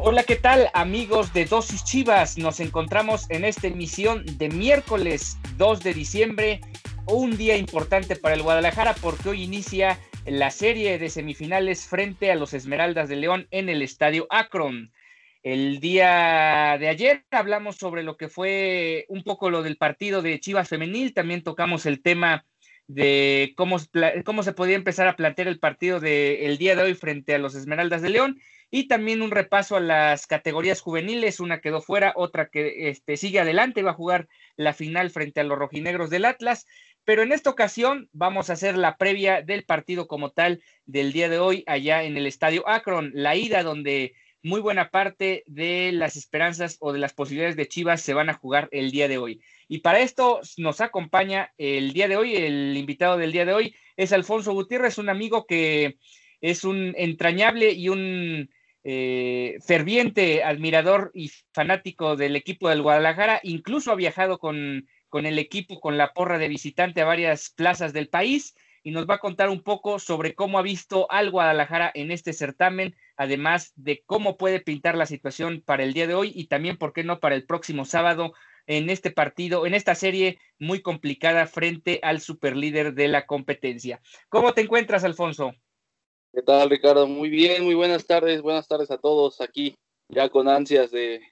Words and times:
Hola, 0.00 0.22
¿qué 0.22 0.36
tal 0.36 0.70
amigos 0.72 1.32
de 1.32 1.44
Dosis 1.44 1.84
Chivas? 1.84 2.38
Nos 2.38 2.60
encontramos 2.60 3.26
en 3.30 3.44
esta 3.44 3.66
emisión 3.66 4.24
de 4.38 4.48
miércoles 4.48 5.36
2 5.58 5.80
de 5.80 5.92
diciembre 5.94 6.60
un 7.08 7.36
día 7.36 7.56
importante 7.56 8.16
para 8.16 8.34
el 8.34 8.42
Guadalajara 8.42 8.94
porque 9.00 9.30
hoy 9.30 9.42
inicia 9.42 9.98
la 10.26 10.50
serie 10.50 10.98
de 10.98 11.08
semifinales 11.08 11.86
frente 11.86 12.30
a 12.30 12.34
los 12.34 12.52
Esmeraldas 12.52 13.08
de 13.08 13.16
León 13.16 13.48
en 13.50 13.68
el 13.68 13.82
Estadio 13.82 14.26
Akron. 14.30 14.92
El 15.42 15.80
día 15.80 16.76
de 16.78 16.88
ayer 16.88 17.24
hablamos 17.30 17.76
sobre 17.76 18.02
lo 18.02 18.16
que 18.16 18.28
fue 18.28 19.06
un 19.08 19.22
poco 19.22 19.48
lo 19.48 19.62
del 19.62 19.78
partido 19.78 20.20
de 20.20 20.38
Chivas 20.38 20.68
Femenil, 20.68 21.14
también 21.14 21.42
tocamos 21.42 21.86
el 21.86 22.02
tema 22.02 22.44
de 22.88 23.54
cómo, 23.56 23.78
cómo 24.24 24.42
se 24.42 24.52
podía 24.52 24.76
empezar 24.76 25.08
a 25.08 25.16
plantear 25.16 25.48
el 25.48 25.58
partido 25.58 26.00
del 26.00 26.58
día 26.58 26.76
de 26.76 26.82
hoy 26.82 26.94
frente 26.94 27.34
a 27.34 27.38
los 27.38 27.54
Esmeraldas 27.54 28.02
de 28.02 28.10
León 28.10 28.38
y 28.70 28.86
también 28.86 29.22
un 29.22 29.30
repaso 29.30 29.76
a 29.76 29.80
las 29.80 30.26
categorías 30.26 30.80
juveniles, 30.80 31.40
una 31.40 31.60
quedó 31.60 31.80
fuera, 31.80 32.12
otra 32.16 32.48
que 32.48 32.90
este, 32.90 33.16
sigue 33.16 33.40
adelante, 33.40 33.82
va 33.82 33.92
a 33.92 33.94
jugar 33.94 34.28
la 34.56 34.74
final 34.74 35.10
frente 35.10 35.40
a 35.40 35.44
los 35.44 35.58
rojinegros 35.58 36.10
del 36.10 36.26
Atlas 36.26 36.66
pero 37.08 37.22
en 37.22 37.32
esta 37.32 37.48
ocasión 37.48 38.10
vamos 38.12 38.50
a 38.50 38.52
hacer 38.52 38.76
la 38.76 38.98
previa 38.98 39.40
del 39.40 39.64
partido 39.64 40.06
como 40.06 40.30
tal 40.30 40.62
del 40.84 41.10
día 41.10 41.30
de 41.30 41.38
hoy 41.38 41.64
allá 41.66 42.02
en 42.02 42.18
el 42.18 42.26
estadio 42.26 42.68
Akron, 42.68 43.12
la 43.14 43.34
ida 43.34 43.62
donde 43.62 44.12
muy 44.42 44.60
buena 44.60 44.90
parte 44.90 45.42
de 45.46 45.90
las 45.92 46.16
esperanzas 46.16 46.76
o 46.80 46.92
de 46.92 46.98
las 46.98 47.14
posibilidades 47.14 47.56
de 47.56 47.66
Chivas 47.66 48.02
se 48.02 48.12
van 48.12 48.28
a 48.28 48.34
jugar 48.34 48.68
el 48.72 48.90
día 48.90 49.08
de 49.08 49.16
hoy. 49.16 49.40
Y 49.68 49.78
para 49.78 50.00
esto 50.00 50.40
nos 50.58 50.82
acompaña 50.82 51.54
el 51.56 51.94
día 51.94 52.08
de 52.08 52.18
hoy, 52.18 52.36
el 52.36 52.76
invitado 52.76 53.16
del 53.16 53.32
día 53.32 53.46
de 53.46 53.54
hoy 53.54 53.74
es 53.96 54.12
Alfonso 54.12 54.52
Gutiérrez, 54.52 54.98
un 54.98 55.08
amigo 55.08 55.46
que 55.46 55.96
es 56.42 56.62
un 56.62 56.92
entrañable 56.94 57.72
y 57.72 57.88
un 57.88 58.50
eh, 58.84 59.56
ferviente 59.66 60.44
admirador 60.44 61.10
y 61.14 61.30
fanático 61.54 62.16
del 62.16 62.36
equipo 62.36 62.68
del 62.68 62.82
Guadalajara, 62.82 63.40
incluso 63.44 63.92
ha 63.92 63.96
viajado 63.96 64.38
con 64.38 64.86
con 65.08 65.26
el 65.26 65.38
equipo, 65.38 65.80
con 65.80 65.96
la 65.98 66.12
porra 66.12 66.38
de 66.38 66.48
visitante 66.48 67.00
a 67.00 67.06
varias 67.06 67.50
plazas 67.50 67.92
del 67.92 68.08
país 68.08 68.54
y 68.82 68.90
nos 68.90 69.06
va 69.06 69.16
a 69.16 69.18
contar 69.18 69.50
un 69.50 69.62
poco 69.62 69.98
sobre 69.98 70.34
cómo 70.34 70.58
ha 70.58 70.62
visto 70.62 71.10
al 71.10 71.30
Guadalajara 71.30 71.90
en 71.94 72.10
este 72.10 72.32
certamen, 72.32 72.94
además 73.16 73.72
de 73.76 74.02
cómo 74.06 74.36
puede 74.36 74.60
pintar 74.60 74.96
la 74.96 75.06
situación 75.06 75.62
para 75.64 75.82
el 75.82 75.92
día 75.92 76.06
de 76.06 76.14
hoy 76.14 76.32
y 76.34 76.46
también, 76.46 76.76
¿por 76.78 76.92
qué 76.92 77.04
no?, 77.04 77.20
para 77.20 77.34
el 77.34 77.44
próximo 77.44 77.84
sábado 77.84 78.32
en 78.66 78.90
este 78.90 79.10
partido, 79.10 79.66
en 79.66 79.74
esta 79.74 79.94
serie 79.94 80.38
muy 80.58 80.82
complicada 80.82 81.46
frente 81.46 82.00
al 82.02 82.20
superlíder 82.20 82.94
de 82.94 83.08
la 83.08 83.26
competencia. 83.26 84.00
¿Cómo 84.28 84.52
te 84.52 84.60
encuentras, 84.60 85.04
Alfonso? 85.04 85.54
¿Qué 86.32 86.42
tal, 86.42 86.70
Ricardo? 86.70 87.06
Muy 87.06 87.30
bien, 87.30 87.64
muy 87.64 87.74
buenas 87.74 88.06
tardes, 88.06 88.42
buenas 88.42 88.68
tardes 88.68 88.90
a 88.90 88.98
todos 88.98 89.40
aquí, 89.40 89.74
ya 90.08 90.28
con 90.28 90.48
ansias 90.48 90.90
de 90.90 91.22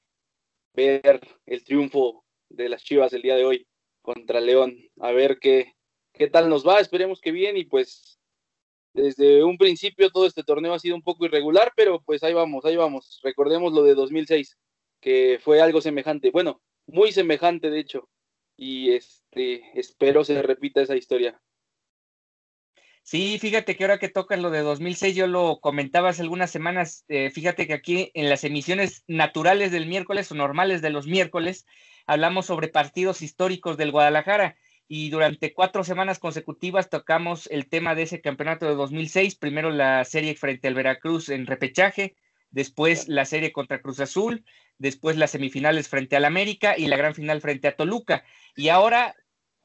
ver 0.75 1.21
el 1.47 1.65
triunfo 1.65 2.26
de 2.49 2.69
las 2.69 2.83
Chivas 2.83 3.13
el 3.13 3.23
día 3.23 3.37
de 3.37 3.45
hoy 3.45 3.67
contra 4.03 4.41
León. 4.41 4.77
A 5.01 5.13
ver 5.13 5.39
qué, 5.41 5.73
qué 6.13 6.29
tal 6.29 6.49
nos 6.49 6.67
va, 6.67 6.81
esperemos 6.81 7.21
que 7.21 7.33
bien 7.33 7.57
y 7.57 7.65
pues 7.65 8.19
desde 8.97 9.45
un 9.45 9.59
principio 9.59 10.11
todo 10.11 10.27
este 10.27 10.43
torneo 10.43 10.73
ha 10.73 10.79
sido 10.79 10.97
un 10.97 11.03
poco 11.03 11.27
irregular, 11.27 11.73
pero 11.77 12.01
pues 12.03 12.23
ahí 12.23 12.33
vamos, 12.33 12.65
ahí 12.65 12.77
vamos. 12.77 13.21
Recordemos 13.23 13.73
lo 13.73 13.83
de 13.83 13.95
2006, 13.95 14.57
que 15.01 15.39
fue 15.43 15.61
algo 15.61 15.81
semejante, 15.81 16.31
bueno, 16.31 16.63
muy 16.87 17.13
semejante 17.13 17.69
de 17.71 17.81
hecho, 17.81 18.09
y 18.57 18.93
este 18.93 19.79
espero 19.79 20.25
se 20.25 20.41
repita 20.41 20.81
esa 20.81 20.97
historia. 20.97 21.39
Sí, 23.07 23.39
fíjate 23.39 23.77
que 23.77 23.85
ahora 23.85 24.01
que 24.01 24.09
tocas 24.09 24.41
lo 24.41 24.51
de 24.51 24.63
2006, 24.63 25.15
yo 25.15 25.29
lo 25.29 25.61
comentaba 25.61 26.09
hace 26.09 26.23
algunas 26.23 26.51
semanas, 26.51 27.05
eh, 27.07 27.31
fíjate 27.31 27.69
que 27.69 27.75
aquí 27.75 28.11
en 28.15 28.29
las 28.29 28.43
emisiones 28.43 29.05
naturales 29.07 29.71
del 29.71 29.87
miércoles 29.87 30.33
o 30.33 30.35
normales 30.35 30.83
de 30.83 30.91
los 30.91 31.07
miércoles, 31.07 31.67
hablamos 32.09 32.47
sobre 32.47 32.67
partidos 32.67 33.23
históricos 33.23 33.77
del 33.77 33.93
Guadalajara 33.93 34.57
y 34.89 35.11
durante 35.11 35.55
cuatro 35.55 35.85
semanas 35.85 36.19
consecutivas 36.19 36.91
tocamos 36.91 37.47
el 37.53 37.69
tema 37.69 37.95
de 37.95 38.03
ese 38.03 38.21
campeonato 38.21 38.67
de 38.67 38.75
2006, 38.75 39.37
primero 39.37 39.71
la 39.71 40.05
serie 40.05 40.35
frente 40.35 40.67
al 40.67 40.75
Veracruz 40.75 41.29
en 41.29 41.47
repechaje, 41.47 42.17
después 42.51 43.07
la 43.07 43.25
serie 43.25 43.53
contra 43.53 43.81
Cruz 43.81 44.01
Azul, 44.01 44.45
después 44.79 45.17
las 45.17 45.31
semifinales 45.31 45.89
frente 45.89 46.17
al 46.17 46.25
América 46.25 46.77
y 46.77 46.89
la 46.89 46.97
gran 46.97 47.15
final 47.15 47.41
frente 47.41 47.69
a 47.69 47.77
Toluca. 47.77 48.25
Y 48.57 48.69
ahora, 48.69 49.15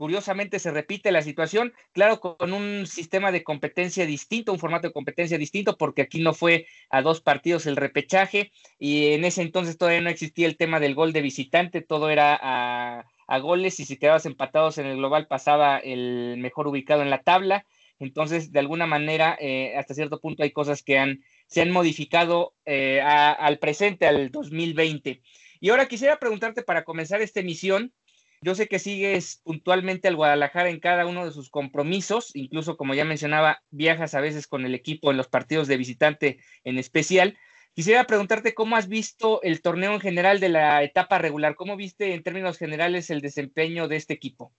curiosamente, 0.01 0.57
se 0.57 0.71
repite 0.71 1.11
la 1.11 1.21
situación, 1.21 1.73
claro, 1.91 2.19
con 2.19 2.53
un 2.53 2.87
sistema 2.87 3.31
de 3.31 3.43
competencia 3.43 4.03
distinto, 4.07 4.51
un 4.51 4.57
formato 4.57 4.87
de 4.87 4.93
competencia 4.93 5.37
distinto, 5.37 5.77
porque 5.77 6.01
aquí 6.01 6.19
no 6.21 6.33
fue 6.33 6.65
a 6.89 7.03
dos 7.03 7.21
partidos 7.21 7.67
el 7.67 7.75
repechaje 7.75 8.51
y 8.79 9.13
en 9.13 9.25
ese 9.25 9.43
entonces 9.43 9.77
todavía 9.77 10.01
no 10.01 10.09
existía 10.09 10.47
el 10.47 10.57
tema 10.57 10.79
del 10.79 10.95
gol 10.95 11.13
de 11.13 11.21
visitante, 11.21 11.83
todo 11.83 12.09
era 12.09 12.35
a, 12.41 13.05
goles 13.41 13.79
y 13.79 13.85
si 13.85 13.97
quedabas 13.97 14.25
empatados 14.25 14.79
en 14.79 14.87
el 14.87 14.97
global 14.97 15.27
pasaba 15.27 15.77
el 15.77 16.37
mejor 16.39 16.67
ubicado 16.67 17.03
en 17.03 17.11
la 17.11 17.21
tabla. 17.21 17.67
Entonces, 17.99 18.51
de 18.51 18.57
alguna 18.57 18.87
manera, 18.87 19.37
eh, 19.39 19.75
hasta 19.77 19.93
cierto 19.93 20.19
punto 20.19 20.41
hay 20.41 20.49
cosas 20.49 20.81
que 20.81 20.97
han, 20.97 21.23
se 21.45 21.61
han 21.61 21.69
modificado 21.69 22.55
eh, 22.65 23.01
al 23.01 23.59
presente, 23.59 24.07
al 24.07 24.31
2020. 24.31 25.21
Y 25.59 25.69
ahora 25.69 25.87
quisiera 25.87 26.17
preguntarte 26.17 26.63
para 26.63 26.83
comenzar 26.83 27.21
esta 27.21 27.39
emisión, 27.39 27.93
yo 28.41 28.55
sé 28.55 28.67
que 28.67 28.79
sigues 28.79 29.39
puntualmente 29.43 30.07
al 30.07 30.15
Guadalajara 30.15 30.69
en 30.69 30.79
cada 30.79 31.05
uno 31.05 31.25
de 31.25 31.31
sus 31.31 31.49
compromisos, 31.49 32.35
incluso 32.35 32.75
como 32.75 32.95
ya 32.95 33.05
mencionaba, 33.05 33.61
viajas 33.69 34.15
a 34.15 34.21
veces 34.21 34.47
con 34.47 34.65
el 34.65 34.73
equipo 34.73 35.11
en 35.11 35.17
los 35.17 35.27
partidos 35.27 35.67
de 35.67 35.77
visitante 35.77 36.39
en 36.63 36.79
especial. 36.79 37.37
Quisiera 37.73 38.05
preguntarte 38.05 38.53
cómo 38.53 38.75
has 38.75 38.87
visto 38.87 39.41
el 39.43 39.61
torneo 39.61 39.93
en 39.93 40.01
general 40.01 40.39
de 40.39 40.49
la 40.49 40.83
etapa 40.83 41.19
regular, 41.19 41.55
cómo 41.55 41.77
viste 41.77 42.13
en 42.13 42.23
términos 42.23 42.57
generales 42.57 43.09
el 43.11 43.21
desempeño 43.21 43.87
de 43.87 43.95
este 43.95 44.13
equipo. 44.13 44.51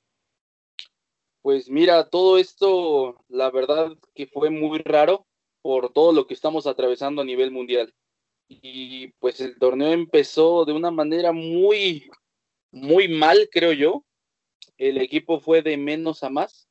Pues 1.42 1.68
mira, 1.68 2.08
todo 2.08 2.38
esto, 2.38 3.22
la 3.28 3.50
verdad 3.50 3.92
que 4.14 4.28
fue 4.28 4.48
muy 4.48 4.78
raro 4.78 5.26
por 5.60 5.92
todo 5.92 6.12
lo 6.12 6.28
que 6.28 6.34
estamos 6.34 6.68
atravesando 6.68 7.22
a 7.22 7.24
nivel 7.24 7.50
mundial. 7.50 7.92
Y 8.48 9.08
pues 9.18 9.40
el 9.40 9.58
torneo 9.58 9.92
empezó 9.92 10.64
de 10.64 10.72
una 10.72 10.92
manera 10.92 11.32
muy, 11.32 12.08
muy 12.72 13.08
mal, 13.08 13.48
creo 13.52 13.72
yo. 13.72 14.04
El 14.78 14.98
equipo 14.98 15.38
fue 15.38 15.62
de 15.62 15.76
menos 15.76 16.24
a 16.24 16.30
más. 16.30 16.68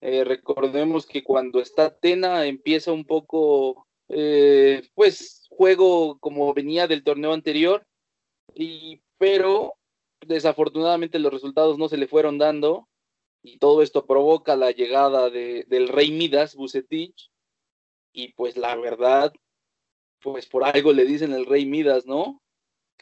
Eh, 0.00 0.24
recordemos 0.24 1.06
que 1.06 1.22
cuando 1.22 1.60
está 1.60 1.96
Tena 1.96 2.46
empieza 2.46 2.92
un 2.92 3.04
poco, 3.04 3.86
eh, 4.08 4.88
pues 4.94 5.46
juego 5.50 6.18
como 6.18 6.52
venía 6.54 6.86
del 6.86 7.04
torneo 7.04 7.32
anterior, 7.32 7.86
y, 8.54 9.00
pero 9.18 9.74
desafortunadamente 10.26 11.18
los 11.18 11.32
resultados 11.32 11.78
no 11.78 11.88
se 11.88 11.96
le 11.96 12.08
fueron 12.08 12.38
dando 12.38 12.88
y 13.42 13.58
todo 13.58 13.82
esto 13.82 14.06
provoca 14.06 14.56
la 14.56 14.70
llegada 14.70 15.30
de, 15.30 15.64
del 15.68 15.88
rey 15.88 16.12
Midas, 16.12 16.54
Bucetich, 16.54 17.30
y 18.12 18.32
pues 18.34 18.56
la 18.56 18.76
verdad, 18.76 19.32
pues 20.20 20.46
por 20.46 20.64
algo 20.64 20.92
le 20.92 21.04
dicen 21.04 21.32
el 21.32 21.46
rey 21.46 21.66
Midas, 21.66 22.06
¿no? 22.06 22.40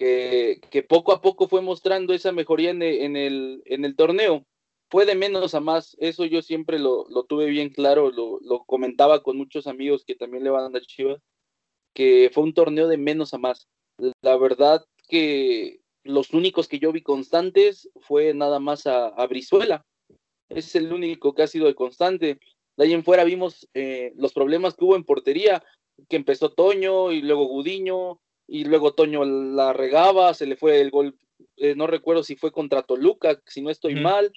Que, 0.00 0.86
poco 0.88 1.12
a 1.12 1.20
poco 1.20 1.46
fue 1.46 1.60
mostrando 1.60 2.14
esa 2.14 2.32
mejoría 2.32 2.70
en, 2.70 2.82
en, 2.82 3.16
el, 3.16 3.62
en 3.66 3.84
el 3.84 3.96
torneo. 3.96 4.46
Fue 4.88 5.04
de 5.04 5.14
menos 5.14 5.54
a 5.54 5.60
más, 5.60 5.94
eso 6.00 6.24
yo 6.24 6.40
siempre 6.40 6.78
lo, 6.78 7.04
lo 7.10 7.24
tuve 7.24 7.46
bien 7.46 7.68
claro, 7.68 8.10
lo, 8.10 8.40
lo, 8.40 8.64
comentaba 8.64 9.22
con 9.22 9.36
muchos 9.36 9.66
amigos 9.66 10.04
que 10.04 10.16
también 10.16 10.42
le 10.42 10.48
van 10.48 10.74
a 10.74 10.80
Chivas, 10.80 11.20
que 11.94 12.30
fue 12.32 12.44
un 12.44 12.54
torneo 12.54 12.88
de 12.88 12.96
menos 12.96 13.34
a 13.34 13.38
más. 13.38 13.68
La 14.22 14.38
verdad 14.38 14.82
que 15.06 15.80
los 16.02 16.32
únicos 16.32 16.66
que 16.66 16.78
yo 16.78 16.92
vi 16.92 17.02
constantes 17.02 17.90
fue 18.00 18.32
nada 18.32 18.58
más 18.58 18.86
a, 18.86 19.26
Brizuela. 19.26 19.84
es 20.48 20.74
el 20.74 20.92
único 20.94 21.34
que 21.34 21.42
ha 21.42 21.46
sido 21.46 21.66
de 21.66 21.74
constante. 21.74 22.40
De 22.78 22.84
ahí 22.84 22.94
en 22.94 23.04
fuera 23.04 23.24
vimos 23.24 23.68
eh, 23.74 24.14
los 24.16 24.32
problemas 24.32 24.74
que 24.74 24.84
hubo 24.86 24.96
en 24.96 25.04
portería, 25.04 25.62
que 26.08 26.16
empezó 26.16 26.52
Toño 26.52 27.12
y 27.12 27.20
luego 27.20 27.44
Gudiño, 27.44 28.18
y 28.52 28.64
luego 28.64 28.94
Toño 28.94 29.24
la 29.24 29.72
regaba, 29.72 30.34
se 30.34 30.44
le 30.44 30.56
fue 30.56 30.80
el 30.80 30.90
gol, 30.90 31.16
eh, 31.56 31.76
no 31.76 31.86
recuerdo 31.86 32.24
si 32.24 32.34
fue 32.34 32.50
contra 32.50 32.82
Toluca, 32.82 33.40
si 33.46 33.62
no 33.62 33.70
estoy 33.70 33.94
mal. 33.94 34.32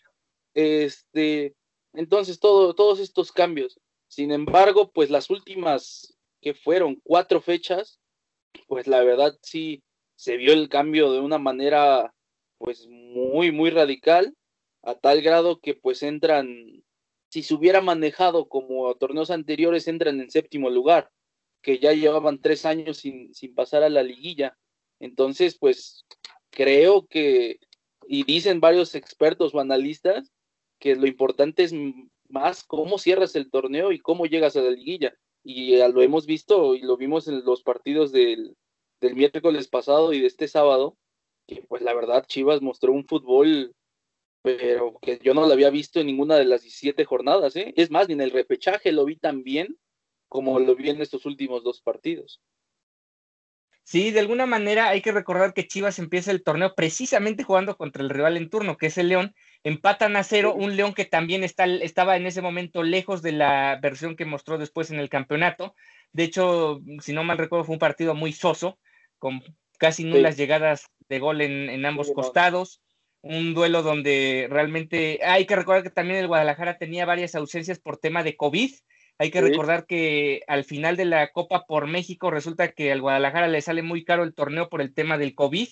Este, 0.53 1.55
entonces 1.93 2.39
todo, 2.39 2.75
todos 2.75 2.99
estos 2.99 3.31
cambios. 3.31 3.79
Sin 4.07 4.31
embargo, 4.31 4.91
pues 4.91 5.09
las 5.09 5.31
últimas 5.31 6.15
que 6.41 6.53
fueron 6.53 7.01
cuatro 7.03 7.41
fechas, 7.41 7.99
pues 8.67 8.85
la 8.85 9.03
verdad 9.03 9.35
sí 9.41 9.81
se 10.15 10.37
vio 10.37 10.53
el 10.53 10.69
cambio 10.69 11.11
de 11.11 11.19
una 11.19 11.39
manera 11.39 12.13
pues 12.59 12.87
muy, 12.87 13.51
muy 13.51 13.71
radical, 13.71 14.35
a 14.83 14.93
tal 14.93 15.23
grado 15.23 15.59
que 15.59 15.73
pues 15.73 16.03
entran, 16.03 16.83
si 17.29 17.41
se 17.41 17.55
hubiera 17.55 17.81
manejado 17.81 18.47
como 18.47 18.93
torneos 18.93 19.31
anteriores, 19.31 19.87
entran 19.87 20.21
en 20.21 20.29
séptimo 20.29 20.69
lugar, 20.69 21.09
que 21.63 21.79
ya 21.79 21.93
llevaban 21.93 22.41
tres 22.41 22.65
años 22.65 22.97
sin, 22.97 23.33
sin 23.33 23.55
pasar 23.55 23.83
a 23.83 23.89
la 23.89 24.03
liguilla. 24.03 24.55
Entonces, 24.99 25.57
pues 25.57 26.05
creo 26.51 27.07
que, 27.07 27.59
y 28.07 28.23
dicen 28.25 28.59
varios 28.59 28.93
expertos 28.93 29.55
o 29.55 29.59
analistas, 29.59 30.31
que 30.77 30.95
lo 30.95 31.07
importante 31.07 31.63
es 31.63 31.73
más 32.27 32.63
cómo 32.65 32.99
cierras 32.99 33.35
el 33.35 33.49
torneo 33.49 33.93
y 33.93 33.99
cómo 33.99 34.25
llegas 34.25 34.57
a 34.57 34.61
la 34.61 34.71
liguilla. 34.71 35.15
Y 35.43 35.77
lo 35.77 36.01
hemos 36.01 36.25
visto 36.25 36.75
y 36.75 36.81
lo 36.81 36.97
vimos 36.97 37.27
en 37.29 37.43
los 37.45 37.63
partidos 37.63 38.11
del, 38.11 38.55
del 38.99 39.15
miércoles 39.15 39.69
pasado 39.69 40.11
y 40.11 40.19
de 40.19 40.27
este 40.27 40.49
sábado, 40.49 40.97
que 41.47 41.63
pues 41.67 41.81
la 41.81 41.93
verdad 41.93 42.25
Chivas 42.27 42.61
mostró 42.61 42.91
un 42.91 43.05
fútbol, 43.05 43.73
pero 44.41 44.97
que 45.01 45.17
yo 45.23 45.33
no 45.33 45.47
lo 45.47 45.53
había 45.53 45.69
visto 45.69 46.01
en 46.01 46.07
ninguna 46.07 46.35
de 46.35 46.45
las 46.45 46.61
17 46.63 47.05
jornadas, 47.05 47.55
¿eh? 47.55 47.73
Es 47.77 47.89
más, 47.89 48.09
ni 48.09 48.15
en 48.15 48.21
el 48.21 48.31
repechaje 48.31 48.91
lo 48.91 49.05
vi 49.05 49.15
tan 49.15 49.43
bien 49.43 49.77
como 50.33 50.59
lo 50.59 50.75
vi 50.75 50.89
en 50.89 50.99
estos 50.99 51.27
últimos 51.27 51.63
dos 51.63 51.79
partidos. 51.79 52.41
Sí, 53.83 54.09
de 54.09 54.19
alguna 54.19 54.47
manera 54.47 54.89
hay 54.89 54.99
que 54.99 55.11
recordar 55.11 55.53
que 55.53 55.67
Chivas 55.67 55.99
empieza 55.99 56.31
el 56.31 56.41
torneo 56.41 56.73
precisamente 56.73 57.43
jugando 57.43 57.77
contra 57.77 58.01
el 58.01 58.09
rival 58.09 58.37
en 58.37 58.49
turno, 58.49 58.75
que 58.75 58.87
es 58.87 58.97
el 58.97 59.09
León. 59.09 59.35
Empatan 59.63 60.15
a 60.15 60.23
cero, 60.23 60.55
un 60.55 60.75
León 60.75 60.95
que 60.95 61.05
también 61.05 61.43
está, 61.43 61.65
estaba 61.65 62.17
en 62.17 62.25
ese 62.25 62.41
momento 62.41 62.81
lejos 62.81 63.21
de 63.21 63.33
la 63.33 63.77
versión 63.79 64.15
que 64.15 64.25
mostró 64.25 64.57
después 64.57 64.89
en 64.89 64.99
el 64.99 65.07
campeonato. 65.07 65.75
De 66.13 66.23
hecho, 66.23 66.81
si 66.99 67.13
no 67.13 67.23
mal 67.23 67.37
recuerdo, 67.37 67.65
fue 67.65 67.73
un 67.73 67.79
partido 67.79 68.15
muy 68.15 68.33
soso, 68.33 68.79
con 69.19 69.43
casi 69.77 70.03
nulas 70.03 70.35
llegadas 70.35 70.87
de 71.09 71.19
gol 71.19 71.41
en, 71.41 71.85
ambos 71.85 72.11
costados. 72.11 72.81
Un 73.21 73.53
duelo 73.53 73.83
donde 73.83 74.47
realmente 74.49 75.19
hay 75.23 75.45
que 75.45 75.55
recordar 75.55 75.83
que 75.83 75.91
también 75.91 76.17
el 76.17 76.27
Guadalajara 76.27 76.79
tenía 76.79 77.05
varias 77.05 77.35
ausencias 77.35 77.77
por 77.77 77.97
tema 77.97 78.23
de 78.23 78.35
COVID 78.35 78.71
hay 79.17 79.31
que 79.31 79.41
recordar 79.41 79.85
que 79.85 80.41
al 80.47 80.63
final 80.63 80.97
de 80.97 81.05
la 81.05 81.31
Copa 81.31 81.65
por 81.65 81.87
México 81.87 82.31
resulta 82.31 82.71
que 82.71 82.91
al 82.91 83.01
Guadalajara 83.01 83.47
le 83.47 83.61
sale 83.61 83.81
muy 83.83 84.03
caro 84.03 84.23
el 84.23 84.33
torneo 84.33 84.69
por 84.69 84.81
el 84.81 84.93
tema 84.93 85.17
del 85.17 85.35
COVID. 85.35 85.67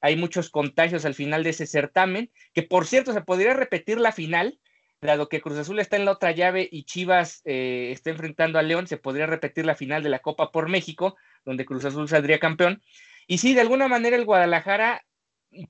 Hay 0.00 0.16
muchos 0.16 0.50
contagios 0.50 1.04
al 1.04 1.14
final 1.14 1.42
de 1.42 1.50
ese 1.50 1.66
certamen, 1.66 2.30
que 2.52 2.62
por 2.62 2.86
cierto 2.86 3.12
se 3.12 3.22
podría 3.22 3.54
repetir 3.54 3.98
la 3.98 4.12
final, 4.12 4.58
dado 5.00 5.28
que 5.28 5.40
Cruz 5.40 5.58
Azul 5.58 5.80
está 5.80 5.96
en 5.96 6.04
la 6.04 6.12
otra 6.12 6.32
llave 6.32 6.68
y 6.70 6.84
Chivas 6.84 7.42
eh, 7.44 7.90
está 7.92 8.10
enfrentando 8.10 8.58
a 8.58 8.62
León, 8.62 8.86
se 8.86 8.98
podría 8.98 9.26
repetir 9.26 9.64
la 9.64 9.74
final 9.74 10.02
de 10.02 10.10
la 10.10 10.20
Copa 10.20 10.52
por 10.52 10.68
México, 10.68 11.16
donde 11.44 11.64
Cruz 11.64 11.84
Azul 11.84 12.08
saldría 12.08 12.38
campeón. 12.38 12.82
Y 13.26 13.38
sí, 13.38 13.54
de 13.54 13.62
alguna 13.62 13.88
manera 13.88 14.16
el 14.16 14.24
Guadalajara, 14.24 15.04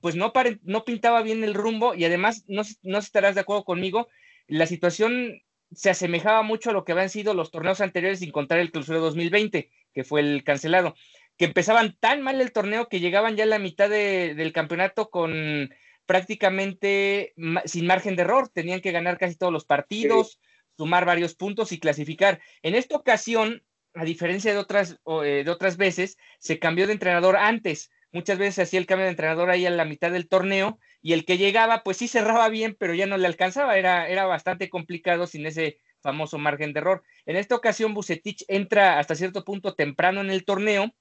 pues 0.01 0.15
no, 0.15 0.33
no 0.61 0.85
pintaba 0.85 1.21
bien 1.21 1.43
el 1.43 1.53
rumbo 1.53 1.95
y 1.95 2.05
además, 2.05 2.43
no, 2.47 2.63
no 2.83 2.97
estarás 2.99 3.35
de 3.35 3.41
acuerdo 3.41 3.63
conmigo, 3.63 4.07
la 4.47 4.67
situación 4.67 5.41
se 5.75 5.89
asemejaba 5.89 6.41
mucho 6.43 6.69
a 6.69 6.73
lo 6.73 6.83
que 6.83 6.91
habían 6.91 7.09
sido 7.09 7.33
los 7.33 7.51
torneos 7.51 7.81
anteriores 7.81 8.19
sin 8.19 8.31
contar 8.31 8.59
el 8.59 8.71
clausura 8.71 8.99
2020, 8.99 9.69
que 9.93 10.03
fue 10.03 10.21
el 10.21 10.43
cancelado, 10.43 10.95
que 11.37 11.45
empezaban 11.45 11.97
tan 11.99 12.21
mal 12.21 12.39
el 12.41 12.51
torneo 12.51 12.87
que 12.87 12.99
llegaban 12.99 13.35
ya 13.35 13.43
a 13.43 13.47
la 13.47 13.59
mitad 13.59 13.89
del 13.89 14.53
campeonato 14.53 15.09
con 15.09 15.69
prácticamente 16.05 17.33
sin 17.65 17.87
margen 17.87 18.15
de 18.15 18.23
error, 18.23 18.49
tenían 18.49 18.81
que 18.81 18.91
ganar 18.91 19.17
casi 19.17 19.35
todos 19.35 19.53
los 19.53 19.65
partidos, 19.65 20.39
sumar 20.77 21.05
varios 21.05 21.35
puntos 21.35 21.71
y 21.71 21.79
clasificar. 21.79 22.41
En 22.61 22.75
esta 22.75 22.95
ocasión, 22.95 23.63
a 23.93 24.03
diferencia 24.03 24.51
de 24.51 24.57
otras, 24.57 24.99
eh, 25.23 25.43
de 25.45 25.51
otras 25.51 25.77
veces, 25.77 26.17
se 26.39 26.59
cambió 26.59 26.87
de 26.87 26.93
entrenador 26.93 27.37
antes. 27.37 27.89
Muchas 28.13 28.37
veces 28.37 28.67
hacía 28.67 28.79
el 28.79 28.85
cambio 28.85 29.05
de 29.05 29.11
entrenador 29.11 29.49
ahí 29.49 29.65
a 29.65 29.71
la 29.71 29.85
mitad 29.85 30.11
del 30.11 30.29
torneo 30.29 30.79
y 31.01 31.13
el 31.13 31.25
que 31.25 31.37
llegaba, 31.37 31.83
pues 31.83 31.97
sí 31.97 32.07
cerraba 32.07 32.47
bien, 32.49 32.75
pero 32.79 32.93
ya 32.93 33.07
no 33.07 33.17
le 33.17 33.27
alcanzaba, 33.27 33.77
era, 33.77 34.07
era 34.07 34.25
bastante 34.25 34.69
complicado 34.69 35.27
sin 35.27 35.45
ese 35.47 35.79
famoso 35.99 36.37
margen 36.37 36.73
de 36.73 36.79
error. 36.79 37.03
En 37.25 37.35
esta 37.37 37.55
ocasión, 37.55 37.93
Bucetich 37.95 38.45
entra 38.47 38.99
hasta 38.99 39.15
cierto 39.15 39.43
punto 39.43 39.73
temprano 39.75 40.21
en 40.21 40.29
el 40.29 40.45
torneo 40.45 40.93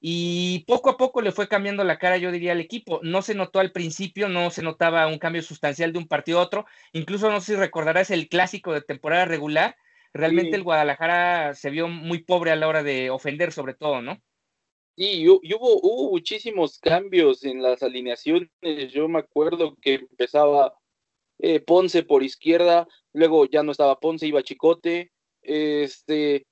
y 0.00 0.64
poco 0.66 0.90
a 0.90 0.96
poco 0.96 1.22
le 1.22 1.32
fue 1.32 1.48
cambiando 1.48 1.84
la 1.84 1.98
cara, 1.98 2.18
yo 2.18 2.30
diría, 2.30 2.52
al 2.52 2.60
equipo. 2.60 3.00
No 3.02 3.22
se 3.22 3.34
notó 3.34 3.60
al 3.60 3.72
principio, 3.72 4.28
no 4.28 4.50
se 4.50 4.62
notaba 4.62 5.06
un 5.06 5.18
cambio 5.18 5.42
sustancial 5.42 5.92
de 5.92 5.98
un 5.98 6.06
partido 6.08 6.38
a 6.38 6.42
otro. 6.42 6.66
Incluso 6.92 7.30
no 7.30 7.40
sé 7.40 7.54
si 7.54 7.58
recordarás 7.58 8.10
el 8.10 8.28
clásico 8.28 8.74
de 8.74 8.82
temporada 8.82 9.24
regular. 9.24 9.76
Realmente 10.12 10.56
el 10.56 10.62
Guadalajara 10.62 11.54
se 11.54 11.70
vio 11.70 11.88
muy 11.88 12.22
pobre 12.22 12.50
a 12.52 12.56
la 12.56 12.68
hora 12.68 12.82
de 12.82 13.10
ofender, 13.10 13.52
sobre 13.52 13.74
todo, 13.74 14.02
¿no? 14.02 14.20
Sí, 14.98 15.28
hubo, 15.28 15.40
hubo 15.80 16.10
muchísimos 16.10 16.80
cambios 16.80 17.44
en 17.44 17.62
las 17.62 17.84
alineaciones. 17.84 18.50
Yo 18.90 19.06
me 19.06 19.20
acuerdo 19.20 19.76
que 19.80 19.94
empezaba 19.94 20.74
eh, 21.38 21.60
Ponce 21.60 22.02
por 22.02 22.24
izquierda, 22.24 22.88
luego 23.12 23.46
ya 23.46 23.62
no 23.62 23.70
estaba 23.70 24.00
Ponce, 24.00 24.26
iba 24.26 24.42
Chicote. 24.42 25.12
Este, 25.40 26.46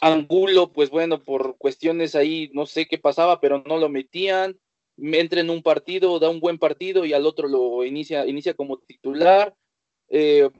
Angulo, 0.00 0.72
pues 0.72 0.90
bueno, 0.90 1.22
por 1.22 1.56
cuestiones 1.58 2.16
ahí, 2.16 2.50
no 2.54 2.66
sé 2.66 2.86
qué 2.86 2.98
pasaba, 2.98 3.40
pero 3.40 3.62
no 3.64 3.78
lo 3.78 3.88
metían. 3.88 4.58
Entra 4.96 5.40
en 5.40 5.50
un 5.50 5.62
partido, 5.62 6.18
da 6.18 6.28
un 6.28 6.40
buen 6.40 6.58
partido 6.58 7.04
y 7.04 7.12
al 7.12 7.24
otro 7.24 7.46
lo 7.46 7.84
inicia, 7.84 8.26
inicia 8.26 8.54
como 8.54 8.78
titular. 8.78 9.54
Eh, 10.08 10.50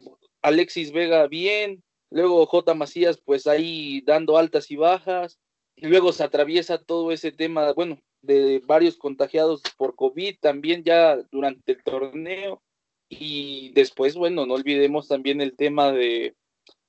Alexis 0.43 0.93
Vega 0.93 1.27
bien, 1.27 1.83
luego 2.09 2.47
J. 2.47 2.73
Macías, 2.75 3.21
pues 3.21 3.49
ahí 3.49 4.01
dando 4.03 4.39
altas 4.39 4.71
y 4.71 4.77
bajas 4.77 5.41
y 5.51 5.52
luego 5.83 6.13
se 6.13 6.25
atraviesa 6.25 6.79
todo 6.79 7.13
ese 7.13 7.33
tema, 7.33 7.73
bueno, 7.73 7.99
de 8.23 8.61
varios 8.65 8.97
contagiados 8.97 9.63
por 9.77 9.95
COVID 9.97 10.37
también 10.41 10.85
ya 10.85 11.17
durante 11.31 11.73
el 11.73 11.83
torneo. 11.83 12.63
Y 13.09 13.73
después, 13.75 14.15
bueno, 14.15 14.47
no 14.47 14.55
olvidemos 14.55 15.09
también 15.09 15.41
el 15.41 15.55
tema 15.57 15.93
de, 15.93 16.35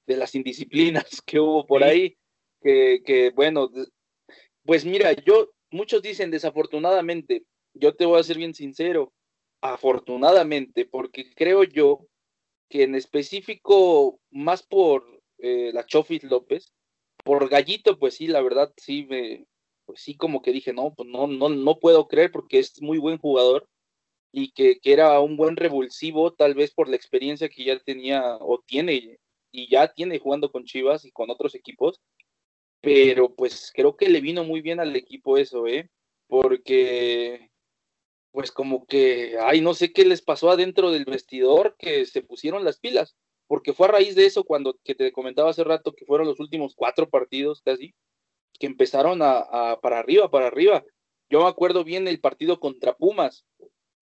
las 0.06 0.36
indisciplinas 0.36 1.22
que 1.26 1.40
hubo 1.40 1.66
por 1.66 1.84
ahí, 1.84 2.18
que, 2.62 3.02
que, 3.06 3.32
bueno, 3.32 3.70
pues 4.64 4.86
mira, 4.86 5.12
yo, 5.14 5.50
muchos 5.72 6.02
dicen 6.02 6.32
desafortunadamente, 6.32 7.44
yo 7.74 7.96
te 7.96 8.06
voy 8.06 8.20
a 8.20 8.24
ser 8.24 8.38
bien 8.38 8.54
sincero, 8.54 9.12
afortunadamente, 9.62 10.86
porque 10.86 11.34
creo 11.34 11.64
yo 11.64 12.06
que 12.70 12.84
en 12.84 12.96
específico, 12.96 14.20
más 14.32 14.64
por 14.64 15.06
eh, 15.40 15.72
la 15.74 15.86
Chofis 15.86 16.24
López, 16.24 16.74
por 17.24 17.50
Gallito, 17.50 18.00
pues 18.00 18.16
sí, 18.16 18.28
la 18.28 18.42
verdad, 18.42 18.74
sí, 18.78 19.06
me, 19.10 19.46
pues 19.86 20.02
sí, 20.02 20.16
como 20.16 20.42
que 20.42 20.52
dije, 20.52 20.74
no, 20.74 20.94
pues 20.94 21.10
no, 21.10 21.28
no, 21.28 21.50
no 21.50 21.80
puedo 21.80 22.08
creer 22.08 22.32
porque 22.32 22.60
es 22.60 22.82
muy 22.82 22.98
buen 22.98 23.18
jugador 23.18 23.68
y 24.32 24.52
que, 24.52 24.80
que, 24.80 24.94
era 24.94 25.20
un 25.20 25.38
buen 25.38 25.56
revulsivo, 25.56 26.34
tal 26.34 26.56
vez 26.56 26.72
por 26.74 26.90
la 26.90 26.96
experiencia 26.96 27.50
que 27.50 27.66
ya 27.66 27.80
tenía 27.80 28.38
o 28.40 28.62
tiene 28.66 29.20
y 29.52 29.70
ya 29.70 29.94
tiene 29.94 30.20
jugando 30.20 30.52
con 30.52 30.66
Chivas 30.66 31.06
y 31.06 31.12
con 31.12 31.30
otros 31.30 31.56
equipos, 31.56 32.02
pero 32.82 33.34
pues 33.36 33.72
creo 33.74 33.96
que 33.96 34.10
le 34.10 34.22
vino 34.22 34.44
muy 34.44 34.62
bien 34.62 34.80
al 34.80 34.96
equipo 34.96 35.38
eso, 35.38 35.68
¿eh? 35.68 35.90
Porque 36.28 37.52
pues 38.32 38.52
como 38.52 38.86
que, 38.88 39.38
ay, 39.40 39.62
no 39.62 39.76
sé 39.76 39.94
qué 39.94 40.06
les 40.06 40.24
pasó 40.24 40.50
adentro 40.50 40.92
del 40.92 41.06
vestidor, 41.06 41.76
que 41.78 42.06
se 42.08 42.24
pusieron 42.24 42.64
las 42.66 42.80
pilas 42.80 43.16
porque 43.48 43.74
fue 43.74 43.88
a 43.88 43.92
raíz 43.92 44.16
de 44.16 44.26
eso 44.26 44.44
cuando 44.44 44.78
que 44.84 44.96
te 44.96 45.12
comentaba 45.12 45.50
hace 45.50 45.64
rato 45.64 45.94
que 45.94 46.06
fueron 46.06 46.28
los 46.28 46.40
últimos 46.40 46.74
cuatro 46.76 47.10
partidos 47.10 47.62
casi, 47.62 47.94
que 48.60 48.68
empezaron 48.68 49.20
a, 49.22 49.80
para 49.82 50.00
arriba, 50.00 50.30
para 50.30 50.48
arriba. 50.48 50.84
Yo 51.30 51.42
me 51.42 51.48
acuerdo 51.48 51.84
bien 51.84 52.08
el 52.08 52.20
partido 52.20 52.60
contra 52.60 52.96
Pumas, 52.96 53.46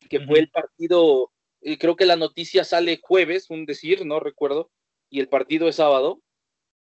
que 0.10 0.20
fue 0.22 0.40
el 0.40 0.50
partido, 0.50 1.32
eh, 1.62 1.78
creo 1.78 1.96
que 1.96 2.06
la 2.06 2.16
noticia 2.16 2.64
sale 2.64 3.00
jueves, 3.02 3.50
un 3.50 3.66
decir, 3.66 4.06
no 4.06 4.20
recuerdo, 4.20 4.70
y 5.10 5.20
el 5.20 5.30
partido 5.30 5.68
es 5.68 5.78
sábado. 5.78 6.22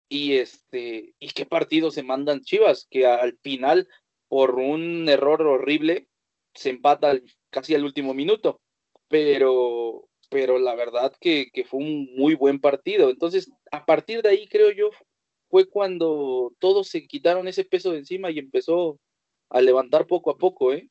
Y 0.07 0.33
este, 0.33 1.15
¿y 1.19 1.29
qué 1.29 1.45
partido 1.45 1.89
se 1.89 2.03
mandan 2.03 2.41
Chivas? 2.41 2.85
Que 2.89 3.07
al 3.07 3.39
final, 3.41 3.87
por 4.27 4.55
un 4.55 5.09
error 5.09 5.41
horrible, 5.41 6.07
se 6.53 6.69
empata 6.69 7.19
casi 7.49 7.73
al 7.73 7.85
último 7.85 8.13
minuto. 8.13 8.61
Pero 9.07 10.07
pero 10.29 10.59
la 10.59 10.75
verdad 10.75 11.13
que, 11.19 11.51
fue 11.67 11.79
un 11.79 12.09
muy 12.15 12.35
buen 12.35 12.59
partido. 12.59 13.09
Entonces, 13.09 13.51
a 13.71 13.85
partir 13.85 14.21
de 14.21 14.29
ahí, 14.29 14.47
creo 14.47 14.71
yo, 14.71 14.89
fue 15.49 15.69
cuando 15.69 16.53
todos 16.59 16.87
se 16.87 17.07
quitaron 17.07 17.47
ese 17.47 17.65
peso 17.65 17.91
de 17.91 17.99
encima 17.99 18.31
y 18.31 18.39
empezó 18.39 18.99
a 19.49 19.61
levantar 19.61 20.07
poco 20.07 20.31
a 20.31 20.37
poco, 20.37 20.73
¿eh? 20.73 20.89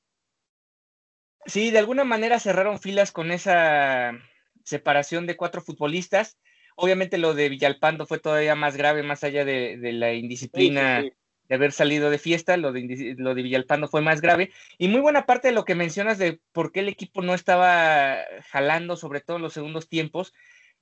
Sí, 1.46 1.70
de 1.70 1.78
alguna 1.78 2.04
manera 2.04 2.40
cerraron 2.40 2.80
filas 2.80 3.12
con 3.12 3.30
esa 3.30 4.12
separación 4.64 5.26
de 5.26 5.36
cuatro 5.36 5.60
futbolistas. 5.60 6.38
Obviamente 6.76 7.18
lo 7.18 7.34
de 7.34 7.50
Villalpando 7.50 8.06
fue 8.06 8.18
todavía 8.18 8.54
más 8.54 8.76
grave, 8.76 9.02
más 9.02 9.22
allá 9.24 9.44
de, 9.44 9.78
la 9.92 10.14
indisciplina 10.14 11.04
de 11.48 11.54
haber 11.54 11.72
salido 11.72 12.10
de 12.10 12.18
fiesta, 12.18 12.56
lo 12.56 12.72
de, 12.72 13.14
lo 13.18 13.34
de 13.34 13.42
Villalpando 13.42 13.88
fue 13.88 14.00
más 14.00 14.20
grave. 14.20 14.50
Y 14.78 14.88
muy 14.88 15.00
buena 15.00 15.26
parte 15.26 15.48
de 15.48 15.54
lo 15.54 15.64
que 15.64 15.74
mencionas 15.74 16.18
de 16.18 16.40
por 16.52 16.72
qué 16.72 16.80
el 16.80 16.88
equipo 16.88 17.22
no 17.22 17.34
estaba 17.34 18.18
jalando, 18.50 18.96
sobre 18.96 19.20
todo 19.20 19.36
en 19.36 19.42
los 19.42 19.52
segundos 19.52 19.88
tiempos, 19.88 20.32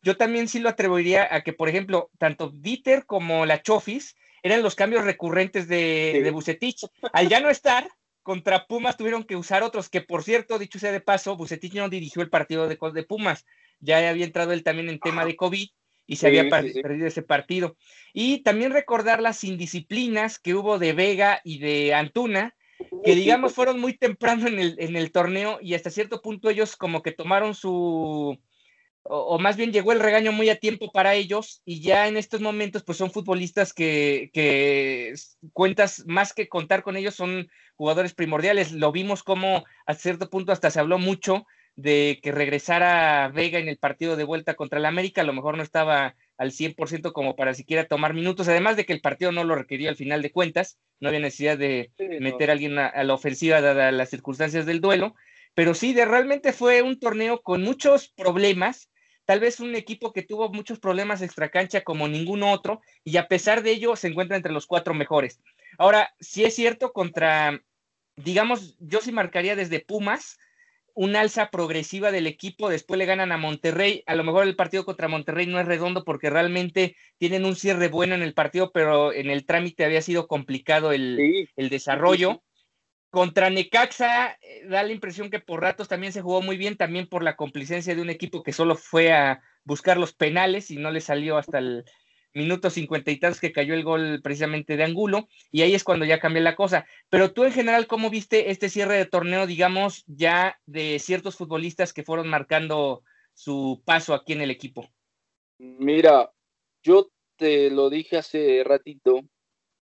yo 0.03 0.17
también 0.17 0.49
sí 0.49 0.59
lo 0.59 0.69
atribuiría 0.69 1.29
a 1.31 1.43
que, 1.43 1.53
por 1.53 1.69
ejemplo, 1.69 2.11
tanto 2.19 2.51
Dieter 2.51 3.07
como 3.07 3.47
la 3.47 3.63
Chofis 3.63 4.17
eran 4.43 4.63
los 4.63 4.75
cambios 4.75 5.05
recurrentes 5.05 5.69
de, 5.69 6.21
de 6.23 6.31
Bucetich. 6.33 6.87
Al 7.13 7.29
ya 7.29 7.39
no 7.39 7.49
estar, 7.51 7.89
contra 8.23 8.67
Pumas 8.67 8.97
tuvieron 8.97 9.25
que 9.25 9.37
usar 9.37 9.63
otros, 9.63 9.89
que 9.89 10.01
por 10.01 10.25
cierto, 10.25 10.59
dicho 10.59 10.79
sea 10.79 10.91
de 10.91 11.01
paso, 11.01 11.37
Bucetich 11.37 11.75
no 11.75 11.89
dirigió 11.89 12.23
el 12.23 12.31
partido 12.31 12.69
de, 12.69 12.79
de 12.93 13.03
Pumas, 13.05 13.47
ya 13.79 14.09
había 14.09 14.25
entrado 14.25 14.53
él 14.53 14.65
también 14.65 14.89
en 14.89 14.99
tema 14.99 15.25
de 15.25 15.37
COVID 15.37 15.69
y 16.07 16.17
se 16.17 16.27
había 16.27 16.49
perdido 16.49 17.07
ese 17.07 17.23
partido. 17.23 17.77
Y 18.13 18.43
también 18.43 18.73
recordar 18.73 19.23
las 19.23 19.45
indisciplinas 19.45 20.39
que 20.39 20.55
hubo 20.55 20.79
de 20.79 20.93
Vega 20.93 21.41
y 21.45 21.59
de 21.59 21.95
Antuna, 21.95 22.55
que 23.05 23.15
digamos 23.15 23.55
fueron 23.55 23.81
muy 23.81 23.97
temprano 23.97 24.49
en 24.49 24.59
el, 24.59 24.77
en 24.79 24.97
el 24.97 25.13
torneo 25.13 25.59
y 25.61 25.75
hasta 25.75 25.91
cierto 25.91 26.21
punto 26.21 26.51
ellos 26.51 26.77
como 26.77 27.03
que 27.03 27.13
tomaron 27.13 27.55
su, 27.55 28.39
o, 29.05 29.39
más 29.39 29.57
bien 29.57 29.73
llegó 29.73 29.93
el 29.93 30.01
regaño 30.01 30.33
muy 30.33 30.49
a 30.49 30.57
tiempo 30.57 30.93
para 30.93 31.15
ellos 31.15 31.61
y 31.65 31.81
ya 31.81 32.07
en 32.07 32.17
estos 32.17 32.41
momentos 32.41 32.85
pues 32.85 32.99
son 32.99 33.11
futbolistas 33.11 33.73
que, 33.73 34.31
que, 34.33 35.15
cuentas 35.53 36.05
más 36.07 36.33
que 36.33 36.49
contar 36.49 36.83
con 36.83 36.97
ellos 36.97 37.15
son 37.15 37.49
jugadores 37.75 38.15
primordiales. 38.15 38.73
Lo 38.73 38.93
vimos 38.93 39.23
como 39.23 39.65
a 39.87 39.95
cierto 39.95 40.31
punto 40.31 40.53
hasta 40.53 40.71
se 40.71 40.79
habló 40.79 40.99
mucho 40.99 41.47
de 41.77 42.21
que 42.23 42.33
regresara 42.33 43.29
Vega 43.29 43.59
en 43.59 43.69
el 43.69 43.79
partido 43.79 44.17
de 44.17 44.25
vuelta 44.25 44.55
contra 44.55 44.79
el 44.79 44.85
América, 44.85 45.23
a 45.23 45.25
lo 45.25 45.33
mejor 45.33 45.57
no 45.57 45.63
estaba 45.63 46.15
al 46.37 46.53
100% 46.53 47.13
como 47.13 47.37
para 47.37 47.55
siquiera 47.55 47.87
tomar 47.87 48.15
minutos, 48.15 48.49
además 48.49 48.77
de 48.77 48.85
que 48.85 48.93
el 48.93 49.01
partido 49.01 49.33
no 49.33 49.45
lo 49.45 49.55
requería 49.55 49.89
al 49.89 49.97
final 49.97 50.23
de 50.23 50.33
cuentas, 50.33 50.79
no 51.01 51.09
había 51.09 51.21
necesidad 51.21 51.57
de 51.57 51.93
meter 52.21 52.51
a 52.51 52.55
alguien 52.55 52.79
a, 52.79 53.05
la 53.05 53.15
ofensiva 53.15 53.61
dadas 53.61 53.93
las 53.93 54.11
circunstancias 54.11 54.67
del 54.67 54.81
duelo, 54.81 55.15
pero 55.55 55.75
sí, 55.75 55.93
de, 55.93 56.05
realmente 56.05 56.53
fue 56.53 56.83
un 56.83 56.99
torneo 56.99 57.43
con 57.43 57.63
muchos 57.63 58.09
problemas, 58.09 58.91
tal 59.25 59.41
vez 59.41 59.61
un 59.61 59.75
equipo 59.75 60.13
que 60.13 60.23
tuvo 60.23 60.49
muchos 60.51 60.79
problemas 60.79 61.23
extracancha 61.23 61.83
como 61.83 62.09
ningún 62.09 62.43
otro, 62.43 62.81
y 63.05 63.17
a 63.17 63.29
pesar 63.29 63.63
de 63.63 63.71
ello 63.71 63.97
se 63.97 64.09
encuentra 64.09 64.37
entre 64.37 64.53
los 64.53 64.67
cuatro 64.67 64.95
mejores. 64.95 65.41
Ahora, 65.79 66.13
si 66.21 66.45
es 66.45 66.55
cierto, 66.55 66.93
contra, 66.93 67.63
digamos, 68.17 68.77
yo 68.79 69.01
sí 69.01 69.13
marcaría 69.13 69.57
desde 69.57 69.81
Pumas, 69.81 70.39
un 70.95 71.17
alza 71.17 71.51
progresiva 71.51 72.11
del 72.11 72.27
equipo, 72.27 72.69
después 72.69 72.99
le 72.99 73.07
ganan 73.07 73.33
a 73.33 73.37
Monterrey, 73.37 74.03
a 74.07 74.15
lo 74.15 74.25
mejor 74.25 74.47
el 74.47 74.57
partido 74.57 74.85
contra 74.85 75.09
Monterrey 75.09 75.47
no 75.47 75.59
es 75.59 75.67
redondo 75.67 76.05
porque 76.05 76.31
realmente 76.31 76.97
tienen 77.19 77.45
un 77.45 77.57
cierre 77.57 77.89
bueno 77.89 78.15
en 78.15 78.23
el 78.23 78.35
partido, 78.35 78.73
pero 78.73 79.13
en 79.13 79.31
el 79.31 79.47
trámite 79.47 79.85
había 79.85 80.03
sido 80.03 80.27
complicado 80.27 80.93
el, 80.93 81.49
desarrollo. 81.57 82.43
Contra 83.11 83.51
Necaxa 83.51 84.39
eh, 84.41 84.67
da 84.69 84.83
la 84.83 84.93
impresión 84.93 85.29
que 85.29 85.39
por 85.39 85.61
ratos 85.61 85.87
también 85.87 86.15
se 86.15 86.23
jugó 86.23 86.41
muy 86.41 86.57
bien, 86.57 86.77
también 86.77 87.07
por 87.07 87.23
la 87.23 87.37
complicencia 87.37 87.95
de 87.95 88.01
un 88.01 88.09
equipo 88.09 88.43
que 88.43 88.55
solo 88.55 88.75
fue 88.75 89.13
a 89.13 89.43
buscar 89.65 89.99
los 89.99 90.15
penales 90.15 90.71
y 90.71 90.77
no 90.77 90.91
le 90.91 91.03
salió 91.03 91.37
hasta 91.37 91.59
el, 91.59 91.85
minuto 92.35 92.71
cincuenta 92.71 93.11
y 93.11 93.19
tantos 93.19 93.41
que 93.41 93.53
cayó 93.53 93.75
el 93.75 93.85
gol 93.85 94.21
precisamente 94.23 94.77
de 94.77 94.85
Angulo, 94.85 95.29
y 95.51 95.63
ahí 95.63 95.75
es 95.75 95.85
cuando 95.85 96.05
ya 96.05 96.21
cambió 96.21 96.43
la 96.43 96.57
cosa. 96.57 96.87
Pero 97.09 97.33
tú 97.33 97.45
en 97.45 97.53
general, 97.53 97.87
¿cómo 97.87 98.11
viste 98.11 98.51
este 98.51 98.69
cierre 98.69 98.97
de 98.97 99.07
torneo, 99.07 99.47
digamos, 99.47 100.05
ya 100.07 100.59
de 100.67 100.99
ciertos 100.99 101.37
futbolistas 101.37 101.93
que 101.93 102.05
fueron 102.05 102.29
marcando 102.29 103.03
su 103.35 103.83
paso 103.85 104.15
aquí 104.15 104.33
en 104.33 104.43
el 104.43 104.51
equipo? 104.51 104.89
Mira, 105.59 106.33
yo 106.83 107.11
te 107.37 107.71
lo 107.71 107.91
dije 107.91 108.19
hace 108.19 108.63
ratito, 108.65 109.21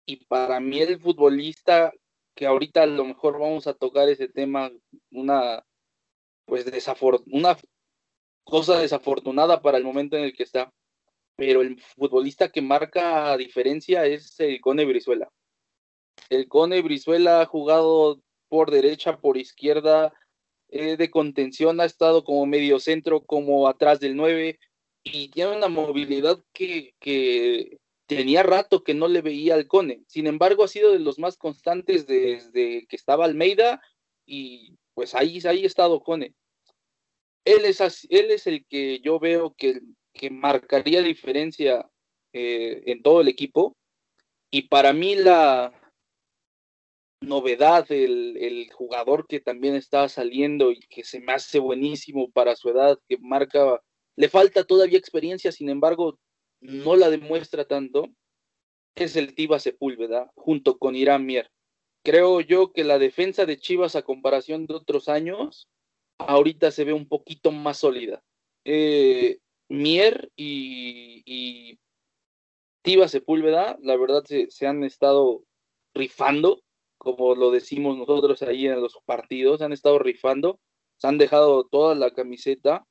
y 0.06 0.26
para 0.26 0.60
mí 0.60 0.80
el 0.80 1.00
futbolista 1.00 1.92
que 2.36 2.46
ahorita 2.46 2.84
a 2.84 2.86
lo 2.86 3.06
mejor 3.06 3.40
vamos 3.40 3.66
a 3.66 3.74
tocar 3.74 4.10
ese 4.10 4.28
tema, 4.28 4.70
una 5.10 5.64
pues 6.46 6.66
una 7.28 7.58
cosa 8.44 8.80
desafortunada 8.80 9.62
para 9.62 9.78
el 9.78 9.84
momento 9.84 10.16
en 10.16 10.26
el 10.26 10.34
que 10.34 10.44
está, 10.44 10.72
pero 11.36 11.62
el 11.62 11.80
futbolista 11.80 12.50
que 12.50 12.62
marca 12.62 13.36
diferencia 13.38 14.06
es 14.06 14.40
el 14.40 14.62
Cone 14.62 14.86
Brizuela. 14.86 15.30
El 16.30 16.48
Cone 16.48 16.82
Brizuela 16.82 17.42
ha 17.42 17.46
jugado 17.46 18.22
por 18.48 18.72
derecha, 18.72 19.18
por 19.18 19.38
izquierda, 19.38 20.14
eh, 20.70 20.98
de 20.98 21.12
contención, 21.12 21.80
ha 21.80 21.86
estado 21.86 22.24
como 22.24 22.46
medio 22.46 22.80
centro, 22.80 23.24
como 23.26 23.68
atrás 23.68 24.00
del 24.00 24.16
9, 24.16 24.60
y 25.04 25.30
tiene 25.30 25.58
una 25.58 25.68
movilidad 25.68 26.44
que, 26.54 26.96
que 27.00 27.78
tenía 28.08 28.44
rato 28.44 28.84
que 28.84 28.94
no 28.94 29.08
le 29.08 29.22
veía 29.22 29.56
al 29.56 29.68
Cone. 29.68 30.04
Sin 30.08 30.28
embargo, 30.28 30.64
ha 30.64 30.68
sido 30.68 30.92
de 30.92 31.00
los 31.00 31.20
más 31.20 31.38
constantes 31.38 32.08
desde 32.08 32.86
que 32.88 32.96
estaba 32.96 33.26
Almeida, 33.26 33.82
y 34.26 34.76
pues 34.94 35.14
ahí, 35.14 35.40
ahí 35.46 35.64
ha 35.64 35.68
estado 35.68 36.02
Cone. 36.02 36.34
Él 37.44 37.66
es, 37.66 37.80
él 38.10 38.32
es 38.32 38.48
el 38.48 38.66
que 38.66 39.00
yo 39.02 39.20
veo 39.20 39.54
que 39.56 39.82
que 40.16 40.30
marcaría 40.30 41.02
diferencia 41.02 41.88
eh, 42.34 42.82
en 42.88 43.04
todo 43.04 43.22
el 43.22 43.28
equipo. 43.28 43.76
Y 44.50 44.64
para 44.64 44.94
mí 44.94 45.16
la 45.16 45.72
novedad, 47.22 47.86
el, 47.92 48.70
jugador 48.74 49.28
que 49.28 49.40
también 49.40 49.76
está 49.76 50.08
saliendo 50.10 50.72
y 50.72 50.80
que 50.80 51.04
se 51.04 51.20
me 51.20 51.34
hace 51.34 51.60
buenísimo 51.60 52.30
para 52.32 52.56
su 52.56 52.70
edad, 52.70 53.00
que 53.08 53.18
marca, 53.18 53.82
le 54.16 54.30
falta 54.30 54.64
todavía 54.64 54.98
experiencia, 54.98 55.52
sin 55.52 55.70
embargo, 55.70 56.20
no 56.62 56.96
la 56.96 57.10
demuestra 57.10 57.66
tanto, 57.66 58.08
es 58.96 59.16
el 59.16 59.36
Tiba 59.36 59.60
Sepúlveda, 59.60 60.32
junto 60.36 60.78
con 60.78 60.96
Irán 60.96 61.26
Mier. 61.26 61.50
Creo 62.04 62.42
yo 62.42 62.72
que 62.72 62.84
la 62.84 63.00
defensa 63.00 63.46
de 63.46 63.58
Chivas 63.58 63.96
a 63.96 64.04
comparación 64.04 64.68
de 64.68 64.76
otros 64.76 65.10
años, 65.10 65.68
ahorita 66.18 66.72
se 66.72 66.84
ve 66.84 66.94
un 66.94 67.08
poquito 67.08 67.52
más 67.52 67.80
sólida. 67.80 68.24
Eh, 68.64 69.40
Mier 69.70 70.32
y, 70.36 71.24
y 71.26 71.80
Tiva 72.86 73.08
Sepúlveda, 73.08 73.78
la 73.82 73.98
verdad 73.98 74.24
se, 74.26 74.68
han 74.68 74.84
estado 74.84 75.44
rifando, 75.96 76.62
como 77.00 77.34
lo 77.34 77.50
decimos 77.50 77.98
nosotros 77.98 78.44
ahí 78.44 78.68
en 78.68 78.80
los 78.80 78.98
partidos, 79.06 79.62
han 79.62 79.74
estado 79.74 79.98
rifando, 79.98 80.60
se 80.98 81.08
han 81.08 81.18
dejado 81.18 81.66
toda 81.66 81.96
la 81.96 82.12
camiseta. 82.12 82.86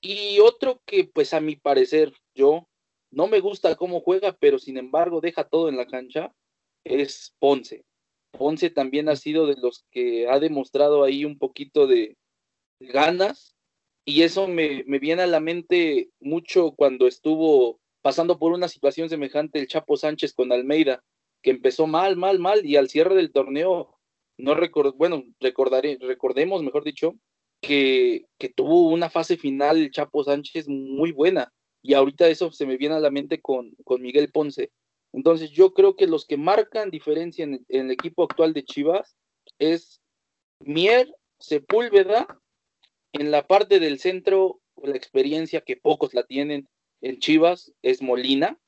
Y 0.00 0.40
otro 0.40 0.82
que, 0.84 1.04
pues 1.04 1.34
a 1.34 1.40
mi 1.40 1.54
parecer, 1.56 2.12
yo 2.34 2.68
no 3.12 3.28
me 3.28 3.38
gusta 3.40 3.76
cómo 3.76 4.00
juega, 4.00 4.32
pero 4.32 4.58
sin 4.58 4.76
embargo 4.76 5.20
deja 5.20 5.44
todo 5.44 5.68
en 5.68 5.76
la 5.76 5.86
cancha, 5.86 6.32
es 6.84 7.34
Ponce. 7.38 7.84
Ponce 8.32 8.70
también 8.70 9.08
ha 9.08 9.16
sido 9.16 9.46
de 9.46 9.56
los 9.56 9.84
que 9.90 10.28
ha 10.28 10.40
demostrado 10.40 11.04
ahí 11.04 11.24
un 11.24 11.38
poquito 11.38 11.86
de 11.86 12.16
ganas 12.80 13.55
y 14.08 14.22
eso 14.22 14.46
me, 14.46 14.84
viene 14.84 15.22
a 15.22 15.26
la 15.26 15.40
mente 15.40 16.10
mucho 16.20 16.70
cuando 16.70 17.08
estuvo 17.08 17.80
pasando 18.02 18.38
por 18.38 18.52
una 18.52 18.68
situación 18.68 19.08
semejante 19.08 19.58
el 19.58 19.66
Chapo 19.66 19.96
Sánchez 19.96 20.32
con 20.32 20.52
Almeida, 20.52 21.02
que 21.42 21.50
empezó 21.50 21.88
mal, 21.88 22.16
mal, 22.16 22.38
mal, 22.38 22.64
y 22.64 22.76
al 22.76 22.88
cierre 22.88 23.16
del 23.16 23.32
torneo, 23.32 23.98
no 24.38 24.54
record, 24.54 24.94
bueno, 24.94 25.24
recordaré, 25.40 25.98
recordemos, 26.00 26.62
mejor 26.62 26.84
dicho, 26.84 27.16
que, 27.60 28.26
que 28.38 28.48
tuvo 28.48 28.90
una 28.90 29.10
fase 29.10 29.36
final 29.36 29.78
el 29.78 29.90
Chapo 29.90 30.22
Sánchez 30.22 30.68
muy 30.68 31.10
buena, 31.10 31.52
y 31.82 31.94
ahorita 31.94 32.28
eso 32.28 32.52
se 32.52 32.64
me 32.64 32.76
viene 32.76 32.94
a 32.94 33.00
la 33.00 33.10
mente 33.10 33.40
con, 33.40 33.72
con 33.84 34.02
Miguel 34.02 34.30
Ponce. 34.30 34.70
Entonces 35.12 35.50
yo 35.50 35.72
creo 35.72 35.96
que 35.96 36.06
los 36.06 36.26
que 36.26 36.36
marcan 36.36 36.90
diferencia 36.90 37.42
en, 37.42 37.64
en 37.68 37.86
el 37.86 37.90
equipo 37.90 38.22
actual 38.22 38.52
de 38.52 38.64
Chivas 38.64 39.16
es 39.58 40.00
Mier, 40.60 41.12
Sepúlveda 41.40 42.40
en 43.12 43.30
la 43.30 43.46
parte 43.46 43.80
del 43.80 43.98
centro, 43.98 44.60
la 44.82 44.96
experiencia 44.96 45.60
que 45.60 45.76
pocos 45.76 46.14
la 46.14 46.24
tienen 46.24 46.68
en 47.00 47.18
Chivas 47.18 47.72
es 47.82 48.02
Molina, 48.02 48.58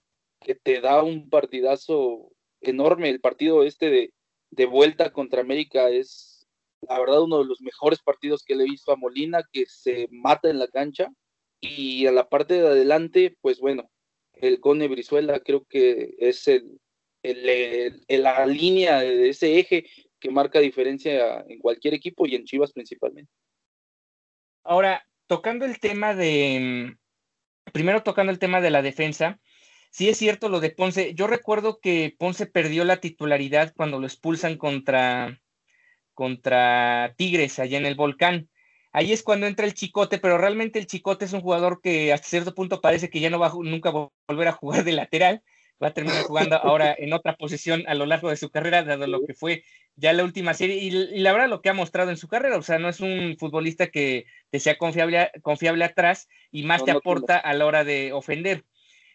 que 0.41 0.55
te 0.55 0.81
da 0.81 1.03
un 1.03 1.29
partidazo 1.29 2.31
enorme. 2.61 3.09
El 3.09 3.21
partido 3.21 3.65
este 3.65 3.91
de, 3.91 4.13
de 4.51 4.67
vuelta 4.67 5.13
contra 5.13 5.41
América 5.41 5.91
es, 5.91 6.47
la 6.81 6.99
verdad, 6.99 7.23
uno 7.23 7.39
de 7.39 7.45
los 7.45 7.61
mejores 7.61 8.01
partidos 8.01 8.45
que 8.45 8.55
le 8.55 8.65
he 8.65 8.71
visto 8.71 8.93
a 8.93 8.97
Molina, 8.97 9.43
que 9.53 9.67
se 9.67 10.09
mata 10.11 10.49
en 10.49 10.59
la 10.59 10.69
cancha. 10.69 11.11
Y 11.61 12.07
a 12.07 12.13
la 12.13 12.29
parte 12.29 12.55
de 12.55 12.69
adelante, 12.69 13.37
pues 13.41 13.59
bueno, 13.59 13.91
el 14.35 14.61
Cone 14.61 14.87
Brizuela 14.87 15.41
creo 15.41 15.65
que 15.69 16.15
es 16.19 16.47
el, 16.47 16.81
el, 17.23 18.05
la 18.09 18.47
línea 18.47 19.01
de 19.01 19.31
ese 19.31 19.59
eje 19.59 19.85
que 20.21 20.31
marca 20.31 20.61
diferencia 20.61 21.45
en 21.49 21.59
cualquier 21.59 21.95
equipo 21.95 22.27
y 22.27 22.35
en 22.35 22.45
Chivas 22.45 22.73
principalmente. 22.73 23.31
Ahora, 24.69 25.07
tocando 25.27 25.65
el 25.65 25.81
tema 25.81 26.15
de, 26.15 26.95
mm, 26.95 27.73
primero 27.73 28.03
tocando 28.03 28.31
el 28.31 28.39
tema 28.39 28.61
de 28.61 28.71
la 28.71 28.83
defensa, 28.83 29.41
sí 29.91 30.11
es 30.11 30.19
cierto 30.19 30.51
lo 30.51 30.61
de 30.61 30.71
Ponce. 30.71 31.15
Yo 31.15 31.27
recuerdo 31.27 31.81
que 31.81 32.15
Ponce 32.19 32.45
perdió 32.45 32.85
la 32.85 32.99
titularidad 32.99 33.73
cuando 33.75 33.99
lo 33.99 34.07
expulsan 34.07 34.59
contra, 34.59 35.41
contra 36.13 37.15
Tigres 37.17 37.59
allá 37.59 37.79
en 37.79 37.87
el 37.87 37.95
volcán. 37.95 38.51
ahí 38.93 39.13
es 39.13 39.23
cuando 39.23 39.47
entra 39.47 39.67
el 39.67 39.75
Chicote, 39.75 40.19
pero 40.19 40.39
realmente 40.39 40.79
el 40.79 40.87
Chicote 40.87 41.25
es 41.25 41.33
un 41.33 41.41
jugador 41.41 41.81
que 41.83 42.13
hasta 42.13 42.29
cierto 42.29 42.55
punto 42.55 42.81
parece 42.83 43.11
que 43.11 43.21
ya 43.21 43.31
no 43.31 43.39
va 43.39 43.49
a 43.49 43.55
nunca 43.55 43.91
volver 43.91 44.49
a 44.49 44.53
jugar 44.53 44.85
de 44.85 44.93
lateral, 44.93 45.43
va 45.83 45.89
a 45.89 45.95
terminar 45.95 46.25
jugando 46.25 46.57
ahora 46.57 46.95
en 46.99 47.13
otra 47.13 47.37
posición 47.37 47.85
a 47.87 47.95
lo 47.95 48.07
largo 48.07 48.31
de 48.31 48.37
su 48.37 48.51
carrera, 48.51 48.83
dado 48.83 49.07
lo 49.07 49.25
que 49.25 49.35
fue 49.35 49.65
ya 49.97 50.13
la 50.13 50.25
última 50.25 50.55
serie 50.55 50.77
y, 50.77 50.91
la 50.91 51.33
verdad 51.33 51.49
lo 51.49 51.63
que 51.63 51.71
ha 51.71 51.75
mostrado 51.75 52.11
en 52.11 52.17
su 52.17 52.29
carrera, 52.29 52.57
o 52.57 52.63
sea, 52.63 52.79
no 52.79 52.89
es 52.89 53.01
un 53.01 53.37
futbolista 53.39 53.89
que 53.89 54.27
te 54.51 54.61
sea 54.61 54.79
confiable, 54.79 55.31
confiable 55.43 55.85
atrás 55.85 56.29
y 56.51 56.63
más 56.65 56.85
te 56.85 56.91
aporta 56.91 57.37
a 57.37 57.55
la 57.55 57.67
hora 57.67 57.85
de 57.85 58.13
ofender. 58.13 58.65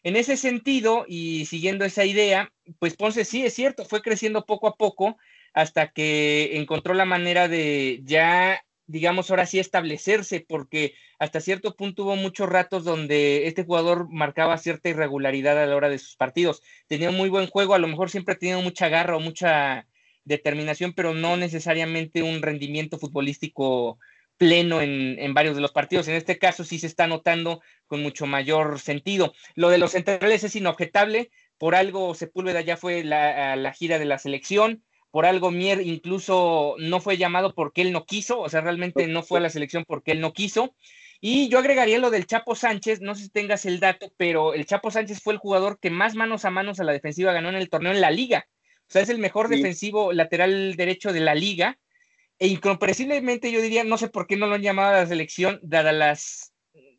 En 0.04 0.18
ese 0.18 0.36
sentido, 0.36 1.06
y 1.08 1.46
siguiendo 1.46 1.86
esa 1.86 2.04
idea, 2.04 2.52
pues 2.80 2.96
Ponce 2.96 3.24
sí 3.24 3.46
es 3.46 3.54
cierto, 3.54 3.86
fue 3.86 4.02
creciendo 4.02 4.46
poco 4.46 4.68
a 4.68 4.76
poco 4.76 5.18
hasta 5.54 5.92
que 5.92 6.58
encontró 6.58 6.94
la 6.94 7.06
manera 7.06 7.48
de 7.48 8.02
ya 8.04 8.66
digamos, 8.88 9.30
ahora 9.30 9.46
sí 9.46 9.60
establecerse, 9.60 10.46
porque 10.48 10.96
hasta 11.20 11.42
cierto 11.42 11.76
punto 11.76 12.04
hubo 12.04 12.16
muchos 12.16 12.50
ratos 12.50 12.84
donde 12.84 13.48
este 13.48 13.64
jugador 13.64 14.08
marcaba 14.10 14.58
cierta 14.58 14.90
irregularidad 14.90 15.62
a 15.62 15.66
la 15.66 15.76
hora 15.76 15.90
de 15.90 16.00
sus 16.00 16.16
partidos. 16.16 16.62
Tenía 16.88 17.12
muy 17.12 17.30
buen 17.30 17.48
juego, 17.48 17.74
a 17.74 17.80
lo 17.80 17.88
mejor 17.88 18.10
siempre 18.10 18.36
ha 18.36 18.38
tenido 18.38 18.62
mucha 18.62 18.90
garra 18.90 19.18
o 19.18 19.20
mucha 19.20 19.88
determinación, 20.26 20.94
pero 20.94 21.14
no 21.14 21.38
necesariamente 21.38 22.24
un 22.24 22.42
rendimiento 22.42 22.98
futbolístico 22.98 24.00
pleno 24.38 24.82
en, 24.82 25.18
en, 25.20 25.34
varios 25.34 25.56
de 25.56 25.62
los 25.62 25.72
partidos. 25.72 26.08
En 26.08 26.16
este 26.16 26.38
caso 26.38 26.64
sí 26.64 26.80
se 26.80 26.88
está 26.88 27.08
notando 27.08 27.62
con 27.88 28.02
mucho 28.02 28.26
mayor 28.26 28.80
sentido. 28.80 29.34
Lo 29.56 29.70
de 29.70 29.78
los 29.78 29.92
centrales 29.92 30.44
es 30.44 30.56
inobjetable, 30.56 31.32
por 31.58 31.76
algo 31.76 32.16
Sepúlveda 32.16 32.62
ya 32.62 32.78
fue 32.78 33.04
la, 33.04 33.56
la 33.56 33.74
gira 33.74 34.00
de 34.00 34.06
la 34.06 34.20
selección, 34.20 34.84
por 35.14 35.28
algo 35.28 35.52
Mier 35.52 35.80
incluso 35.82 36.74
no 36.80 37.00
fue 37.00 37.18
llamado 37.18 37.54
porque 37.54 37.84
él 37.84 37.92
no 37.92 38.04
quiso, 38.04 38.40
o 38.40 38.50
sea, 38.50 38.62
realmente 38.62 39.06
no 39.06 39.22
fue 39.22 39.38
a 39.38 39.44
la 39.44 39.52
selección 39.52 39.86
porque 39.88 40.12
él 40.12 40.20
no 40.20 40.34
quiso. 40.34 40.76
Y 41.22 41.50
yo 41.50 41.60
agregaría 41.60 42.00
lo 42.00 42.10
del 42.10 42.26
Chapo 42.26 42.56
Sánchez, 42.56 43.00
no 43.00 43.14
sé 43.14 43.26
si 43.26 43.30
tengas 43.30 43.68
el 43.68 43.80
dato, 43.80 44.12
pero 44.18 44.56
el 44.56 44.66
Chapo 44.66 44.90
Sánchez 44.90 45.22
fue 45.22 45.34
el 45.34 45.40
jugador 45.40 45.78
que 45.80 45.92
más 45.92 46.16
manos 46.16 46.46
a 46.46 46.50
manos 46.50 46.80
a 46.80 46.84
la 46.84 46.94
defensiva 46.94 47.32
ganó 47.32 47.50
en 47.50 47.56
el 47.58 47.70
torneo 47.70 47.92
en 47.92 48.02
la 48.02 48.10
liga. 48.10 48.48
O 48.88 48.92
sea, 48.92 49.04
es 49.04 49.10
el 49.10 49.20
mejor 49.20 49.50
defensivo 49.50 50.14
lateral 50.14 50.76
derecho 50.78 51.14
de 51.14 51.20
la 51.20 51.36
liga. 51.36 51.78
E 52.40 52.48
incomprensiblemente 52.48 53.52
yo 53.52 53.62
diría, 53.62 53.84
no 53.84 54.00
sé 54.00 54.08
por 54.08 54.26
qué 54.26 54.36
no 54.36 54.48
lo 54.48 54.56
han 54.56 54.64
llamado 54.64 54.96
a 54.96 55.02
la 55.02 55.06
selección, 55.06 55.60
dadas 55.62 55.94
las 55.94 56.53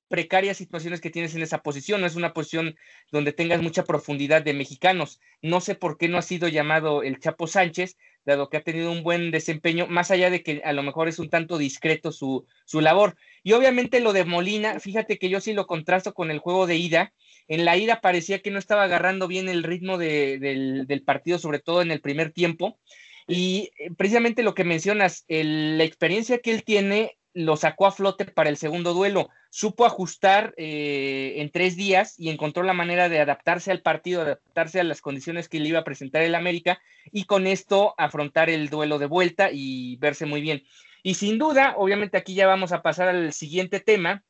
precarias 0.08 0.56
situaciones 0.56 1.00
que 1.00 1.10
tienes 1.10 1.34
en 1.34 1.42
esa 1.42 1.62
posición. 1.62 2.00
No 2.00 2.06
es 2.06 2.16
una 2.16 2.32
posición 2.32 2.76
donde 3.10 3.32
tengas 3.32 3.62
mucha 3.62 3.84
profundidad 3.84 4.42
de 4.42 4.54
mexicanos. 4.54 5.20
No 5.42 5.60
sé 5.60 5.74
por 5.74 5.98
qué 5.98 6.08
no 6.08 6.18
ha 6.18 6.22
sido 6.22 6.48
llamado 6.48 7.02
el 7.02 7.18
Chapo 7.18 7.46
Sánchez, 7.46 7.96
dado 8.24 8.48
que 8.48 8.56
ha 8.56 8.62
tenido 8.62 8.90
un 8.90 9.02
buen 9.02 9.30
desempeño, 9.30 9.86
más 9.86 10.10
allá 10.10 10.30
de 10.30 10.42
que 10.42 10.62
a 10.64 10.72
lo 10.72 10.82
mejor 10.82 11.08
es 11.08 11.18
un 11.18 11.30
tanto 11.30 11.58
discreto 11.58 12.12
su, 12.12 12.46
su 12.64 12.80
labor. 12.80 13.16
Y 13.42 13.52
obviamente 13.52 14.00
lo 14.00 14.12
de 14.12 14.24
Molina, 14.24 14.80
fíjate 14.80 15.18
que 15.18 15.28
yo 15.28 15.40
sí 15.40 15.52
lo 15.52 15.66
contrasto 15.66 16.14
con 16.14 16.30
el 16.30 16.38
juego 16.38 16.66
de 16.66 16.76
ida. 16.76 17.12
En 17.48 17.64
la 17.64 17.76
ida 17.76 18.00
parecía 18.00 18.40
que 18.40 18.50
no 18.50 18.58
estaba 18.58 18.84
agarrando 18.84 19.28
bien 19.28 19.48
el 19.48 19.62
ritmo 19.62 19.98
del, 19.98 21.02
partido, 21.04 21.38
sobre 21.38 21.58
todo 21.58 21.82
en 21.82 21.90
el 21.90 22.00
primer 22.00 22.32
tiempo. 22.32 22.78
Y 23.26 23.70
eh, 23.78 23.90
precisamente 23.96 24.42
lo 24.42 24.54
que 24.54 24.64
mencionas, 24.64 25.24
la 25.28 25.84
experiencia 25.84 26.38
que 26.38 26.50
él 26.50 26.64
tiene 26.64 27.16
lo 27.34 27.56
sacó 27.56 27.86
a 27.86 27.92
flote 27.92 28.24
para 28.26 28.48
el 28.48 28.56
segundo 28.56 28.94
duelo. 28.94 29.28
Supo 29.56 29.86
ajustar 29.86 30.52
eh, 30.56 31.34
en 31.36 31.48
tres 31.48 31.76
días 31.76 32.18
y 32.18 32.28
encontró 32.30 32.64
la 32.64 32.72
manera 32.72 33.08
de 33.08 33.20
adaptarse 33.20 33.70
al 33.70 33.82
partido, 33.82 34.22
adaptarse 34.22 34.80
a 34.80 34.82
las 34.82 35.00
condiciones 35.00 35.48
que 35.48 35.60
le 35.60 35.68
iba 35.68 35.78
a 35.78 35.84
presentar 35.84 36.22
el 36.22 36.34
América 36.34 36.80
y 37.12 37.26
con 37.26 37.46
esto 37.46 37.94
afrontar 37.96 38.50
el 38.50 38.68
duelo 38.68 38.98
de 38.98 39.06
vuelta 39.06 39.50
y 39.52 39.94
verse 39.98 40.26
muy 40.26 40.40
bien. 40.40 40.64
Y 41.04 41.14
sin 41.14 41.38
duda, 41.38 41.74
obviamente 41.76 42.16
aquí 42.16 42.34
ya 42.34 42.48
vamos 42.48 42.72
a 42.72 42.82
pasar 42.82 43.06
al 43.06 43.32
siguiente 43.32 43.78
tema, 43.78 44.24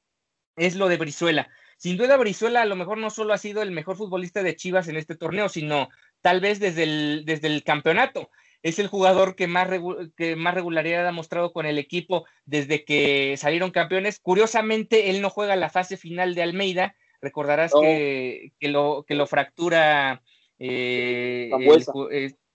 es 0.56 0.74
lo 0.76 0.88
de 0.88 0.98
Brizuela. 0.98 1.48
Sin 1.78 1.96
duda, 1.96 2.18
Brizuela 2.18 2.60
a 2.60 2.66
lo 2.66 2.76
mejor 2.76 2.98
no 2.98 3.08
solo 3.08 3.32
ha 3.32 3.38
sido 3.38 3.62
el 3.62 3.70
mejor 3.70 3.96
futbolista 3.96 4.42
de 4.42 4.56
Chivas 4.56 4.88
en 4.88 4.98
este 4.98 5.16
torneo, 5.16 5.48
sino 5.48 5.88
tal 6.20 6.40
vez 6.40 6.60
desde 6.60 6.82
el, 6.82 7.22
desde 7.24 7.46
el 7.46 7.64
campeonato 7.64 8.28
es 8.64 8.79
el 8.79 8.88
jugador 8.88 9.37
que 9.37 9.46
más, 9.46 9.68
que 10.16 10.37
más 10.37 10.55
regularidad 10.55 11.07
ha 11.07 11.12
mostrado 11.12 11.53
con 11.53 11.66
el 11.66 11.79
equipo 11.79 12.24
desde 12.46 12.85
que 12.87 13.37
salieron 13.37 13.70
campeones. 13.70 14.18
Curiosamente, 14.18 15.11
él 15.11 15.20
no 15.20 15.29
juega 15.29 15.55
la 15.55 15.68
fase 15.68 15.98
final 15.98 16.35
de 16.35 16.42
Almeida. 16.42 16.96
Recordarás 17.20 17.72
que, 17.79 18.53
lo, 18.62 19.05
que 19.07 19.14
lo 19.16 19.27
fractura. 19.27 20.22
Eh, 20.59 21.50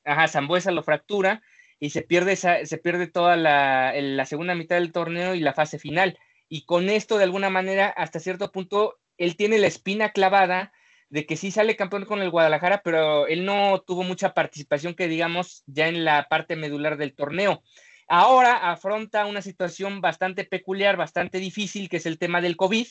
ajá, 0.03 0.27
Zambuesa 0.27 0.71
lo 0.71 0.81
fractura 0.81 1.43
y 1.79 1.91
se 1.91 2.01
pierde, 2.01 2.35
se 2.35 2.77
pierde 2.79 3.05
toda 3.05 3.35
la, 3.35 3.93
la 3.95 4.25
segunda 4.25 4.55
mitad 4.55 4.77
del 4.77 4.91
torneo 4.91 5.35
y 5.35 5.41
la 5.41 5.53
fase 5.53 5.77
final. 5.77 6.17
Y 6.47 6.65
con 6.65 6.89
esto, 6.89 7.19
de 7.19 7.25
alguna 7.25 7.51
manera, 7.51 7.87
hasta 7.87 8.19
cierto 8.19 8.51
punto, 8.51 8.97
él 9.19 9.35
tiene 9.35 9.59
la 9.59 9.67
espina 9.67 10.09
clavada 10.09 10.73
de 11.09 11.25
que 11.25 11.35
sí 11.35 11.51
sale 11.51 11.75
campeón 11.75 12.05
con 12.05 12.21
el 12.21 12.29
Guadalajara, 12.29 12.81
pero 12.83 13.27
él 13.27 13.45
no 13.45 13.81
tuvo 13.85 14.03
mucha 14.03 14.33
participación 14.33 14.93
que 14.93 15.07
digamos 15.07 15.63
ya 15.65 15.87
en 15.87 16.05
la 16.05 16.27
parte 16.29 16.55
medular 16.55 16.97
del 16.97 17.15
torneo. 17.15 17.63
Ahora 18.07 18.71
afronta 18.71 19.25
una 19.25 19.41
situación 19.41 20.01
bastante 20.01 20.43
peculiar, 20.43 20.97
bastante 20.97 21.39
difícil, 21.39 21.89
que 21.89 21.97
es 21.97 22.05
el 22.05 22.17
tema 22.17 22.41
del 22.41 22.57
COVID. 22.57 22.87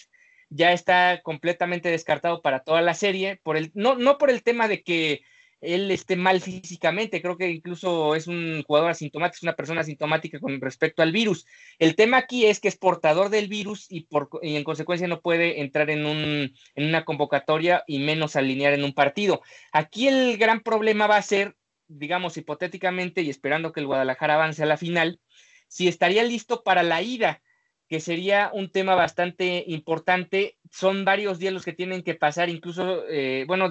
Ya 0.50 0.72
está 0.72 1.20
completamente 1.22 1.90
descartado 1.90 2.40
para 2.40 2.60
toda 2.60 2.80
la 2.82 2.94
serie, 2.94 3.40
por 3.42 3.56
el, 3.56 3.70
no, 3.74 3.96
no 3.96 4.16
por 4.16 4.30
el 4.30 4.42
tema 4.42 4.68
de 4.68 4.82
que 4.82 5.20
él 5.60 5.90
esté 5.90 6.16
mal 6.16 6.40
físicamente, 6.40 7.20
creo 7.20 7.36
que 7.36 7.50
incluso 7.50 8.14
es 8.14 8.26
un 8.26 8.62
jugador 8.62 8.90
asintomático, 8.90 9.36
es 9.36 9.42
una 9.42 9.56
persona 9.56 9.80
asintomática 9.80 10.38
con 10.38 10.60
respecto 10.60 11.02
al 11.02 11.12
virus. 11.12 11.46
El 11.78 11.96
tema 11.96 12.18
aquí 12.18 12.46
es 12.46 12.60
que 12.60 12.68
es 12.68 12.76
portador 12.76 13.28
del 13.28 13.48
virus 13.48 13.86
y, 13.90 14.02
por, 14.02 14.28
y 14.42 14.56
en 14.56 14.64
consecuencia 14.64 15.08
no 15.08 15.20
puede 15.20 15.60
entrar 15.60 15.90
en, 15.90 16.06
un, 16.06 16.52
en 16.74 16.84
una 16.86 17.04
convocatoria 17.04 17.82
y 17.86 17.98
menos 17.98 18.36
alinear 18.36 18.72
en 18.72 18.84
un 18.84 18.92
partido. 18.92 19.42
Aquí 19.72 20.08
el 20.08 20.38
gran 20.38 20.60
problema 20.60 21.06
va 21.06 21.16
a 21.16 21.22
ser, 21.22 21.56
digamos, 21.88 22.36
hipotéticamente 22.36 23.22
y 23.22 23.30
esperando 23.30 23.72
que 23.72 23.80
el 23.80 23.86
Guadalajara 23.86 24.34
avance 24.34 24.62
a 24.62 24.66
la 24.66 24.76
final, 24.76 25.20
si 25.66 25.88
estaría 25.88 26.22
listo 26.22 26.62
para 26.62 26.82
la 26.82 27.02
ida 27.02 27.42
que 27.88 28.00
sería 28.00 28.50
un 28.52 28.70
tema 28.70 28.94
bastante 28.94 29.64
importante. 29.66 30.58
Son 30.70 31.04
varios 31.04 31.38
días 31.38 31.54
los 31.54 31.64
que 31.64 31.72
tienen 31.72 32.02
que 32.02 32.14
pasar, 32.14 32.50
incluso, 32.50 33.08
eh, 33.08 33.44
bueno, 33.48 33.68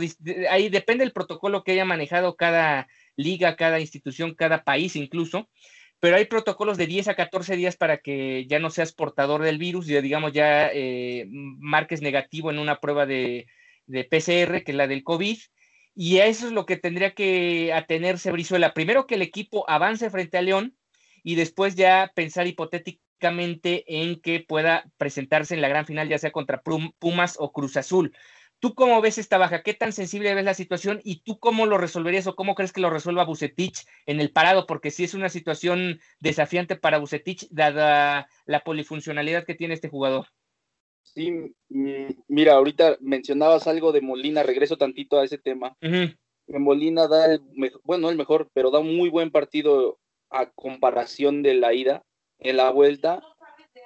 ahí 0.50 0.70
depende 0.70 1.04
del 1.04 1.14
protocolo 1.14 1.64
que 1.64 1.74
haya 1.74 1.86
manejado 1.86 2.36
cada 2.36 2.88
liga, 3.16 3.56
cada 3.56 3.80
institución, 3.80 4.34
cada 4.34 4.64
país 4.64 4.96
incluso, 4.96 5.50
pero 6.00 6.18
hay 6.18 6.26
protocolos 6.26 6.78
de 6.78 6.88
10 6.88 7.10
a 7.10 7.16
14 7.16 7.56
días 7.56 7.78
para 7.78 7.98
que 7.98 8.46
ya 8.48 8.60
no 8.60 8.70
seas 8.70 8.92
portador 8.94 9.44
del 9.44 9.58
virus, 9.60 9.90
y 9.90 10.00
digamos 10.02 10.34
ya 10.34 10.70
eh, 10.74 11.26
marques 11.30 12.02
negativo 12.02 12.50
en 12.52 12.60
una 12.60 12.80
prueba 12.80 13.06
de, 13.06 13.48
de 13.86 14.04
PCR, 14.04 14.64
que 14.64 14.72
es 14.72 14.76
la 14.76 14.88
del 14.88 15.04
COVID. 15.04 15.38
Y 15.96 16.18
eso 16.18 16.48
es 16.48 16.54
lo 16.54 16.68
que 16.68 16.78
tendría 16.78 17.16
que 17.16 17.74
atenerse 17.74 18.32
Brizuela. 18.32 18.74
Primero 18.76 19.08
que 19.08 19.16
el 19.16 19.24
equipo 19.24 19.68
avance 19.68 20.10
frente 20.12 20.38
a 20.38 20.44
León 20.44 20.78
y 21.24 21.36
después 21.36 21.76
ya 21.76 22.12
pensar 22.16 22.46
hipotéticamente 22.46 23.07
en 23.20 24.22
que 24.22 24.40
pueda 24.40 24.86
presentarse 24.98 25.54
en 25.54 25.62
la 25.62 25.70
gran 25.70 25.86
final, 25.86 26.10
ya 26.10 26.18
sea 26.18 26.32
contra 26.32 26.62
Pumas 26.62 27.36
o 27.40 27.52
Cruz 27.52 27.78
Azul. 27.78 28.14
¿Tú 28.60 28.74
cómo 28.74 29.02
ves 29.02 29.20
esta 29.20 29.38
baja? 29.38 29.62
¿Qué 29.62 29.76
tan 29.76 29.94
sensible 29.94 30.34
ves 30.34 30.44
la 30.44 30.56
situación? 30.56 31.00
¿Y 31.04 31.22
tú 31.22 31.38
cómo 31.38 31.68
lo 31.68 31.78
resolverías 31.78 32.26
o 32.26 32.36
cómo 32.36 32.56
crees 32.56 32.74
que 32.74 32.82
lo 32.82 32.90
resuelva 32.90 33.24
Bucetich 33.24 33.86
en 34.08 34.20
el 34.20 34.32
parado? 34.32 34.66
Porque 34.66 34.90
sí 34.90 35.04
es 35.04 35.14
una 35.14 35.30
situación 35.30 36.00
desafiante 36.20 36.76
para 36.76 36.98
Bucetich, 36.98 37.48
dada 37.52 38.28
la 38.46 38.64
polifuncionalidad 38.64 39.46
que 39.46 39.54
tiene 39.54 39.76
este 39.76 39.90
jugador. 39.90 40.26
Sí, 41.04 41.56
mira, 41.70 42.54
ahorita 42.54 42.98
mencionabas 43.00 43.68
algo 43.68 43.92
de 43.92 44.02
Molina, 44.02 44.44
regreso 44.44 44.78
tantito 44.78 45.20
a 45.20 45.26
ese 45.26 45.38
tema. 45.38 45.78
Molina 46.48 47.08
da 47.08 47.34
el 47.34 47.42
mejor, 47.54 47.82
bueno, 47.84 48.10
el 48.10 48.18
mejor, 48.18 48.50
pero 48.54 48.72
da 48.72 48.80
un 48.80 48.96
muy 48.96 49.10
buen 49.10 49.32
partido 49.32 50.00
a 50.30 50.50
comparación 50.50 51.44
de 51.44 51.54
la 51.54 51.74
ida 51.74 52.04
en 52.40 52.58
la 52.58 52.72
vuelta 52.72 53.22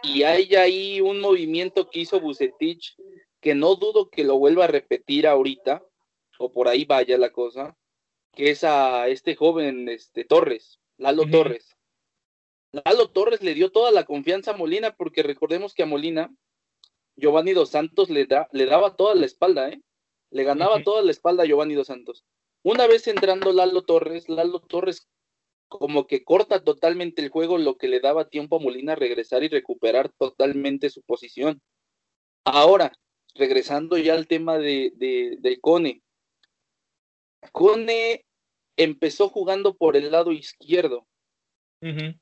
y 0.03 0.23
hay 0.23 0.55
ahí 0.55 1.01
un 1.01 1.19
movimiento 1.19 1.89
que 1.89 1.99
hizo 1.99 2.19
Bucetich 2.19 2.95
que 3.39 3.55
no 3.55 3.75
dudo 3.75 4.09
que 4.09 4.23
lo 4.23 4.37
vuelva 4.37 4.65
a 4.65 4.67
repetir 4.67 5.27
ahorita 5.27 5.83
o 6.39 6.51
por 6.51 6.67
ahí 6.67 6.85
vaya 6.85 7.17
la 7.17 7.31
cosa 7.31 7.77
que 8.33 8.51
es 8.51 8.63
a 8.63 9.07
este 9.07 9.35
joven 9.35 9.89
este 9.89 10.25
Torres 10.25 10.79
Lalo 10.97 11.25
Torres 11.29 11.75
Lalo 12.71 13.09
Torres 13.09 13.41
le 13.41 13.53
dio 13.53 13.71
toda 13.71 13.91
la 13.91 14.05
confianza 14.05 14.51
a 14.51 14.57
Molina 14.57 14.95
porque 14.95 15.23
recordemos 15.23 15.73
que 15.73 15.83
a 15.83 15.87
Molina 15.87 16.31
Giovanni 17.15 17.53
Dos 17.53 17.69
Santos 17.69 18.09
le, 18.09 18.25
da, 18.25 18.47
le 18.51 18.65
daba 18.65 18.95
toda 18.95 19.15
la 19.15 19.25
espalda, 19.25 19.69
¿eh? 19.69 19.81
Le 20.31 20.43
ganaba 20.43 20.81
toda 20.83 21.01
la 21.01 21.11
espalda 21.11 21.43
a 21.43 21.45
Giovanni 21.45 21.75
Dos 21.75 21.87
Santos. 21.87 22.23
Una 22.63 22.87
vez 22.87 23.07
entrando 23.07 23.51
Lalo 23.51 23.83
Torres, 23.83 24.29
Lalo 24.29 24.59
Torres 24.59 25.07
como 25.71 26.05
que 26.05 26.25
corta 26.25 26.62
totalmente 26.62 27.21
el 27.21 27.29
juego, 27.29 27.57
lo 27.57 27.77
que 27.77 27.88
le 27.88 28.01
daba 28.01 28.27
tiempo 28.27 28.57
a 28.57 28.60
Molina 28.60 28.93
regresar 28.93 29.41
y 29.43 29.47
recuperar 29.47 30.10
totalmente 30.10 30.89
su 30.89 31.01
posición. 31.01 31.62
Ahora, 32.43 32.91
regresando 33.36 33.97
ya 33.97 34.13
al 34.15 34.27
tema 34.27 34.57
de, 34.57 34.91
de, 34.97 35.60
Cone. 35.62 36.03
Cone 37.53 38.25
empezó 38.75 39.29
jugando 39.29 39.77
por 39.77 39.95
el 39.95 40.12
lado 40.12 40.34
izquierdo. 40.34 41.07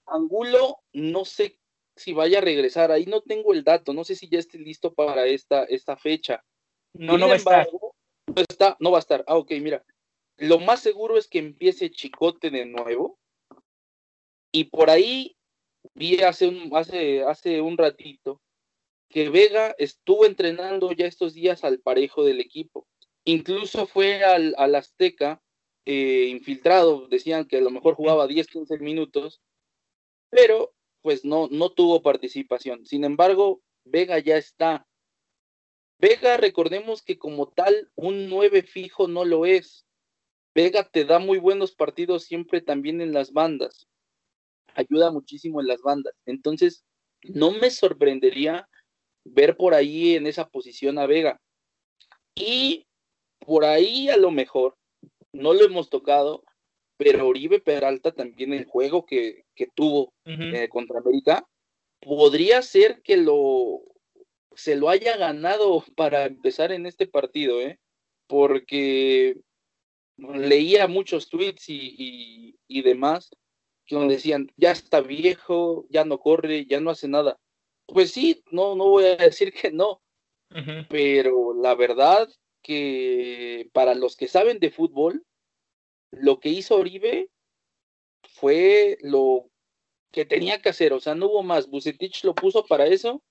Angulo, 0.06 0.78
no 0.94 1.26
sé 1.26 1.60
si 1.96 2.14
vaya 2.14 2.38
a 2.38 2.42
regresar. 2.42 2.92
Ahí 2.92 3.08
no 3.08 3.22
tengo 3.22 3.54
el 3.54 3.64
dato, 3.64 3.94
no 3.94 4.04
sé 4.04 4.16
si 4.16 4.30
ya 4.30 4.38
esté 4.38 4.60
listo 4.60 4.94
para 4.94 5.26
esta, 5.26 5.64
esta 5.64 5.98
fecha. 5.98 6.46
No, 6.94 7.18
no 7.18 7.28
va 7.28 7.34
a 7.34 7.38
estar. 7.38 7.68
No 7.74 8.44
está, 8.48 8.78
no 8.80 8.92
va 8.92 9.00
a 9.00 9.02
estar. 9.02 9.24
Ah, 9.28 9.38
ok, 9.38 9.54
mira. 9.60 9.84
Lo 10.38 10.60
más 10.60 10.82
seguro 10.82 11.18
es 11.18 11.28
que 11.28 11.40
empiece 11.40 11.90
Chicote 11.90 12.52
de 12.52 12.66
nuevo. 12.66 13.19
Y 14.52 14.66
por 14.66 14.90
ahí 14.90 15.38
vi 15.94 16.22
hace 16.22 16.48
un, 16.48 16.76
hace, 16.76 17.24
hace 17.24 17.62
un 17.62 17.78
ratito 17.78 18.42
que 19.10 19.30
Vega 19.30 19.76
estuvo 19.78 20.26
entrenando 20.26 20.92
ya 20.92 21.08
estos 21.08 21.34
días 21.34 21.64
al 21.64 21.80
parejo 21.80 22.24
del 22.24 22.40
equipo. 22.40 22.88
Incluso 23.26 23.88
fue 23.88 24.24
al, 24.24 24.56
al 24.58 24.76
Azteca 24.76 25.42
eh, 25.86 26.28
infiltrado, 26.30 27.08
decían 27.08 27.46
que 27.46 27.58
a 27.58 27.62
lo 27.62 27.72
mejor 27.72 27.96
jugaba 27.96 28.28
10, 28.28 28.48
15 28.48 28.78
minutos, 28.80 29.42
pero 30.30 30.74
pues 31.02 31.26
no, 31.26 31.48
no 31.50 31.72
tuvo 31.72 32.02
participación. 32.02 32.86
Sin 32.86 33.04
embargo, 33.04 33.62
Vega 33.84 34.20
ya 34.20 34.38
está. 34.38 34.88
Vega, 35.98 36.38
recordemos 36.38 37.02
que 37.02 37.18
como 37.18 37.50
tal, 37.50 37.92
un 37.96 38.30
9 38.30 38.64
fijo 38.64 39.08
no 39.08 39.26
lo 39.26 39.46
es. 39.46 39.86
Vega 40.54 40.84
te 40.84 41.06
da 41.06 41.20
muy 41.20 41.40
buenos 41.40 41.74
partidos 41.74 42.24
siempre 42.24 42.62
también 42.62 43.02
en 43.02 43.14
las 43.14 43.32
bandas. 43.32 43.88
Ayuda 44.76 45.12
muchísimo 45.12 45.62
en 45.62 45.68
las 45.68 45.82
bandas. 45.82 46.14
Entonces, 46.26 46.84
no 47.24 47.52
me 47.52 47.70
sorprendería 47.70 48.68
ver 49.26 49.58
por 49.58 49.74
ahí 49.74 50.16
en 50.16 50.28
esa 50.28 50.48
posición 50.48 50.98
a 50.98 51.06
Vega. 51.06 51.40
Y 52.36 52.86
por 53.40 53.66
ahí 53.66 54.10
a 54.10 54.18
lo 54.18 54.32
mejor 54.32 54.78
no 55.34 55.54
lo 55.54 55.66
hemos 55.66 55.90
tocado, 55.90 56.44
pero 56.98 57.28
Oribe 57.28 57.60
Peralta 57.60 58.12
también 58.12 58.54
el 58.54 58.66
juego 58.66 59.06
que, 59.06 59.46
tuvo 59.76 60.14
eh, 60.26 60.68
contra 60.70 61.00
América, 61.00 61.46
podría 62.02 62.62
ser 62.62 63.02
que 63.02 63.18
lo 63.18 63.82
se 64.56 64.76
lo 64.76 64.90
haya 64.90 65.16
ganado 65.16 65.86
para 65.96 66.26
empezar 66.26 66.74
en 66.74 66.86
este 66.86 67.08
partido, 67.08 67.62
¿eh? 67.62 67.80
porque 68.28 69.38
leía 70.18 70.88
muchos 70.88 71.30
tweets 71.30 71.70
y, 71.70 72.58
y, 72.68 72.82
demás 72.82 73.30
que 73.90 73.98
decían, 74.08 74.52
ya 74.56 74.72
está 74.72 75.02
viejo, 75.02 75.86
ya 75.90 76.06
no 76.06 76.20
corre, 76.20 76.66
ya 76.66 76.80
no 76.80 76.92
hace 76.92 77.08
nada. 77.08 77.40
Pues 77.88 78.12
sí, 78.12 78.44
no, 78.52 78.76
no 78.76 78.88
voy 78.88 79.06
a 79.06 79.16
decir 79.16 79.52
que 79.52 79.72
no, 79.72 80.02
pero 80.90 81.54
la 81.56 81.74
verdad 81.74 82.30
que 82.62 83.70
para 83.74 83.96
los 83.96 84.16
que 84.16 84.28
saben 84.28 84.60
de 84.60 84.70
fútbol, 84.70 85.26
lo 86.12 86.40
que 86.40 86.50
hizo 86.50 86.78
Oribe 86.78 87.30
fue 88.24 88.98
lo 89.02 89.50
que 90.12 90.26
tenía 90.26 90.62
que 90.62 90.70
hacer, 90.70 90.94
o 90.94 91.00
sea, 91.00 91.16
no 91.16 91.28
hubo 91.28 91.44
más. 91.44 91.68
Bucetich 91.68 92.24
lo 92.24 92.36
puso 92.36 92.66
para 92.66 92.86
eso 92.86 93.24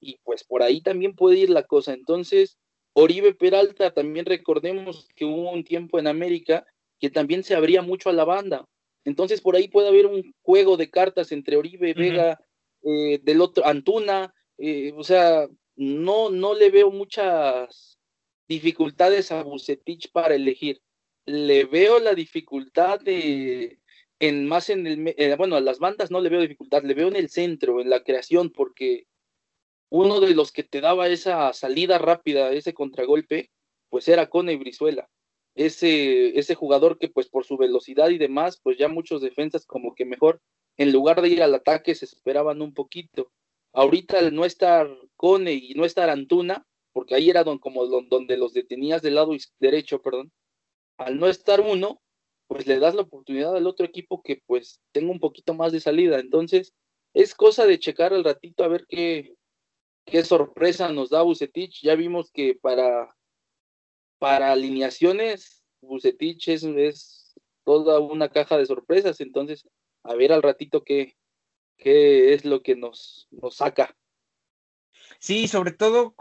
y 0.00 0.18
pues 0.24 0.42
por 0.42 0.62
ahí 0.62 0.80
también 0.80 1.14
puede 1.14 1.38
ir 1.38 1.50
la 1.50 1.64
cosa. 1.64 1.92
Entonces, 1.92 2.58
Oribe 2.94 3.32
Peralta, 3.34 3.92
también 3.92 4.26
recordemos 4.26 5.08
que 5.14 5.24
hubo 5.24 5.52
un 5.52 5.62
tiempo 5.62 6.00
en 6.00 6.08
América 6.08 6.66
que 6.98 7.10
también 7.10 7.44
se 7.44 7.54
abría 7.54 7.82
mucho 7.82 8.10
a 8.10 8.12
la 8.12 8.24
banda. 8.24 8.66
Entonces, 9.04 9.40
por 9.40 9.56
ahí 9.56 9.68
puede 9.68 9.88
haber 9.88 10.06
un 10.06 10.34
juego 10.42 10.76
de 10.76 10.90
cartas 10.90 11.32
entre 11.32 11.56
Oribe, 11.56 11.94
Vega, 11.94 12.38
eh, 12.82 13.20
del 13.22 13.40
otro, 13.40 13.66
Antuna, 13.66 14.34
eh, 14.58 14.92
o 14.96 15.04
sea, 15.04 15.48
no, 15.76 16.30
no 16.30 16.54
le 16.54 16.70
veo 16.70 16.90
muchas 16.90 17.98
dificultades 18.48 19.32
a 19.32 19.42
Bucetich 19.42 20.10
para 20.12 20.34
elegir 20.34 20.80
le 21.30 21.64
veo 21.64 21.98
la 21.98 22.14
dificultad 22.14 23.00
de, 23.00 23.78
en 24.18 24.46
más 24.46 24.70
en 24.70 24.86
el, 24.86 25.14
eh, 25.16 25.34
bueno, 25.36 25.56
a 25.56 25.60
las 25.60 25.78
bandas 25.78 26.10
no 26.10 26.20
le 26.20 26.28
veo 26.28 26.40
dificultad, 26.40 26.82
le 26.82 26.94
veo 26.94 27.08
en 27.08 27.16
el 27.16 27.30
centro, 27.30 27.80
en 27.80 27.90
la 27.90 28.02
creación, 28.02 28.50
porque 28.50 29.06
uno 29.90 30.20
de 30.20 30.34
los 30.34 30.52
que 30.52 30.62
te 30.62 30.80
daba 30.80 31.08
esa 31.08 31.52
salida 31.52 31.98
rápida, 31.98 32.52
ese 32.52 32.74
contragolpe, 32.74 33.50
pues 33.88 34.08
era 34.08 34.28
Cone 34.28 34.56
Brizuela. 34.56 35.08
Ese, 35.54 36.38
ese 36.38 36.54
jugador 36.54 36.98
que 36.98 37.08
pues 37.08 37.28
por 37.28 37.44
su 37.44 37.56
velocidad 37.56 38.10
y 38.10 38.18
demás, 38.18 38.60
pues 38.62 38.78
ya 38.78 38.88
muchos 38.88 39.20
defensas 39.20 39.66
como 39.66 39.94
que 39.94 40.04
mejor, 40.04 40.40
en 40.76 40.92
lugar 40.92 41.20
de 41.22 41.28
ir 41.28 41.42
al 41.42 41.54
ataque, 41.54 41.94
se 41.94 42.04
esperaban 42.04 42.62
un 42.62 42.72
poquito. 42.72 43.32
Ahorita 43.72 44.18
al 44.18 44.34
no 44.34 44.44
estar 44.44 44.88
Cone 45.16 45.52
y 45.52 45.74
no 45.74 45.84
estar 45.84 46.08
Antuna, 46.08 46.66
porque 46.92 47.14
ahí 47.14 47.30
era 47.30 47.44
don, 47.44 47.58
como 47.58 47.86
donde 47.86 48.36
los 48.36 48.52
detenías 48.52 49.02
del 49.02 49.14
lado 49.16 49.32
derecho, 49.58 50.00
perdón, 50.02 50.32
al 50.98 51.18
no 51.18 51.28
estar 51.28 51.60
uno, 51.60 52.00
pues 52.46 52.66
le 52.66 52.78
das 52.78 52.94
la 52.94 53.02
oportunidad 53.02 53.56
al 53.56 53.66
otro 53.66 53.86
equipo 53.86 54.22
que 54.22 54.42
pues 54.46 54.80
tenga 54.92 55.12
un 55.12 55.20
poquito 55.20 55.54
más 55.54 55.72
de 55.72 55.80
salida. 55.80 56.18
Entonces, 56.18 56.74
es 57.14 57.34
cosa 57.34 57.64
de 57.64 57.78
checar 57.78 58.12
al 58.12 58.24
ratito 58.24 58.64
a 58.64 58.68
ver 58.68 58.86
qué, 58.88 59.34
qué 60.04 60.24
sorpresa 60.24 60.92
nos 60.92 61.10
da 61.10 61.22
Bucetich. 61.22 61.80
Ya 61.82 61.94
vimos 61.94 62.30
que 62.32 62.56
para, 62.60 63.16
para 64.20 64.52
alineaciones, 64.52 65.64
Bucetich 65.80 66.48
es, 66.48 67.34
toda 67.64 67.98
una 68.00 68.28
caja 68.28 68.58
de 68.58 68.66
sorpresas. 68.66 69.20
Entonces, 69.20 69.66
a 70.04 70.14
ver 70.14 70.32
al 70.32 70.42
ratito 70.42 70.84
qué, 70.84 71.16
qué 71.78 72.34
es 72.34 72.44
lo 72.44 72.62
que 72.62 72.76
nos, 72.76 73.26
nos 73.30 73.56
saca. 73.56 73.96
Sí, 75.18 75.48
sobre 75.48 75.72
todo 75.72 76.14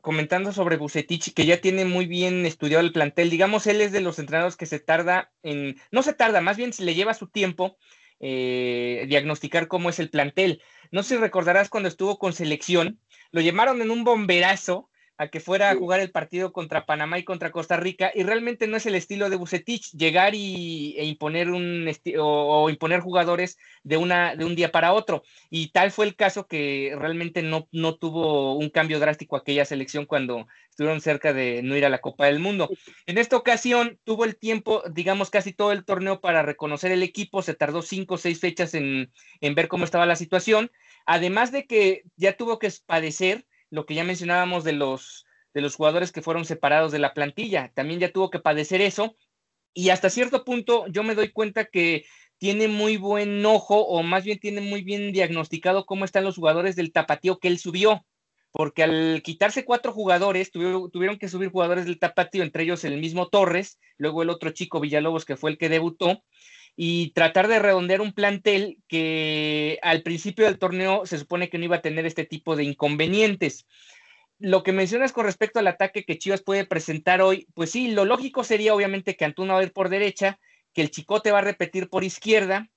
comentando 0.00 0.52
sobre 0.52 0.76
Bucetich, 0.76 1.34
que 1.34 1.46
ya 1.46 1.60
tiene 1.60 1.84
muy 1.84 2.06
bien 2.06 2.46
estudiado 2.46 2.82
el 2.82 2.92
plantel. 2.92 3.30
Digamos, 3.30 3.66
él 3.66 3.80
es 3.80 3.92
de 3.92 4.00
los 4.00 4.18
entrenadores 4.18 4.56
que 4.56 4.66
se 4.66 4.80
tarda 4.80 5.32
en, 5.42 5.76
no 5.90 6.02
se 6.02 6.14
tarda, 6.14 6.40
más 6.40 6.56
bien 6.56 6.72
se 6.72 6.84
le 6.84 6.94
lleva 6.94 7.14
su 7.14 7.28
tiempo 7.28 7.76
eh, 8.20 9.04
diagnosticar 9.08 9.68
cómo 9.68 9.90
es 9.90 9.98
el 9.98 10.08
plantel. 10.08 10.62
No 10.90 11.02
sé 11.02 11.16
si 11.16 11.20
recordarás 11.20 11.68
cuando 11.68 11.88
estuvo 11.88 12.18
con 12.18 12.32
selección, 12.32 13.00
lo 13.30 13.42
llamaron 13.42 13.82
en 13.82 13.90
un 13.90 14.04
bomberazo 14.04 14.90
a 15.22 15.28
que 15.28 15.40
fuera 15.40 15.70
a 15.70 15.76
jugar 15.76 16.00
el 16.00 16.10
partido 16.10 16.52
contra 16.52 16.84
Panamá 16.84 17.18
y 17.18 17.24
contra 17.24 17.52
Costa 17.52 17.76
Rica, 17.76 18.10
y 18.14 18.24
realmente 18.24 18.66
no 18.66 18.76
es 18.76 18.86
el 18.86 18.96
estilo 18.96 19.30
de 19.30 19.36
Bucetich 19.36 19.92
llegar 19.92 20.34
y, 20.34 20.96
e 20.98 21.04
imponer 21.04 21.50
un 21.50 21.88
o, 22.18 22.64
o, 22.64 22.70
imponer 22.70 23.00
jugadores 23.00 23.56
de, 23.84 23.96
una, 23.96 24.34
de 24.34 24.44
un 24.44 24.56
día 24.56 24.72
para 24.72 24.92
otro. 24.92 25.22
Y 25.48 25.68
tal 25.68 25.92
fue 25.92 26.06
el 26.06 26.16
caso 26.16 26.46
que 26.46 26.94
realmente 26.98 27.42
no, 27.42 27.68
no 27.70 27.94
tuvo 27.96 28.56
un 28.56 28.68
cambio 28.68 28.98
drástico 28.98 29.36
aquella 29.36 29.64
selección 29.64 30.06
cuando 30.06 30.46
estuvieron 30.70 31.00
cerca 31.00 31.32
de 31.32 31.62
no 31.62 31.76
ir 31.76 31.84
a 31.84 31.90
la 31.90 32.00
Copa 32.00 32.26
del 32.26 32.40
Mundo. 32.40 32.68
En 33.06 33.18
esta 33.18 33.36
ocasión 33.36 34.00
tuvo 34.04 34.24
el 34.24 34.36
tiempo, 34.36 34.82
digamos, 34.90 35.30
casi 35.30 35.52
todo 35.52 35.70
el 35.70 35.84
torneo 35.84 36.20
para 36.20 36.42
reconocer 36.42 36.90
el 36.90 37.04
equipo, 37.04 37.42
se 37.42 37.54
tardó 37.54 37.82
cinco 37.82 38.14
o 38.14 38.18
seis 38.18 38.40
fechas 38.40 38.74
en, 38.74 39.12
en 39.40 39.54
ver 39.54 39.68
cómo 39.68 39.84
estaba 39.84 40.06
la 40.06 40.16
situación, 40.16 40.72
además 41.06 41.52
de 41.52 41.66
que 41.66 42.02
ya 42.16 42.36
tuvo 42.36 42.58
que 42.58 42.72
padecer 42.86 43.46
lo 43.72 43.86
que 43.86 43.94
ya 43.94 44.04
mencionábamos 44.04 44.64
de 44.64 44.74
los, 44.74 45.24
de 45.54 45.62
los 45.62 45.76
jugadores 45.76 46.12
que 46.12 46.20
fueron 46.20 46.44
separados 46.44 46.92
de 46.92 46.98
la 46.98 47.14
plantilla. 47.14 47.72
También 47.74 48.00
ya 48.00 48.12
tuvo 48.12 48.30
que 48.30 48.38
padecer 48.38 48.82
eso. 48.82 49.16
Y 49.72 49.88
hasta 49.88 50.10
cierto 50.10 50.44
punto 50.44 50.84
yo 50.88 51.02
me 51.02 51.14
doy 51.14 51.32
cuenta 51.32 51.64
que 51.64 52.04
tiene 52.36 52.68
muy 52.68 52.98
buen 52.98 53.44
ojo 53.46 53.80
o 53.80 54.02
más 54.02 54.24
bien 54.24 54.38
tiene 54.38 54.60
muy 54.60 54.82
bien 54.82 55.10
diagnosticado 55.10 55.86
cómo 55.86 56.04
están 56.04 56.22
los 56.22 56.36
jugadores 56.36 56.76
del 56.76 56.92
tapatío 56.92 57.38
que 57.38 57.48
él 57.48 57.58
subió. 57.58 58.04
Porque 58.50 58.82
al 58.82 59.22
quitarse 59.24 59.64
cuatro 59.64 59.92
jugadores, 59.92 60.50
tuvieron, 60.50 61.18
que 61.18 61.28
subir 61.28 61.48
jugadores 61.48 61.86
del 61.86 61.98
tapatío, 61.98 62.42
entre 62.42 62.64
ellos 62.64 62.84
el 62.84 63.00
mismo 63.00 63.28
Torres, 63.28 63.80
luego 63.96 64.22
el 64.22 64.28
otro 64.28 64.50
chico 64.50 64.80
Villalobos 64.80 65.24
que 65.24 65.38
fue 65.38 65.52
el 65.52 65.56
que 65.56 65.70
debutó, 65.70 66.22
y 66.76 67.10
tratar 67.10 67.48
de 67.48 67.58
redondear 67.58 68.00
un 68.00 68.12
plantel 68.12 68.78
que 68.88 69.78
al 69.82 70.02
principio 70.02 70.46
del 70.46 70.58
torneo 70.58 71.04
se 71.06 71.18
supone 71.18 71.48
que 71.48 71.58
no 71.58 71.64
iba 71.64 71.76
a 71.76 71.82
tener 71.82 72.06
este 72.06 72.24
tipo 72.24 72.56
de 72.56 72.64
inconvenientes. 72.64 73.66
Lo 74.38 74.62
que 74.62 74.72
mencionas 74.72 75.12
con 75.12 75.26
respecto 75.26 75.58
al 75.58 75.68
ataque 75.68 76.04
que 76.04 76.18
Chivas 76.18 76.42
puede 76.42 76.66
presentar 76.66 77.20
hoy, 77.20 77.46
pues 77.54 77.70
sí, 77.70 77.90
lo 77.90 78.04
lógico 78.04 78.42
sería 78.42 78.74
obviamente 78.74 79.16
que 79.16 79.24
Antuna 79.24 79.54
va 79.54 79.60
a 79.60 79.64
ir 79.64 79.72
por 79.72 79.88
derecha, 79.88 80.38
que 80.72 80.82
el 80.82 80.90
Chicote 80.90 81.30
va 81.30 81.38
a 81.38 81.42
repetir 81.42 81.88
por 81.88 82.04
izquierda, 82.04 82.68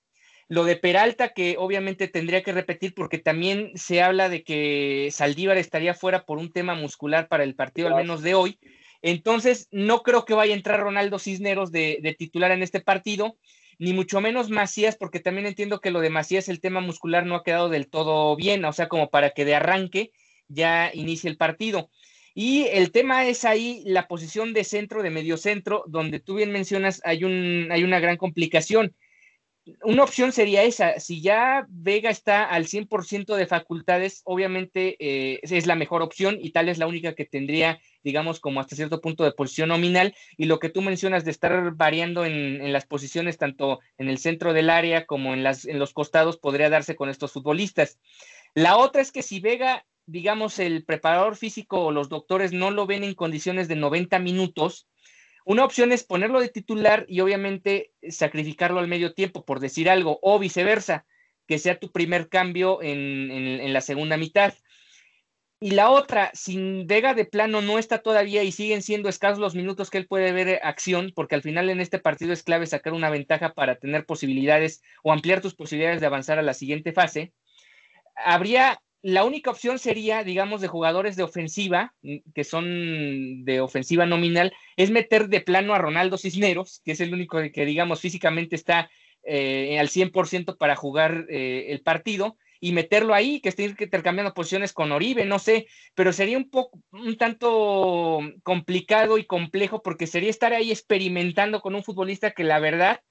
lo 0.47 0.63
de 0.65 0.75
Peralta, 0.75 1.29
que 1.29 1.55
obviamente 1.57 2.07
tendría 2.07 2.43
que 2.43 2.51
repetir 2.51 2.93
porque 2.93 3.17
también 3.17 3.71
se 3.75 4.03
habla 4.03 4.29
de 4.29 4.43
que 4.43 5.09
Saldívar 5.11 5.57
estaría 5.57 5.95
fuera 5.95 6.25
por 6.25 6.37
un 6.37 6.51
tema 6.51 6.75
muscular 6.75 7.27
para 7.27 7.43
el 7.43 7.55
partido, 7.55 7.87
al 7.87 7.95
menos 7.95 8.21
de 8.21 8.35
hoy. 8.35 8.59
Entonces, 9.01 9.67
no 9.71 10.03
creo 10.03 10.25
que 10.25 10.35
vaya 10.35 10.53
a 10.53 10.57
entrar 10.57 10.81
Ronaldo 10.81 11.17
Cisneros 11.17 11.71
de, 11.71 11.99
de 12.01 12.13
titular 12.13 12.51
en 12.51 12.61
este 12.61 12.79
partido 12.79 13.37
ni 13.79 13.93
mucho 13.93 14.21
menos 14.21 14.49
Macías, 14.49 14.95
porque 14.95 15.19
también 15.19 15.47
entiendo 15.47 15.79
que 15.79 15.91
lo 15.91 16.01
de 16.01 16.09
Macías, 16.09 16.49
el 16.49 16.59
tema 16.59 16.81
muscular 16.81 17.25
no 17.25 17.35
ha 17.35 17.43
quedado 17.43 17.69
del 17.69 17.87
todo 17.87 18.35
bien, 18.35 18.65
o 18.65 18.73
sea, 18.73 18.87
como 18.87 19.09
para 19.09 19.31
que 19.31 19.45
de 19.45 19.55
arranque 19.55 20.11
ya 20.47 20.91
inicie 20.93 21.29
el 21.29 21.37
partido. 21.37 21.89
Y 22.33 22.65
el 22.65 22.91
tema 22.91 23.25
es 23.25 23.45
ahí 23.45 23.81
la 23.85 24.07
posición 24.07 24.53
de 24.53 24.65
centro, 24.65 25.01
de 25.01 25.09
medio 25.09 25.37
centro, 25.37 25.83
donde 25.87 26.19
tú 26.19 26.35
bien 26.35 26.51
mencionas, 26.51 27.01
hay, 27.05 27.23
un, 27.23 27.69
hay 27.71 27.83
una 27.83 27.99
gran 27.99 28.17
complicación 28.17 28.93
una 29.83 30.03
opción 30.03 30.31
sería 30.31 30.63
esa. 30.63 30.99
Si 30.99 31.21
ya 31.21 31.65
Vega 31.69 32.09
está 32.09 32.43
al 32.43 32.67
100% 32.67 33.35
de 33.35 33.47
facultades, 33.47 34.21
obviamente 34.25 34.95
eh, 34.99 35.39
es 35.41 35.65
la 35.65 35.75
mejor 35.75 36.01
opción 36.01 36.37
y 36.39 36.51
tal 36.51 36.69
es 36.69 36.77
la 36.77 36.87
única 36.87 37.15
que 37.15 37.25
tendría, 37.25 37.79
digamos, 38.03 38.39
como 38.39 38.59
hasta 38.59 38.75
cierto 38.75 39.01
punto 39.01 39.23
de 39.23 39.31
posición 39.31 39.69
nominal. 39.69 40.15
Y 40.37 40.45
lo 40.45 40.59
que 40.59 40.69
tú 40.69 40.81
mencionas 40.81 41.25
de 41.25 41.31
estar 41.31 41.73
variando 41.75 42.25
en, 42.25 42.71
las 42.71 42.85
posiciones, 42.85 43.37
tanto 43.37 43.79
en 43.97 44.09
el 44.09 44.19
centro 44.19 44.53
del 44.53 44.69
área 44.69 45.05
como 45.05 45.33
en, 45.33 45.43
las, 45.43 45.65
en 45.65 45.79
los 45.79 45.93
costados, 45.93 46.37
podría 46.37 46.69
darse 46.69 46.95
con 46.95 47.09
estos 47.09 47.31
futbolistas. 47.31 47.99
La 48.53 48.77
otra 48.77 49.01
es 49.01 49.11
que 49.11 49.23
si 49.23 49.39
Vega, 49.39 49.85
digamos, 50.05 50.59
el 50.59 50.85
preparador 50.85 51.35
físico 51.35 51.79
o 51.85 51.91
los 51.91 52.09
doctores 52.09 52.53
no 52.53 52.69
lo 52.69 52.85
ven 52.85 53.03
en 53.03 53.15
condiciones 53.15 53.67
de 53.67 53.75
90 53.75 54.19
minutos, 54.19 54.87
una 55.45 55.63
opción 55.63 55.91
es 55.91 56.03
ponerlo 56.03 56.41
de 56.41 56.49
titular 56.49 57.05
y 57.07 57.21
obviamente 57.21 57.91
sacrificarlo 58.09 58.79
al 58.79 58.87
medio 58.87 59.13
tiempo, 59.13 59.45
por 59.45 59.59
decir 59.59 59.89
algo, 59.91 60.19
o 60.23 60.39
viceversa, 60.39 61.05
que 61.47 61.59
sea 61.59 61.79
tu 61.79 61.91
primer 61.91 62.29
cambio 62.29 62.81
en, 62.81 63.71
la 63.71 63.81
segunda 63.81 64.17
mitad. 64.17 64.55
Y 65.59 65.71
la 65.71 65.91
otra, 65.91 66.31
sin 66.33 66.87
Vega 66.87 67.13
de 67.13 67.25
plano 67.25 67.61
no 67.61 67.77
está 67.77 67.99
todavía 67.99 68.43
y 68.43 68.51
siguen 68.51 68.81
siendo 68.81 69.07
escasos 69.07 69.37
los 69.37 69.53
minutos 69.53 69.91
que 69.91 69.99
él 69.99 70.07
puede 70.07 70.31
ver 70.31 70.59
acción, 70.63 71.11
porque 71.15 71.35
al 71.35 71.43
final 71.43 71.69
en 71.69 71.79
este 71.79 71.99
partido 71.99 72.33
es 72.33 72.41
clave 72.41 72.65
sacar 72.65 72.93
una 72.93 73.11
ventaja 73.11 73.53
para 73.53 73.75
tener 73.75 74.05
posibilidades 74.07 74.81
o 75.03 75.13
ampliar 75.13 75.41
tus 75.41 75.53
posibilidades 75.53 76.01
de 76.01 76.07
avanzar 76.07 76.39
a 76.39 76.43
la 76.43 76.55
siguiente 76.55 76.91
fase. 76.91 77.33
Habría 78.15 78.81
la 79.05 79.23
única 79.23 79.51
opción 79.51 79.77
sería, 79.77 80.23
digamos, 80.23 80.61
de 80.61 80.67
jugadores 80.67 81.15
de 81.15 81.21
ofensiva, 81.21 81.93
mm, 82.01 82.31
que 82.33 82.43
son 82.43 83.45
de 83.45 83.61
ofensiva 83.61 84.07
nominal, 84.07 84.51
es 84.77 84.89
meter 84.89 85.29
de 85.29 85.41
plano 85.41 85.75
a 85.75 85.77
Ronaldo 85.77 86.17
Cisneros, 86.17 86.81
que 86.83 86.93
es 86.93 86.99
el 87.01 87.13
único 87.13 87.37
que, 87.53 87.65
digamos, 87.65 88.01
físicamente 88.01 88.55
está 88.55 88.89
eh, 89.23 89.77
al 89.79 89.89
100% 89.89 90.57
para 90.57 90.75
jugar 90.75 91.27
eh, 91.29 91.67
el 91.69 91.81
partido, 91.81 92.35
y 92.59 92.71
meterlo 92.71 93.13
ahí, 93.13 93.41
que 93.41 93.49
esté 93.49 93.65
intercambiando 93.65 94.33
posiciones 94.33 94.73
con 94.73 94.91
Oribe, 94.91 95.23
no 95.23 95.37
sé, 95.37 95.67
pero 95.93 96.11
sería 96.11 96.39
un 96.39 96.49
poco, 96.49 96.79
un 96.91 97.15
tanto 97.15 98.21
complicado 98.41 99.19
y 99.19 99.25
complejo, 99.25 99.83
porque 99.83 100.07
sería 100.07 100.31
estar 100.31 100.51
ahí 100.51 100.71
experimentando 100.71 101.61
con 101.61 101.75
un 101.75 101.83
futbolista 101.83 102.31
que 102.31 102.43
la 102.43 102.57
verdad 102.57 103.01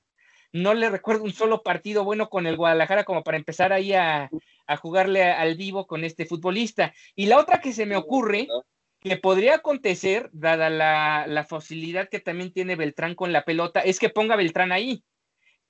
no 0.52 0.74
le 0.74 0.88
recuerdo 0.88 1.24
un 1.24 1.32
solo 1.32 1.62
partido 1.62 2.04
bueno 2.04 2.28
con 2.30 2.46
el 2.46 2.56
Guadalajara 2.56 3.04
como 3.04 3.22
para 3.24 3.36
empezar 3.36 3.72
ahí 3.72 3.92
a, 3.92 4.30
jugarle 4.76 5.22
al 5.24 5.56
vivo 5.56 5.86
con 5.86 6.04
este 6.04 6.26
futbolista. 6.26 6.92
Y 7.14 7.26
la 7.26 7.38
otra 7.38 7.60
que 7.60 7.72
se 7.72 7.86
me 7.86 7.96
ocurre, 7.96 8.48
que 9.00 9.16
podría 9.16 9.56
acontecer, 9.56 10.30
dada 10.32 10.70
la, 10.70 11.46
facilidad 11.48 12.08
que 12.08 12.20
también 12.20 12.52
tiene 12.52 12.76
Beltrán 12.76 13.14
con 13.14 13.32
la 13.32 13.44
pelota, 13.44 13.80
es 13.80 13.98
que 13.98 14.08
ponga 14.08 14.36
Beltrán 14.36 14.72
ahí. 14.72 15.04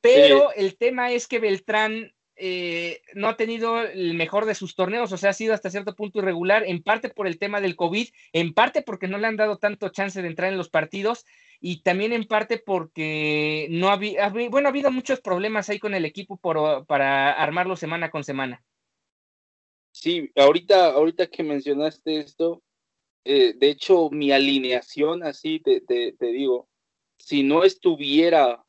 Pero 0.01 0.53
el 0.53 0.77
tema 0.77 1.11
es 1.11 1.27
que 1.27 1.41
Beltrán 1.41 2.13
eh, 2.37 3.01
no 3.15 3.29
ha 3.29 3.37
tenido 3.37 3.81
el 3.81 4.15
mejor 4.15 4.45
de 4.45 4.55
sus 4.55 4.75
torneos, 4.75 5.13
o 5.13 5.17
sea, 5.17 5.31
ha 5.31 5.35
sido 5.35 5.55
hasta 5.55 5.71
cierto 5.71 5.95
punto 5.95 6.19
irregular, 6.19 6.65
en 6.67 6.83
parte 6.83 7.09
por 7.09 7.27
el 7.27 7.39
tema 7.39 7.61
del 7.61 7.77
COVID, 7.77 8.09
en 8.33 8.55
parte 8.55 8.83
porque 8.83 9.09
no 9.09 9.19
le 9.19 9.27
han 9.27 9.37
dado 9.37 9.59
tanto 9.59 9.89
chance 9.89 10.21
de 10.21 10.29
entrar 10.29 10.53
en 10.53 10.59
los 10.59 10.69
partidos 10.69 11.25
y 11.61 11.83
también 11.83 12.13
en 12.13 12.25
parte 12.25 12.59
porque 12.59 13.69
no 13.71 13.89
había, 13.89 14.29
bueno, 14.29 14.69
ha 14.69 14.71
habido 14.71 14.91
muchos 14.91 15.21
problemas 15.21 15.71
ahí 15.71 15.79
con 15.79 15.95
el 15.95 16.05
equipo 16.05 16.37
por, 16.37 16.87
para 16.87 17.33
armarlo 17.33 17.77
semana 17.77 18.11
con 18.11 18.25
semana. 18.25 18.63
Sí, 20.05 20.31
ahorita, 20.37 20.91
ahorita 20.93 21.29
que 21.29 21.43
mencionaste 21.43 22.19
esto, 22.19 22.63
eh, 23.25 23.55
de 23.55 23.71
hecho, 23.71 24.11
mi 24.11 24.33
alineación, 24.33 25.23
así 25.23 25.61
te, 25.61 25.81
te, 25.81 26.15
digo, 26.21 26.69
si 27.19 27.43
no 27.43 27.65
estuviera 27.65 28.63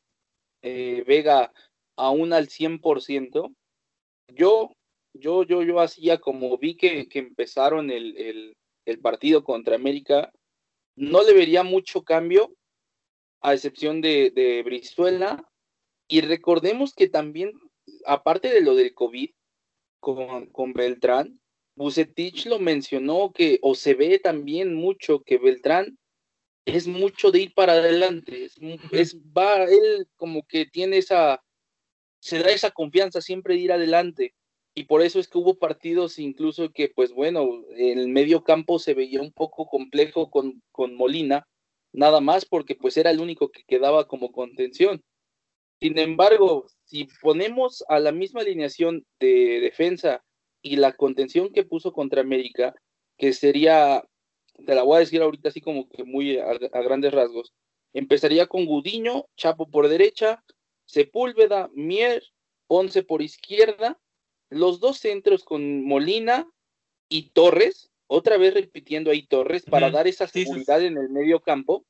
eh, 0.62 1.04
Vega 1.06 1.52
aún 1.94 2.32
al 2.32 2.48
100%, 2.48 3.54
yo, 4.28 4.72
yo, 5.12 5.42
yo, 5.42 5.62
yo 5.62 5.78
hacía 5.78 6.16
como 6.20 6.56
vi 6.56 6.74
que, 6.74 7.06
que 7.06 7.18
empezaron 7.18 7.90
el, 7.90 8.16
el, 8.16 8.56
el 8.86 8.98
partido 9.00 9.44
contra 9.44 9.76
América, 9.76 10.32
no 10.96 11.22
le 11.22 11.34
vería 11.34 11.62
mucho 11.62 12.02
cambio 12.02 12.56
a 13.42 13.52
excepción 13.52 14.00
de, 14.00 14.30
de 14.30 14.62
Brizuela. 14.62 15.46
Y 16.08 16.22
recordemos 16.22 16.94
que 16.94 17.10
también, 17.10 17.52
aparte 18.06 18.48
de 18.48 18.62
lo 18.62 18.74
del 18.74 18.94
COVID 18.94 19.28
con, 20.14 20.46
con 20.46 20.72
Beltrán, 20.72 21.40
Bucetich 21.74 22.46
lo 22.46 22.60
mencionó 22.60 23.32
que, 23.32 23.58
o 23.60 23.74
se 23.74 23.94
ve 23.94 24.20
también 24.20 24.74
mucho 24.74 25.24
que 25.24 25.36
Beltrán 25.36 25.98
es 26.64 26.86
mucho 26.86 27.32
de 27.32 27.40
ir 27.40 27.54
para 27.54 27.72
adelante, 27.72 28.48
es, 28.92 29.16
va, 29.36 29.64
él 29.64 30.06
como 30.16 30.46
que 30.46 30.66
tiene 30.66 30.98
esa, 30.98 31.42
se 32.20 32.38
da 32.38 32.50
esa 32.50 32.70
confianza 32.70 33.20
siempre 33.20 33.54
de 33.54 33.60
ir 33.60 33.72
adelante. 33.72 34.34
Y 34.74 34.84
por 34.84 35.02
eso 35.02 35.18
es 35.18 35.26
que 35.26 35.38
hubo 35.38 35.58
partidos 35.58 36.18
incluso 36.18 36.70
que, 36.70 36.88
pues 36.88 37.12
bueno, 37.12 37.64
el 37.76 38.08
medio 38.08 38.44
campo 38.44 38.78
se 38.78 38.94
veía 38.94 39.22
un 39.22 39.32
poco 39.32 39.66
complejo 39.66 40.30
con, 40.30 40.62
con 40.70 40.94
Molina, 40.94 41.48
nada 41.92 42.20
más 42.20 42.44
porque 42.44 42.74
pues 42.76 42.96
era 42.96 43.10
el 43.10 43.20
único 43.20 43.50
que 43.50 43.64
quedaba 43.64 44.06
como 44.06 44.30
contención. 44.30 45.02
Sin 45.80 45.98
embargo, 45.98 46.66
si 46.84 47.08
ponemos 47.20 47.84
a 47.88 47.98
la 48.00 48.12
misma 48.12 48.40
alineación 48.40 49.04
de 49.20 49.60
defensa 49.60 50.24
y 50.62 50.76
la 50.76 50.92
contención 50.92 51.52
que 51.52 51.64
puso 51.64 51.92
contra 51.92 52.22
América, 52.22 52.74
que 53.18 53.32
sería, 53.32 54.04
te 54.64 54.74
la 54.74 54.82
voy 54.82 54.96
a 54.96 55.00
decir 55.00 55.20
ahorita 55.20 55.50
así 55.50 55.60
como 55.60 55.88
que 55.88 56.04
muy 56.04 56.38
a, 56.38 56.54
grandes 56.82 57.12
rasgos, 57.12 57.52
empezaría 57.92 58.46
con 58.46 58.66
Gudiño, 58.66 59.26
Chapo 59.36 59.68
por 59.68 59.88
derecha, 59.88 60.42
Sepúlveda, 60.86 61.70
Mier, 61.74 62.22
Ponce 62.66 63.02
por 63.02 63.22
izquierda, 63.22 63.98
los 64.50 64.80
dos 64.80 64.98
centros 64.98 65.44
con 65.44 65.84
Molina 65.84 66.48
y 67.08 67.30
Torres, 67.30 67.90
otra 68.08 68.36
vez 68.36 68.54
repitiendo 68.54 69.10
ahí 69.10 69.26
Torres 69.26 69.64
para 69.64 69.90
dar 69.90 70.06
esa 70.06 70.26
seguridad 70.26 70.82
en 70.82 70.96
el 70.96 71.08
medio 71.10 71.40
campo. 71.40 71.84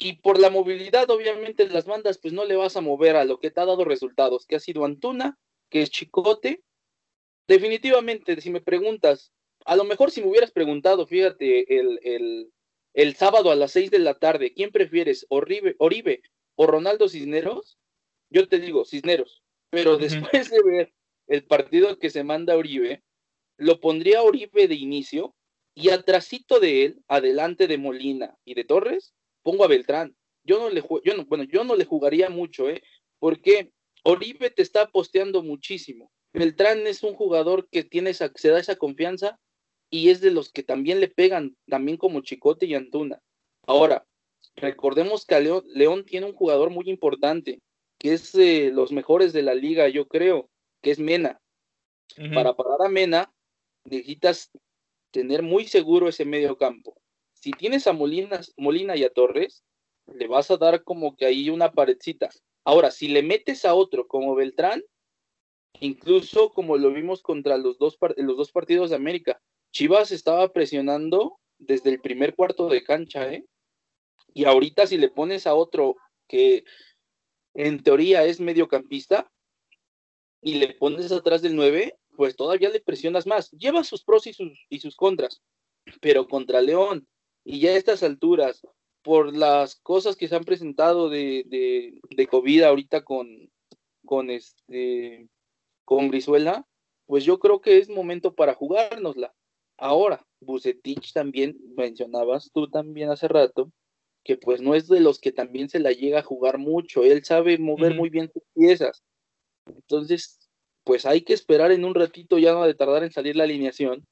Y 0.00 0.14
por 0.14 0.38
la 0.38 0.48
movilidad, 0.48 1.10
obviamente, 1.10 1.68
las 1.68 1.84
bandas, 1.84 2.18
pues 2.18 2.32
no 2.32 2.44
le 2.44 2.54
vas 2.54 2.76
a 2.76 2.80
mover 2.80 3.16
a 3.16 3.24
lo 3.24 3.40
que 3.40 3.50
te 3.50 3.60
ha 3.60 3.66
dado 3.66 3.84
resultados, 3.84 4.46
que 4.46 4.54
ha 4.54 4.60
sido 4.60 4.84
Antuna, 4.84 5.36
que 5.68 5.82
es 5.82 5.90
Chicote. 5.90 6.62
Definitivamente, 7.48 8.40
si 8.40 8.50
me 8.50 8.60
preguntas, 8.60 9.32
a 9.64 9.74
lo 9.74 9.82
mejor 9.82 10.12
si 10.12 10.20
me 10.20 10.28
hubieras 10.28 10.52
preguntado, 10.52 11.04
fíjate, 11.04 11.80
el, 11.80 11.98
el, 12.04 12.52
el 12.94 13.16
sábado 13.16 13.50
a 13.50 13.56
las 13.56 13.72
seis 13.72 13.90
de 13.90 13.98
la 13.98 14.14
tarde, 14.14 14.54
¿quién 14.54 14.70
prefieres, 14.70 15.26
Oribe, 15.30 15.74
Oribe 15.80 16.22
o 16.54 16.68
Ronaldo 16.68 17.08
Cisneros? 17.08 17.76
Yo 18.30 18.48
te 18.48 18.60
digo, 18.60 18.84
Cisneros. 18.84 19.42
Pero 19.70 19.96
después 19.98 20.48
de 20.48 20.62
ver 20.62 20.94
el 21.26 21.44
partido 21.44 21.98
que 21.98 22.10
se 22.10 22.22
manda 22.22 22.56
Oribe, 22.56 23.02
lo 23.56 23.80
pondría 23.80 24.22
Oribe 24.22 24.68
de 24.68 24.76
inicio 24.76 25.34
y 25.74 25.90
atrásito 25.90 26.60
de 26.60 26.84
él, 26.84 27.02
adelante 27.08 27.66
de 27.66 27.78
Molina 27.78 28.38
y 28.44 28.54
de 28.54 28.64
Torres, 28.64 29.12
pongo 29.48 29.64
a 29.64 29.68
Beltrán. 29.68 30.14
Yo 30.44 30.58
no 30.58 30.68
le 30.68 30.82
yo 31.04 31.16
no, 31.16 31.24
bueno, 31.24 31.44
yo 31.44 31.64
no 31.64 31.74
le 31.74 31.86
jugaría 31.86 32.28
mucho, 32.28 32.68
¿eh? 32.68 32.82
Porque 33.18 33.72
Oribe 34.04 34.50
te 34.50 34.60
está 34.60 34.88
posteando 34.88 35.42
muchísimo. 35.42 36.12
Beltrán 36.34 36.86
es 36.86 37.02
un 37.02 37.14
jugador 37.14 37.66
que 37.70 37.82
tiene 37.82 38.10
esa, 38.10 38.30
se 38.34 38.50
da 38.50 38.60
esa 38.60 38.76
confianza 38.76 39.40
y 39.88 40.10
es 40.10 40.20
de 40.20 40.32
los 40.32 40.52
que 40.52 40.62
también 40.62 41.00
le 41.00 41.08
pegan, 41.08 41.56
también 41.66 41.96
como 41.96 42.20
Chicote 42.20 42.66
y 42.66 42.74
Antuna. 42.74 43.22
Ahora, 43.66 44.06
recordemos 44.54 45.24
que 45.24 45.40
León, 45.40 45.64
León, 45.68 46.04
tiene 46.04 46.26
un 46.26 46.34
jugador 46.34 46.68
muy 46.68 46.90
importante, 46.90 47.62
que 47.98 48.12
es 48.12 48.32
de 48.32 48.70
los 48.70 48.92
mejores 48.92 49.32
de 49.32 49.40
la 49.40 49.54
liga, 49.54 49.88
yo 49.88 50.08
creo, 50.08 50.50
que 50.82 50.90
es 50.90 50.98
Mena. 50.98 51.40
Para 52.34 52.54
parar 52.54 52.82
a 52.82 52.90
Mena, 52.90 53.32
necesitas 53.84 54.50
tener 55.10 55.42
muy 55.42 55.64
seguro 55.66 56.06
ese 56.06 56.26
medio 56.26 56.58
campo. 56.58 56.97
Si 57.40 57.52
tienes 57.52 57.86
a 57.86 57.92
Molina 57.92 58.96
y 58.96 59.04
a 59.04 59.10
Torres, 59.10 59.64
le 60.06 60.26
vas 60.26 60.50
a 60.50 60.56
dar 60.56 60.82
como 60.82 61.14
que 61.14 61.24
ahí 61.24 61.50
una 61.50 61.70
paredcita. 61.70 62.30
Ahora, 62.64 62.90
si 62.90 63.08
le 63.08 63.22
metes 63.22 63.64
a 63.64 63.74
otro 63.74 64.08
como 64.08 64.34
Beltrán, 64.34 64.82
incluso 65.80 66.50
como 66.50 66.76
lo 66.76 66.92
vimos 66.92 67.22
contra 67.22 67.56
los 67.56 67.78
dos, 67.78 67.96
los 68.16 68.36
dos 68.36 68.50
partidos 68.50 68.90
de 68.90 68.96
América, 68.96 69.40
Chivas 69.70 70.10
estaba 70.10 70.52
presionando 70.52 71.38
desde 71.58 71.90
el 71.90 72.00
primer 72.00 72.34
cuarto 72.34 72.68
de 72.68 72.82
cancha, 72.82 73.32
¿eh? 73.32 73.44
Y 74.34 74.44
ahorita 74.44 74.86
si 74.86 74.98
le 74.98 75.08
pones 75.08 75.46
a 75.46 75.54
otro 75.54 75.96
que 76.26 76.64
en 77.54 77.82
teoría 77.82 78.24
es 78.24 78.40
mediocampista 78.40 79.30
y 80.42 80.54
le 80.54 80.74
pones 80.74 81.12
atrás 81.12 81.42
del 81.42 81.54
9, 81.54 81.96
pues 82.16 82.34
todavía 82.34 82.68
le 82.70 82.80
presionas 82.80 83.26
más. 83.26 83.50
Lleva 83.52 83.84
sus 83.84 84.02
pros 84.02 84.26
y 84.26 84.32
sus, 84.32 84.66
y 84.68 84.80
sus 84.80 84.96
contras, 84.96 85.40
pero 86.00 86.26
contra 86.26 86.60
León 86.60 87.06
y 87.48 87.60
ya 87.60 87.70
a 87.70 87.76
estas 87.76 88.02
alturas, 88.02 88.60
por 89.02 89.34
las 89.34 89.76
cosas 89.76 90.16
que 90.16 90.28
se 90.28 90.36
han 90.36 90.44
presentado 90.44 91.08
de, 91.08 91.44
de, 91.46 91.98
de 92.10 92.26
COVID 92.26 92.62
ahorita 92.62 93.04
con, 93.04 93.50
con 94.04 94.28
este 94.28 95.26
con 95.86 96.10
Brizuela, 96.10 96.66
pues 97.06 97.24
yo 97.24 97.38
creo 97.38 97.62
que 97.62 97.78
es 97.78 97.88
momento 97.88 98.34
para 98.34 98.52
jugárnosla. 98.52 99.34
Ahora, 99.78 100.26
Bucetich 100.40 101.14
también 101.14 101.56
mencionabas 101.74 102.50
tú 102.52 102.68
también 102.68 103.08
hace 103.08 103.28
rato, 103.28 103.72
que 104.24 104.36
pues 104.36 104.60
no 104.60 104.74
es 104.74 104.86
de 104.86 105.00
los 105.00 105.18
que 105.18 105.32
también 105.32 105.70
se 105.70 105.80
la 105.80 105.92
llega 105.92 106.18
a 106.18 106.24
jugar 106.24 106.58
mucho, 106.58 107.02
él 107.02 107.24
sabe 107.24 107.56
mover 107.56 107.94
muy 107.94 108.10
bien 108.10 108.30
sus 108.30 108.42
piezas. 108.54 109.02
Entonces, 109.64 110.50
pues 110.84 111.06
hay 111.06 111.22
que 111.22 111.32
esperar 111.32 111.72
en 111.72 111.86
un 111.86 111.94
ratito, 111.94 112.36
ya 112.36 112.52
no 112.52 112.66
de 112.66 112.74
tardar 112.74 113.04
en 113.04 113.12
salir 113.12 113.36
la 113.36 113.44
alineación, 113.44 114.06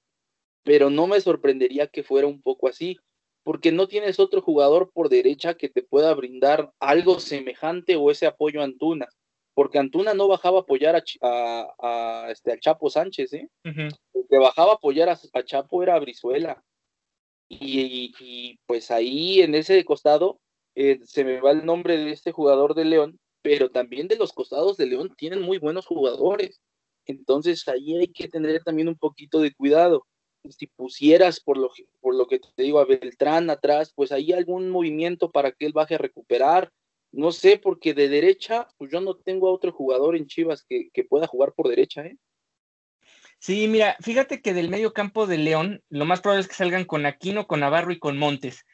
pero 0.62 0.88
no 0.88 1.06
me 1.06 1.20
sorprendería 1.20 1.86
que 1.88 2.02
fuera 2.02 2.26
un 2.26 2.40
poco 2.40 2.68
así, 2.68 2.96
porque 3.46 3.70
no 3.70 3.86
tienes 3.86 4.18
otro 4.18 4.42
jugador 4.42 4.90
por 4.92 5.08
derecha 5.08 5.54
que 5.54 5.68
te 5.68 5.80
pueda 5.80 6.12
brindar 6.14 6.72
algo 6.80 7.20
semejante 7.20 7.94
o 7.94 8.10
ese 8.10 8.26
apoyo 8.26 8.60
a 8.60 8.64
Antuna. 8.64 9.06
porque 9.54 9.78
Antuna 9.78 10.14
no 10.14 10.26
bajaba 10.26 10.58
a 10.58 10.60
apoyar 10.62 11.00
a, 11.22 12.28
este, 12.28 12.50
al 12.50 12.58
Chapo 12.58 12.90
Sánchez, 12.90 13.32
¿eh? 13.34 13.48
El 13.62 14.26
que 14.28 14.38
bajaba 14.38 14.72
a 14.72 14.74
apoyar 14.74 15.08
a, 15.10 15.44
Chapo 15.44 15.80
era 15.84 15.96
Brizuela. 16.00 16.60
Y, 17.48 18.58
pues 18.66 18.90
ahí 18.90 19.40
en 19.42 19.54
ese 19.54 19.84
costado 19.84 20.40
eh, 20.74 20.98
se 21.04 21.22
me 21.22 21.40
va 21.40 21.52
el 21.52 21.64
nombre 21.64 21.98
de 21.98 22.10
este 22.10 22.32
jugador 22.32 22.74
de 22.74 22.84
León, 22.84 23.20
pero 23.42 23.70
también 23.70 24.08
de 24.08 24.16
los 24.16 24.32
costados 24.32 24.76
de 24.76 24.86
León 24.86 25.14
tienen 25.16 25.40
muy 25.40 25.58
buenos 25.58 25.86
jugadores. 25.86 26.60
Entonces 27.04 27.68
ahí 27.68 27.96
hay 27.96 28.08
que 28.08 28.26
tener 28.26 28.64
también 28.64 28.88
un 28.88 28.96
poquito 28.96 29.38
de 29.38 29.54
cuidado. 29.54 30.04
Si 30.50 30.66
pusieras 30.66 31.40
por 31.40 31.58
lo, 31.58 31.70
por 32.00 32.14
lo 32.14 32.26
que 32.26 32.38
te 32.38 32.62
digo 32.62 32.78
a 32.78 32.84
Beltrán 32.84 33.50
atrás, 33.50 33.92
pues 33.94 34.12
ahí 34.12 34.32
algún 34.32 34.70
movimiento 34.70 35.30
para 35.30 35.52
que 35.52 35.66
él 35.66 35.72
baje 35.72 35.94
a 35.94 35.98
recuperar. 35.98 36.72
No 37.12 37.32
sé, 37.32 37.58
porque 37.58 37.94
de 37.94 38.08
derecha, 38.08 38.68
pues 38.76 38.90
yo 38.90 39.00
no 39.00 39.16
tengo 39.16 39.48
a 39.48 39.52
otro 39.52 39.72
jugador 39.72 40.16
en 40.16 40.26
Chivas 40.26 40.64
que, 40.68 40.90
que 40.92 41.04
pueda 41.04 41.26
jugar 41.26 41.52
por 41.54 41.68
derecha, 41.68 42.04
¿eh? 42.04 42.16
Sí, 43.38 43.68
mira, 43.68 43.96
fíjate 44.00 44.40
que 44.40 44.54
del 44.54 44.70
medio 44.70 44.92
campo 44.92 45.26
de 45.26 45.38
León, 45.38 45.82
lo 45.88 46.04
más 46.04 46.20
probable 46.20 46.42
es 46.42 46.48
que 46.48 46.54
salgan 46.54 46.84
con 46.84 47.06
Aquino, 47.06 47.46
con 47.46 47.60
Navarro 47.60 47.92
y 47.92 47.98
con 47.98 48.18
Montes. 48.18 48.64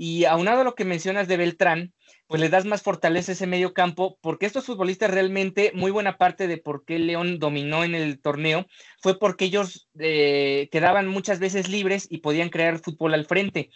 Y 0.00 0.26
aunado 0.26 0.60
a 0.60 0.64
lo 0.64 0.76
que 0.76 0.84
mencionas 0.84 1.26
de 1.26 1.36
Beltrán, 1.36 1.92
pues 2.28 2.40
le 2.40 2.48
das 2.48 2.64
más 2.64 2.82
fortaleza 2.82 3.32
a 3.32 3.34
ese 3.34 3.48
medio 3.48 3.74
campo, 3.74 4.16
porque 4.22 4.46
estos 4.46 4.64
futbolistas 4.64 5.10
realmente, 5.10 5.72
muy 5.74 5.90
buena 5.90 6.16
parte 6.16 6.46
de 6.46 6.56
por 6.56 6.84
qué 6.84 7.00
León 7.00 7.40
dominó 7.40 7.82
en 7.82 7.96
el 7.96 8.20
torneo, 8.20 8.66
fue 9.02 9.18
porque 9.18 9.46
ellos 9.46 9.88
eh, 9.98 10.68
quedaban 10.70 11.08
muchas 11.08 11.40
veces 11.40 11.68
libres 11.68 12.06
y 12.08 12.18
podían 12.18 12.48
crear 12.48 12.78
fútbol 12.78 13.12
al 13.12 13.26
frente. 13.26 13.70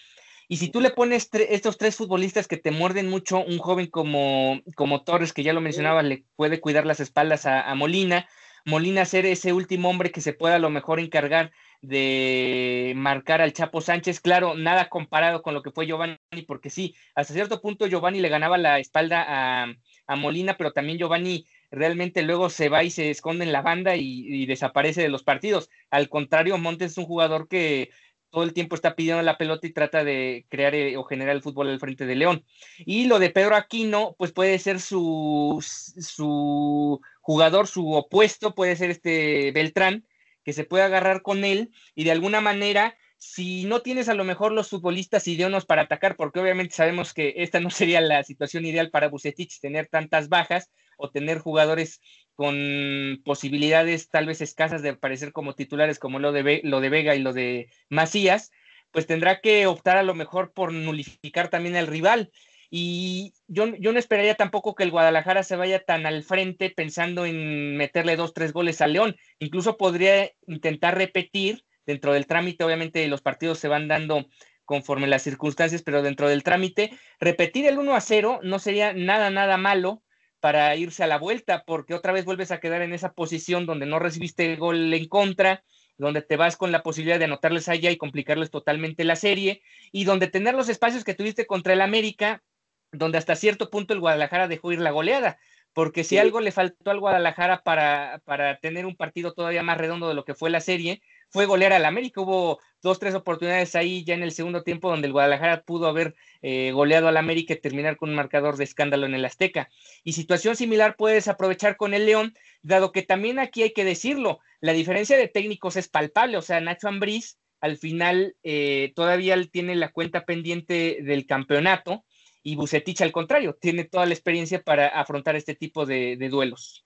Y 0.46 0.58
si 0.58 0.68
tú 0.68 0.80
le 0.80 0.90
pones 0.90 1.28
estos 1.32 1.76
tres 1.76 1.96
futbolistas 1.96 2.46
que 2.46 2.56
te 2.56 2.70
muerden 2.70 3.10
mucho, 3.10 3.44
un 3.44 3.58
joven 3.58 3.88
como, 3.88 4.60
como 4.76 5.02
Torres, 5.02 5.32
que 5.32 5.42
ya 5.42 5.52
lo 5.52 5.60
mencionaba, 5.60 6.04
le 6.04 6.24
puede 6.36 6.60
cuidar 6.60 6.86
las 6.86 7.00
espaldas 7.00 7.46
a, 7.46 7.68
a 7.68 7.74
Molina, 7.74 8.28
Molina 8.64 9.04
ser 9.04 9.26
ese 9.26 9.52
último 9.52 9.90
hombre 9.90 10.12
que 10.12 10.20
se 10.20 10.34
pueda 10.34 10.56
a 10.56 10.60
lo 10.60 10.70
mejor 10.70 11.00
encargar 11.00 11.50
de 11.82 12.92
marcar 12.96 13.42
al 13.42 13.52
Chapo 13.52 13.80
Sánchez. 13.80 14.20
Claro, 14.20 14.54
nada 14.54 14.88
comparado 14.88 15.42
con 15.42 15.52
lo 15.52 15.62
que 15.62 15.72
fue 15.72 15.86
Giovanni, 15.86 16.16
porque 16.46 16.70
sí, 16.70 16.94
hasta 17.14 17.34
cierto 17.34 17.60
punto 17.60 17.86
Giovanni 17.86 18.20
le 18.20 18.28
ganaba 18.28 18.56
la 18.56 18.78
espalda 18.78 19.24
a, 19.28 19.74
Molina, 20.14 20.58
pero 20.58 20.72
también 20.72 20.98
Giovanni 20.98 21.46
realmente 21.70 22.20
luego 22.20 22.50
se 22.50 22.68
va 22.68 22.84
y 22.84 22.90
se 22.90 23.08
esconde 23.08 23.46
en 23.46 23.52
la 23.52 23.62
banda 23.62 23.96
y, 23.96 24.44
desaparece 24.44 25.00
de 25.00 25.08
los 25.08 25.22
partidos. 25.22 25.70
Al 25.90 26.10
contrario, 26.10 26.58
Montes 26.58 26.92
es 26.92 26.98
un 26.98 27.06
jugador 27.06 27.48
que 27.48 27.90
todo 28.28 28.44
el 28.44 28.52
tiempo 28.52 28.74
está 28.74 28.94
pidiendo 28.94 29.22
la 29.22 29.38
pelota 29.38 29.66
y 29.66 29.72
trata 29.72 30.04
de 30.04 30.44
crear 30.50 30.74
eh, 30.74 30.98
o 30.98 31.04
generar 31.04 31.34
el 31.34 31.42
fútbol 31.42 31.68
al 31.68 31.80
frente 31.80 32.04
de 32.04 32.14
León. 32.14 32.44
Y 32.78 33.06
lo 33.06 33.18
de 33.18 33.30
Pedro 33.30 33.56
Aquino, 33.56 34.14
pues 34.18 34.32
puede 34.32 34.58
ser 34.58 34.80
su, 34.80 35.64
su 35.98 37.00
jugador, 37.22 37.66
su 37.66 37.90
opuesto, 37.92 38.54
puede 38.54 38.76
ser 38.76 38.90
este 38.90 39.50
Beltrán, 39.52 40.04
que 40.44 40.52
se 40.52 40.64
puede 40.64 40.84
agarrar 40.84 41.22
con 41.22 41.44
él 41.44 41.70
y 41.94 42.04
de 42.04 42.12
alguna 42.12 42.40
manera, 42.40 42.96
si 43.18 43.64
no 43.64 43.82
tienes 43.82 44.08
a 44.08 44.14
lo 44.14 44.24
mejor 44.24 44.52
los 44.52 44.68
futbolistas 44.68 45.28
idóneos 45.28 45.64
para 45.64 45.82
atacar, 45.82 46.16
porque 46.16 46.40
obviamente 46.40 46.74
sabemos 46.74 47.14
que 47.14 47.34
esta 47.36 47.60
no 47.60 47.70
sería 47.70 48.00
la 48.00 48.22
situación 48.24 48.64
ideal 48.64 48.90
para 48.90 49.08
Bucetich, 49.08 49.60
tener 49.60 49.86
tantas 49.86 50.28
bajas 50.28 50.70
o 50.96 51.10
tener 51.10 51.38
jugadores 51.38 52.00
con 52.34 53.20
posibilidades 53.24 54.08
tal 54.08 54.26
vez 54.26 54.40
escasas 54.40 54.82
de 54.82 54.90
aparecer 54.90 55.32
como 55.32 55.54
titulares 55.54 55.98
como 55.98 56.18
lo 56.18 56.32
de, 56.32 56.60
lo 56.64 56.80
de 56.80 56.88
Vega 56.88 57.14
y 57.14 57.20
lo 57.20 57.32
de 57.32 57.68
Macías, 57.88 58.50
pues 58.90 59.06
tendrá 59.06 59.40
que 59.40 59.66
optar 59.66 59.96
a 59.96 60.02
lo 60.02 60.14
mejor 60.14 60.52
por 60.52 60.72
nulificar 60.72 61.48
también 61.48 61.76
al 61.76 61.86
rival. 61.86 62.30
Y 62.74 63.34
yo, 63.48 63.66
yo, 63.76 63.92
no 63.92 63.98
esperaría 63.98 64.34
tampoco 64.34 64.74
que 64.74 64.82
el 64.82 64.90
Guadalajara 64.90 65.42
se 65.42 65.56
vaya 65.56 65.84
tan 65.84 66.06
al 66.06 66.22
frente 66.22 66.70
pensando 66.70 67.26
en 67.26 67.76
meterle 67.76 68.16
dos, 68.16 68.32
tres 68.32 68.54
goles 68.54 68.80
a 68.80 68.86
León. 68.86 69.14
Incluso 69.40 69.76
podría 69.76 70.30
intentar 70.46 70.96
repetir 70.96 71.66
dentro 71.84 72.14
del 72.14 72.26
trámite, 72.26 72.64
obviamente 72.64 73.06
los 73.08 73.20
partidos 73.20 73.58
se 73.58 73.68
van 73.68 73.88
dando 73.88 74.24
conforme 74.64 75.06
las 75.06 75.20
circunstancias, 75.20 75.82
pero 75.82 76.00
dentro 76.00 76.30
del 76.30 76.44
trámite, 76.44 76.98
repetir 77.20 77.66
el 77.66 77.76
1 77.76 77.94
a 77.94 78.00
0 78.00 78.40
no 78.42 78.58
sería 78.58 78.94
nada, 78.94 79.28
nada 79.28 79.58
malo 79.58 80.02
para 80.40 80.74
irse 80.74 81.04
a 81.04 81.06
la 81.06 81.18
vuelta, 81.18 81.64
porque 81.66 81.92
otra 81.92 82.14
vez 82.14 82.24
vuelves 82.24 82.52
a 82.52 82.58
quedar 82.58 82.80
en 82.80 82.94
esa 82.94 83.12
posición 83.12 83.66
donde 83.66 83.84
no 83.84 83.98
recibiste 83.98 84.50
el 84.50 84.56
gol 84.56 84.94
en 84.94 85.08
contra, 85.08 85.62
donde 85.98 86.22
te 86.22 86.38
vas 86.38 86.56
con 86.56 86.72
la 86.72 86.82
posibilidad 86.82 87.18
de 87.18 87.26
anotarles 87.26 87.68
allá 87.68 87.90
y 87.90 87.98
complicarles 87.98 88.50
totalmente 88.50 89.04
la 89.04 89.16
serie, 89.16 89.60
y 89.92 90.04
donde 90.04 90.26
tener 90.26 90.54
los 90.54 90.70
espacios 90.70 91.04
que 91.04 91.12
tuviste 91.12 91.44
contra 91.44 91.74
el 91.74 91.82
América, 91.82 92.42
donde 92.92 93.18
hasta 93.18 93.36
cierto 93.36 93.70
punto 93.70 93.94
el 93.94 94.00
Guadalajara 94.00 94.48
dejó 94.48 94.72
ir 94.72 94.80
la 94.80 94.90
goleada, 94.90 95.38
porque 95.72 96.04
si 96.04 96.18
algo 96.18 96.40
le 96.40 96.52
faltó 96.52 96.90
al 96.90 97.00
Guadalajara 97.00 97.62
para, 97.62 98.20
para 98.24 98.58
tener 98.58 98.84
un 98.84 98.94
partido 98.94 99.32
todavía 99.32 99.62
más 99.62 99.78
redondo 99.78 100.08
de 100.08 100.14
lo 100.14 100.24
que 100.24 100.34
fue 100.34 100.50
la 100.50 100.60
serie, 100.60 101.02
fue 101.30 101.46
golear 101.46 101.72
al 101.72 101.86
América. 101.86 102.20
Hubo 102.20 102.60
dos, 102.82 102.98
tres 102.98 103.14
oportunidades 103.14 103.74
ahí 103.74 104.04
ya 104.04 104.12
en 104.12 104.22
el 104.22 104.32
segundo 104.32 104.62
tiempo 104.62 104.90
donde 104.90 105.06
el 105.06 105.14
Guadalajara 105.14 105.62
pudo 105.62 105.86
haber 105.86 106.14
eh, 106.42 106.72
goleado 106.72 107.08
al 107.08 107.16
América 107.16 107.54
y 107.54 107.60
terminar 107.60 107.96
con 107.96 108.10
un 108.10 108.16
marcador 108.16 108.58
de 108.58 108.64
escándalo 108.64 109.06
en 109.06 109.14
el 109.14 109.24
Azteca. 109.24 109.70
Y 110.04 110.12
situación 110.12 110.56
similar 110.56 110.96
puedes 110.96 111.26
aprovechar 111.26 111.78
con 111.78 111.94
el 111.94 112.04
León, 112.04 112.34
dado 112.60 112.92
que 112.92 113.02
también 113.02 113.38
aquí 113.38 113.62
hay 113.62 113.72
que 113.72 113.84
decirlo, 113.84 114.40
la 114.60 114.74
diferencia 114.74 115.16
de 115.16 115.28
técnicos 115.28 115.76
es 115.76 115.88
palpable, 115.88 116.36
o 116.36 116.42
sea, 116.42 116.60
Nacho 116.60 116.88
Ambriz 116.88 117.38
al 117.62 117.78
final 117.78 118.36
eh, 118.42 118.92
todavía 118.94 119.40
tiene 119.46 119.76
la 119.76 119.90
cuenta 119.90 120.24
pendiente 120.24 120.98
del 121.02 121.26
campeonato 121.26 122.04
y 122.42 122.56
Bucetich 122.56 123.00
al 123.02 123.12
contrario, 123.12 123.56
tiene 123.60 123.84
toda 123.84 124.06
la 124.06 124.14
experiencia 124.14 124.62
para 124.62 124.88
afrontar 124.88 125.36
este 125.36 125.54
tipo 125.54 125.86
de, 125.86 126.16
duelos. 126.30 126.84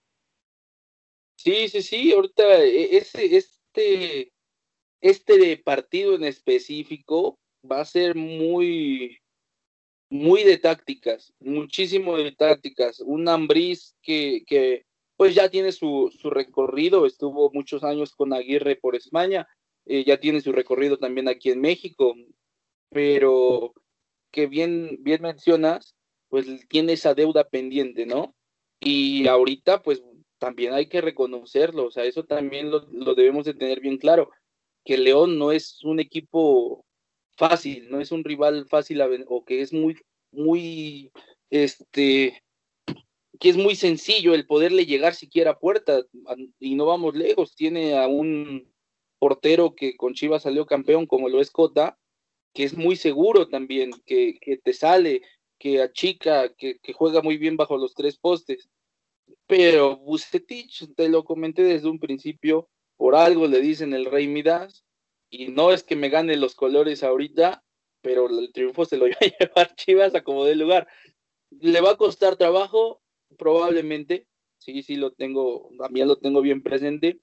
Sí, 1.37 1.69
sí, 1.69 1.83
sí, 1.83 2.13
ahorita 2.13 2.63
e, 2.65 2.97
este, 2.97 3.37
este, 3.37 4.33
este 5.01 5.57
partido 5.59 6.15
en 6.15 6.25
específico 6.25 7.39
va 7.71 7.81
a 7.81 7.85
ser 7.85 8.15
muy, 8.15 9.19
muy 10.11 10.45
de 10.45 10.59
tácticas, 10.59 11.33
muchísimo 11.41 12.17
de 12.17 12.33
tácticas. 12.33 13.01
Un 13.01 13.29
Ambriz 13.29 13.97
que, 14.03 14.45
que 14.47 14.85
pues 15.17 15.35
ya 15.35 15.49
tiene 15.49 15.73
su, 15.73 16.13
su, 16.19 16.31
recorrido, 16.31 17.07
estuvo 17.07 17.51
muchos 17.53 17.83
años 17.83 18.15
con 18.15 18.33
Aguirre 18.33 18.77
por 18.77 18.95
España, 18.95 19.49
eh, 19.87 20.05
ya 20.05 20.19
tiene 20.19 20.41
su 20.41 20.53
recorrido 20.53 20.99
también 20.99 21.29
aquí 21.29 21.51
en 21.51 21.61
México, 21.61 22.15
pero 22.91 23.73
que 24.31 24.47
bien, 24.47 24.99
bien 25.01 25.23
mencionas, 25.23 25.97
pues 26.29 26.47
tiene 26.69 26.95
esa 26.95 27.15
deuda 27.15 27.49
pendiente, 27.49 28.07
¿no? 28.07 28.35
Y 28.81 29.27
ahorita, 29.27 29.83
pues 29.83 30.03
también 30.39 30.75
hay 30.75 30.89
que 30.89 31.01
reconocerlo, 31.01 31.87
o 31.87 31.91
sea, 31.91 32.05
eso 32.05 32.25
también 32.25 32.71
lo, 32.71 32.81
debemos 33.15 33.45
de 33.47 33.55
tener 33.55 33.81
bien 33.81 33.99
claro, 33.99 34.31
que 34.85 34.99
León 34.99 35.39
no 35.39 35.53
es 35.53 35.83
un 35.85 36.01
equipo 36.01 36.85
fácil, 37.37 37.91
no 37.91 38.01
es 38.01 38.13
un 38.13 38.25
rival 38.25 38.67
fácil 38.69 39.01
o 39.29 39.45
que 39.45 39.63
es 39.63 39.73
muy, 39.73 39.97
muy, 40.31 41.11
este, 41.51 42.43
que 43.41 43.49
es 43.49 43.57
muy 43.57 43.77
sencillo 43.77 44.35
el 44.35 44.47
poderle 44.47 44.87
llegar 44.87 45.15
siquiera 45.15 45.53
a 45.53 45.59
puerta 45.59 46.05
y 46.59 46.75
no 46.75 46.87
vamos 46.87 47.15
lejos, 47.15 47.55
tiene 47.55 47.99
a 47.99 48.07
un 48.07 48.71
portero 49.19 49.75
que 49.75 49.97
con 49.97 50.15
Chivas 50.15 50.43
salió 50.43 50.67
campeón 50.67 51.07
como 51.07 51.29
lo 51.29 51.41
es 51.41 51.51
Cota, 51.51 51.99
que 52.57 52.65
es 52.65 52.75
muy 52.75 52.97
seguro 52.97 53.49
también, 53.49 53.91
que, 54.07 54.39
te 54.65 54.73
sale, 54.73 55.21
que 55.59 55.83
achica, 55.83 56.55
que, 56.55 56.79
que, 56.79 56.95
juega 56.95 57.21
muy 57.21 57.37
bien 57.37 57.59
bajo 57.59 57.77
los 57.77 57.93
tres 57.93 58.17
postes. 58.17 58.71
Pero 59.47 59.99
Bucetich, 59.99 60.95
te 60.95 61.11
lo 61.11 61.23
comenté 61.23 61.63
desde 61.63 61.91
un 61.91 61.99
principio, 61.99 62.71
por 62.97 63.15
algo 63.15 63.47
le 63.47 63.61
dicen 63.61 63.93
el 63.93 64.07
Rey 64.07 64.27
Midas, 64.27 64.87
y 65.29 65.49
no 65.49 65.71
es 65.71 65.83
que 65.83 65.97
me 65.97 66.09
gane 66.09 66.39
los 66.39 66.55
colores 66.55 67.03
ahorita, 67.03 67.63
pero 68.01 68.27
el 68.27 68.51
triunfo 68.55 68.87
se 68.87 68.97
lo 68.97 69.07
iba 69.07 69.19
a 69.21 69.27
llevar 69.39 69.75
Chivas 69.75 70.15
a 70.15 70.25
como 70.25 70.47
de 70.47 70.55
lugar. 70.57 70.89
¿Le 71.51 71.83
va 71.83 71.91
a 71.91 71.97
costar 71.99 72.37
trabajo? 72.37 73.03
Probablemente, 73.37 74.29
sí, 74.57 74.83
sí 74.83 74.97
lo 74.97 75.13
tengo, 75.13 75.69
también 75.79 76.09
lo 76.09 76.17
tengo 76.17 76.41
bien 76.41 76.63
presente, 76.63 77.21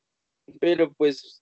pero 0.60 0.94
pues 0.94 1.42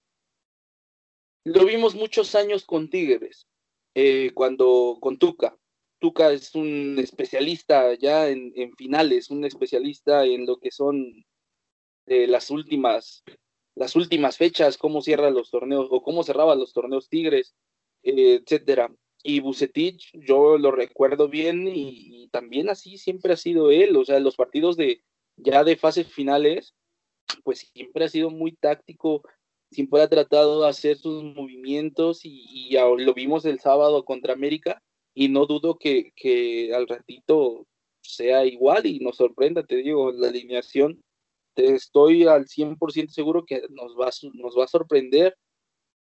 lo 1.43 1.65
vimos 1.65 1.93
muchos 1.93 2.35
años 2.35 2.63
con 2.63 2.89
Tigres 2.89 3.47
eh, 3.95 4.31
cuando 4.33 4.97
con 5.01 5.17
Tuca. 5.17 5.57
Tuca 5.99 6.31
es 6.31 6.55
un 6.55 6.97
especialista 6.99 7.93
ya 7.95 8.27
en, 8.29 8.73
finales, 8.75 9.29
un 9.29 9.45
especialista 9.45 10.25
en 10.25 10.45
lo 10.45 10.57
que 10.57 10.71
son 10.71 11.25
eh, 12.07 12.27
las 12.27 12.49
últimas 12.49 13.23
las 13.75 13.95
últimas 13.95 14.37
fechas, 14.37 14.77
cómo 14.77 15.01
cierra 15.01 15.29
los 15.29 15.49
torneos 15.49 15.87
o 15.91 16.01
cómo 16.03 16.23
cerraba 16.23 16.55
los 16.55 16.73
torneos 16.73 17.09
Tigres, 17.09 17.55
eh, 18.03 18.41
etcétera. 18.43 18.93
Y 19.23 19.39
Bucetich, 19.39 20.11
yo 20.13 20.57
lo 20.57 20.71
recuerdo 20.71 21.29
bien 21.29 21.67
y, 21.67 22.23
y, 22.23 22.27
también 22.29 22.69
así 22.69 22.97
siempre 22.97 23.33
ha 23.33 23.37
sido 23.37 23.71
él, 23.71 23.95
o 23.95 24.03
sea, 24.03 24.19
los 24.19 24.35
partidos 24.35 24.77
de 24.77 25.03
ya 25.37 25.63
de 25.63 25.77
fases 25.77 26.07
finales, 26.07 26.75
pues 27.43 27.71
siempre 27.73 28.05
ha 28.05 28.09
sido 28.09 28.29
muy 28.29 28.53
táctico, 28.53 29.23
siempre 29.71 30.01
ha 30.01 30.09
tratado 30.09 30.61
de 30.61 30.69
hacer 30.69 30.97
sus 30.97 31.23
movimientos 31.23 32.21
y, 32.23 32.75
lo 32.97 33.13
vimos 33.13 33.45
el 33.45 33.59
sábado 33.59 34.03
contra 34.05 34.33
América 34.33 34.81
y 35.13 35.29
no 35.29 35.45
dudo 35.45 35.77
que, 35.77 36.71
al 36.75 36.87
ratito 36.87 37.67
sea 38.01 38.45
igual 38.45 38.85
y 38.85 38.99
nos 38.99 39.17
sorprenda, 39.17 39.63
te 39.63 39.77
digo, 39.77 40.11
la 40.11 40.29
alineación. 40.29 41.01
Te 41.53 41.73
estoy 41.75 42.25
al 42.27 42.47
100% 42.47 43.09
seguro 43.09 43.45
que 43.45 43.61
nos 43.69 43.95
va, 43.97 44.09
nos 44.33 44.57
va 44.57 44.65
a 44.65 44.67
sorprender 44.67 45.35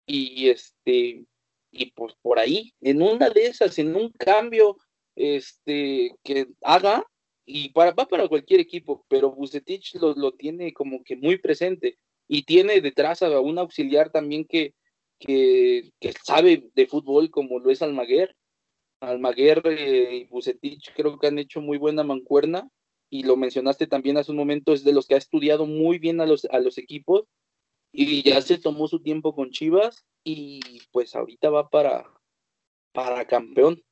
y 0.07 0.49
este 0.49 1.25
y 1.73 1.93
pues 1.93 2.14
por 2.21 2.39
ahí, 2.39 2.73
en 2.81 3.01
una 3.01 3.31
de 3.31 3.47
esas, 3.47 3.79
en 3.79 3.95
un 3.95 4.11
cambio 4.11 4.77
este 5.14 6.16
que 6.25 6.49
haga, 6.62 7.05
y 7.47 7.68
para, 7.71 7.93
va 7.93 8.07
para 8.07 8.29
cualquier 8.29 8.61
equipo, 8.61 9.05
pero 9.09 9.31
Bucetich 9.31 9.95
lo, 9.97 10.14
lo 10.14 10.33
tiene 10.33 10.73
como 10.73 11.03
que 11.05 11.16
muy 11.16 11.39
presente 11.39 11.99
y 12.33 12.45
tiene 12.45 12.81
detrás 12.81 13.22
a 13.22 13.41
un 13.41 13.59
auxiliar 13.59 14.11
también 14.11 14.45
que, 14.45 14.72
que, 15.18 15.91
sabe 16.24 16.70
de 16.76 16.87
fútbol 16.87 17.28
como 17.28 17.59
lo 17.59 17.72
es 17.72 17.83
Almaguer. 17.83 18.37
Almaguer 19.01 19.62
eh, 19.66 20.14
y 20.14 20.24
Bucetich 20.26 20.93
creo 20.95 21.18
que 21.18 21.26
han 21.26 21.41
hecho 21.41 21.61
muy 21.61 21.76
buena 21.76 22.05
mancuerna 22.05 22.70
y 23.11 23.24
lo 23.24 23.37
mencionaste 23.37 23.89
también 23.89 24.16
hace 24.16 24.31
un 24.31 24.37
momento, 24.37 24.72
es 24.72 24.85
de 24.85 24.93
los 24.93 25.09
que 25.09 25.16
ha 25.16 25.18
estudiado 25.18 25.66
muy 25.66 25.99
bien 25.99 26.20
a 26.20 26.26
los, 26.26 26.45
a 26.45 26.61
los 26.61 26.78
equipos 26.78 27.24
y 27.91 28.22
ya 28.22 28.41
se 28.43 28.59
tomó 28.59 28.87
su 28.87 29.03
tiempo 29.03 29.35
con 29.35 29.51
Chivas 29.51 30.07
y 30.22 30.61
pues 30.93 31.16
ahorita 31.16 31.51
va 31.51 31.68
para, 31.68 32.07
para 32.93 33.26
campeón. 33.26 33.83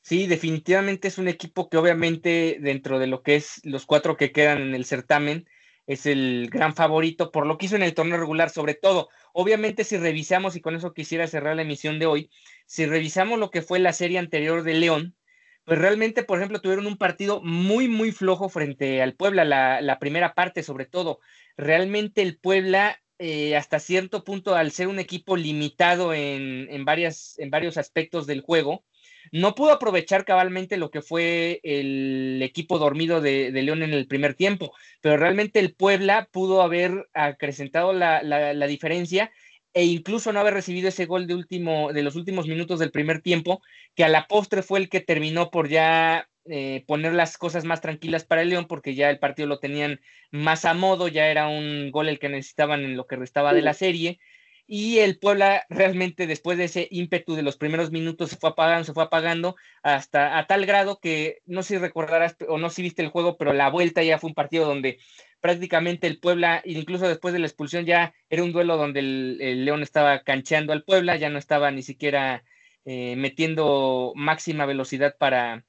Sí, 0.00 0.26
definitivamente 0.26 1.06
es 1.06 1.18
un 1.18 1.28
equipo 1.28 1.68
que 1.68 1.76
obviamente 1.76 2.58
dentro 2.60 2.98
de 2.98 3.06
lo 3.06 3.22
que 3.22 3.36
es 3.36 3.60
los 3.62 3.86
cuatro 3.86 4.16
que 4.16 4.32
quedan 4.32 4.62
en 4.62 4.74
el 4.74 4.84
certamen 4.84 5.46
es 5.86 6.06
el 6.06 6.48
gran 6.50 6.74
favorito 6.74 7.30
por 7.30 7.46
lo 7.46 7.58
que 7.58 7.66
hizo 7.66 7.76
en 7.76 7.82
el 7.82 7.94
torneo 7.94 8.18
regular, 8.18 8.50
sobre 8.50 8.74
todo. 8.74 9.08
Obviamente 9.32 9.84
si 9.84 9.96
revisamos, 9.96 10.56
y 10.56 10.60
con 10.60 10.74
eso 10.74 10.92
quisiera 10.94 11.26
cerrar 11.26 11.56
la 11.56 11.62
emisión 11.62 11.98
de 11.98 12.06
hoy, 12.06 12.30
si 12.66 12.86
revisamos 12.86 13.38
lo 13.38 13.50
que 13.50 13.62
fue 13.62 13.78
la 13.78 13.92
serie 13.92 14.18
anterior 14.18 14.62
de 14.62 14.74
León, 14.74 15.16
pues 15.64 15.78
realmente, 15.78 16.24
por 16.24 16.38
ejemplo, 16.38 16.60
tuvieron 16.60 16.86
un 16.86 16.98
partido 16.98 17.40
muy, 17.42 17.88
muy 17.88 18.10
flojo 18.10 18.48
frente 18.48 19.00
al 19.00 19.14
Puebla, 19.14 19.44
la, 19.44 19.98
primera 20.00 20.34
parte 20.34 20.62
sobre 20.62 20.86
todo. 20.86 21.20
Realmente 21.56 22.22
el 22.22 22.38
Puebla, 22.38 23.00
eh, 23.18 23.56
hasta 23.56 23.78
cierto 23.78 24.24
punto, 24.24 24.56
al 24.56 24.72
ser 24.72 24.88
un 24.88 24.98
equipo 24.98 25.36
limitado 25.36 26.14
en, 26.14 26.66
en, 26.68 26.84
varias, 26.84 27.38
en 27.38 27.50
varios 27.50 27.76
aspectos 27.76 28.26
del 28.26 28.40
juego, 28.40 28.84
no 29.30 29.54
pudo 29.54 29.72
aprovechar 29.72 30.24
cabalmente 30.24 30.76
lo 30.76 30.90
que 30.90 31.02
fue 31.02 31.60
el 31.62 32.40
equipo 32.42 32.78
dormido 32.78 33.20
de, 33.20 33.50
León 33.52 33.82
en 33.82 33.92
el 33.92 34.06
primer 34.06 34.34
tiempo, 34.34 34.74
pero 35.00 35.16
realmente 35.16 35.60
el 35.60 35.74
Puebla 35.74 36.28
pudo 36.32 36.62
haber 36.62 37.08
acrecentado 37.14 37.92
la, 37.92 38.22
la, 38.22 38.66
diferencia 38.66 39.30
e 39.74 39.84
incluso 39.84 40.32
no 40.32 40.40
haber 40.40 40.54
recibido 40.54 40.88
ese 40.88 41.06
gol 41.06 41.26
de, 41.26 41.34
último, 41.34 41.92
de 41.92 42.02
los 42.02 42.16
últimos 42.16 42.46
minutos 42.46 42.78
del 42.80 42.90
primer 42.90 43.20
tiempo, 43.22 43.62
que 43.94 44.04
a 44.04 44.08
la 44.08 44.26
postre 44.26 44.62
fue 44.62 44.80
el 44.80 44.88
que 44.88 45.00
terminó 45.00 45.50
por 45.50 45.68
ya 45.68 46.28
eh, 46.46 46.84
poner 46.86 47.14
las 47.14 47.38
cosas 47.38 47.64
más 47.64 47.80
tranquilas 47.80 48.24
para 48.24 48.42
el 48.42 48.48
León, 48.50 48.66
porque 48.66 48.94
ya 48.94 49.10
el 49.10 49.18
partido 49.18 49.48
lo 49.48 49.60
tenían 49.60 50.00
más 50.30 50.64
a 50.64 50.74
modo, 50.74 51.08
ya 51.08 51.28
era 51.28 51.48
un 51.48 51.90
gol 51.90 52.08
el 52.08 52.18
que 52.18 52.28
necesitaban 52.28 52.84
en 52.84 52.96
lo 52.96 53.06
que 53.06 53.16
restaba 53.16 53.54
de 53.54 53.62
la 53.62 53.74
serie 53.74 54.18
y 54.66 54.98
el 54.98 55.18
Puebla 55.18 55.64
realmente 55.68 56.26
después 56.26 56.56
de 56.56 56.64
ese 56.64 56.88
ímpetu 56.90 57.34
de 57.34 57.42
los 57.42 57.56
primeros 57.56 57.90
minutos 57.90 58.30
se 58.30 58.36
fue 58.36 58.50
apagando, 58.50 58.84
se 58.84 58.92
fue 58.92 59.02
apagando 59.04 59.56
hasta 59.82 60.38
a 60.38 60.46
tal 60.46 60.66
grado 60.66 60.98
que 61.00 61.40
no 61.46 61.62
sé 61.62 61.74
si 61.74 61.78
recordarás 61.78 62.36
o 62.48 62.58
no 62.58 62.70
si 62.70 62.82
viste 62.82 63.02
el 63.02 63.08
juego, 63.08 63.36
pero 63.36 63.52
la 63.52 63.70
vuelta 63.70 64.02
ya 64.02 64.18
fue 64.18 64.28
un 64.28 64.34
partido 64.34 64.66
donde 64.66 64.98
prácticamente 65.40 66.06
el 66.06 66.20
Puebla, 66.20 66.62
incluso 66.64 67.08
después 67.08 67.34
de 67.34 67.40
la 67.40 67.46
expulsión 67.46 67.84
ya 67.84 68.14
era 68.30 68.44
un 68.44 68.52
duelo 68.52 68.76
donde 68.76 69.00
el, 69.00 69.64
León 69.64 69.82
estaba 69.82 70.22
cancheando 70.22 70.72
al 70.72 70.84
Puebla, 70.84 71.16
ya 71.16 71.30
no 71.30 71.38
estaba 71.38 71.70
ni 71.70 71.82
siquiera 71.82 72.44
eh, 72.84 73.16
metiendo 73.16 74.12
máxima 74.14 74.66
velocidad 74.66 75.16
para, 75.18 75.64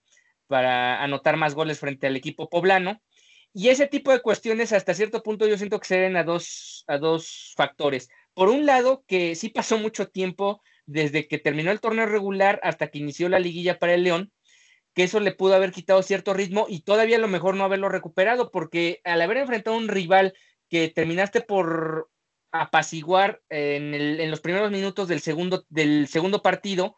para 0.48 1.04
anotar 1.04 1.38
más 1.38 1.56
goles 1.56 1.80
frente 1.80 2.08
al 2.08 2.16
equipo 2.16 2.50
poblano. 2.50 3.02
Y 3.56 3.70
ese 3.70 3.88
tipo 3.88 4.12
de 4.12 4.22
cuestiones 4.22 4.74
hasta 4.74 4.96
cierto 4.96 5.22
punto 5.22 5.48
yo 5.48 5.58
siento 5.58 5.80
que 5.80 5.88
se 5.88 5.96
deben 5.96 6.18
a 6.18 6.24
dos, 6.24 6.84
a 6.88 6.98
dos 6.98 7.54
factores 7.56 8.10
por 8.34 8.49
un 8.49 8.65
lado, 8.65 9.03
que 9.07 9.36
sí 9.36 9.49
pasó 9.49 9.77
mucho 9.77 10.07
tiempo 10.07 10.61
desde 10.86 11.27
que 11.27 11.39
terminó 11.39 11.71
el 11.71 11.79
torneo 11.79 12.05
regular 12.05 12.59
hasta 12.63 12.88
que 12.88 12.99
inició 12.99 13.29
la 13.29 13.39
liguilla 13.39 13.79
para 13.79 13.93
el 13.93 14.03
León, 14.03 14.31
que 14.93 15.03
eso 15.03 15.19
le 15.19 15.31
pudo 15.31 15.55
haber 15.55 15.71
quitado 15.71 16.03
cierto 16.03 16.34
ritmo 16.34 16.65
y 16.69 16.81
todavía 16.81 17.17
a 17.17 17.21
lo 17.21 17.27
mejor 17.27 17.55
no 17.55 17.63
haberlo 17.63 17.89
recuperado, 17.89 18.51
porque 18.51 19.01
al 19.03 19.21
haber 19.21 19.38
enfrentado 19.38 19.75
a 19.75 19.79
un 19.79 19.88
rival 19.88 20.34
que 20.69 20.89
terminaste 20.89 21.41
por 21.41 22.09
apaciguar 22.51 23.41
en, 23.49 23.93
en 23.93 24.29
los 24.29 24.39
primeros 24.39 24.71
minutos 24.71 25.07
del 25.07 25.21
segundo, 25.21 25.65
del 25.69 26.07
segundo 26.07 26.41
partido, 26.43 26.95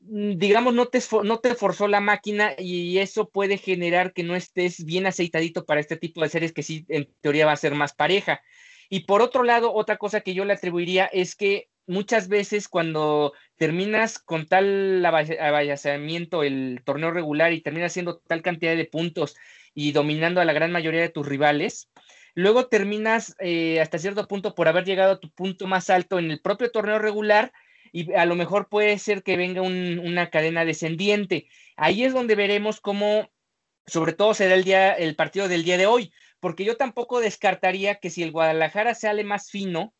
mm, 0.00 0.36
digamos, 0.36 0.74
no 0.74 0.86
te, 0.86 1.00
no 1.24 1.38
te 1.38 1.54
forzó 1.54 1.88
la 1.88 2.00
máquina 2.00 2.54
y 2.58 2.98
eso 2.98 3.30
puede 3.30 3.56
generar 3.56 4.12
que 4.12 4.22
no 4.22 4.36
estés 4.36 4.84
bien 4.84 5.06
aceitadito 5.06 5.64
para 5.64 5.80
este 5.80 5.96
tipo 5.96 6.22
de 6.22 6.28
series 6.28 6.52
que 6.52 6.62
sí, 6.62 6.84
en 6.88 7.08
teoría, 7.22 7.46
va 7.46 7.52
a 7.52 7.56
ser 7.56 7.74
más 7.74 7.94
pareja. 7.94 8.42
Y 8.90 9.04
por 9.04 9.22
otro 9.22 9.44
lado, 9.44 9.72
otra 9.72 9.96
cosa 9.96 10.20
que 10.20 10.34
yo 10.34 10.44
le 10.44 10.52
atribuiría 10.52 11.06
es 11.06 11.36
que 11.36 11.70
muchas 11.86 12.28
veces 12.28 12.68
cuando 12.68 13.32
terminas 13.56 14.18
con 14.18 14.46
tal 14.46 15.04
avallazamiento 15.06 16.42
el 16.42 16.82
torneo 16.84 17.12
regular 17.12 17.52
y 17.52 17.62
terminas 17.62 17.92
haciendo 17.92 18.18
tal 18.18 18.42
cantidad 18.42 18.76
de 18.76 18.84
puntos 18.84 19.36
y 19.74 19.92
dominando 19.92 20.40
a 20.40 20.44
la 20.44 20.52
gran 20.52 20.72
mayoría 20.72 21.00
de 21.00 21.08
tus 21.08 21.26
rivales, 21.26 21.88
luego 22.34 22.66
terminas 22.66 23.36
eh, 23.38 23.80
hasta 23.80 23.98
cierto 23.98 24.26
punto 24.26 24.56
por 24.56 24.66
haber 24.66 24.84
llegado 24.84 25.12
a 25.12 25.20
tu 25.20 25.30
punto 25.30 25.68
más 25.68 25.88
alto 25.88 26.18
en 26.18 26.32
el 26.32 26.40
propio 26.40 26.72
torneo 26.72 26.98
regular 26.98 27.52
y 27.92 28.12
a 28.14 28.26
lo 28.26 28.34
mejor 28.34 28.68
puede 28.68 28.98
ser 28.98 29.22
que 29.22 29.36
venga 29.36 29.62
una 29.62 30.30
cadena 30.30 30.64
descendiente. 30.64 31.48
Ahí 31.76 32.02
es 32.04 32.12
donde 32.12 32.34
veremos 32.34 32.80
cómo, 32.80 33.30
sobre 33.86 34.14
todo 34.14 34.34
será 34.34 34.54
el 34.54 34.64
día, 34.64 34.92
el 34.92 35.14
partido 35.14 35.46
del 35.46 35.64
día 35.64 35.78
de 35.78 35.86
hoy, 35.86 36.12
porque 36.40 36.64
yo 36.64 36.76
tampoco 36.76 37.20
descartaría 37.20 37.96
que 37.96 38.10
si 38.10 38.22
el 38.22 38.32
Guadalajara 38.32 38.94
sale 38.94 39.24
más 39.24 39.50
fino, 39.50 39.94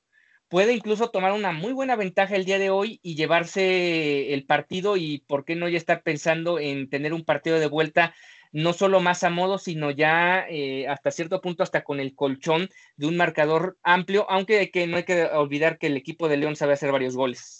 puede 0.48 0.72
incluso 0.72 1.10
tomar 1.10 1.32
una 1.32 1.52
muy 1.52 1.72
buena 1.72 1.96
ventaja 1.96 2.34
el 2.34 2.44
día 2.44 2.58
de 2.58 2.70
hoy 2.70 2.98
y 3.02 3.14
llevarse 3.14 4.34
el 4.34 4.46
partido 4.46 4.96
y 4.96 5.24
por 5.28 5.44
qué 5.44 5.54
no 5.54 5.68
ya 5.68 5.78
estar 5.78 6.02
pensando 6.02 6.58
en 6.58 6.90
tener 6.90 7.14
un 7.14 7.24
partido 7.24 7.60
de 7.60 7.68
vuelta 7.68 8.14
no 8.52 8.72
solo 8.72 9.00
más 9.00 9.22
a 9.22 9.30
modo, 9.30 9.58
sino 9.58 9.90
ya 9.90 10.46
eh, 10.48 10.88
hasta 10.88 11.10
cierto 11.10 11.40
punto 11.40 11.62
hasta 11.62 11.84
con 11.84 12.00
el 12.00 12.14
colchón 12.14 12.68
de 12.96 13.06
un 13.06 13.16
marcador 13.16 13.78
amplio, 13.82 14.28
aunque 14.28 14.70
que 14.70 14.86
no 14.86 14.96
hay 14.96 15.04
que 15.04 15.24
olvidar 15.24 15.78
que 15.78 15.86
el 15.86 15.96
equipo 15.96 16.28
de 16.28 16.36
León 16.36 16.56
sabe 16.56 16.72
hacer 16.72 16.90
varios 16.90 17.14
goles. 17.14 17.59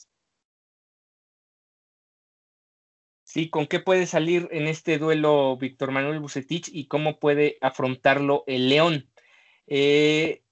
Sí, 3.31 3.49
¿con 3.49 3.69
qué 3.69 3.79
puede 3.79 4.07
salir 4.07 4.49
en 4.51 4.67
este 4.67 4.99
duelo 4.99 5.57
Víctor 5.57 5.93
Manuel 5.93 6.19
Bucetich 6.19 6.69
y 6.73 6.89
cómo 6.89 7.21
puede 7.21 7.59
afrontarlo 7.61 8.43
el 8.49 8.69
León? 8.69 9.09
Eh, 9.69 10.43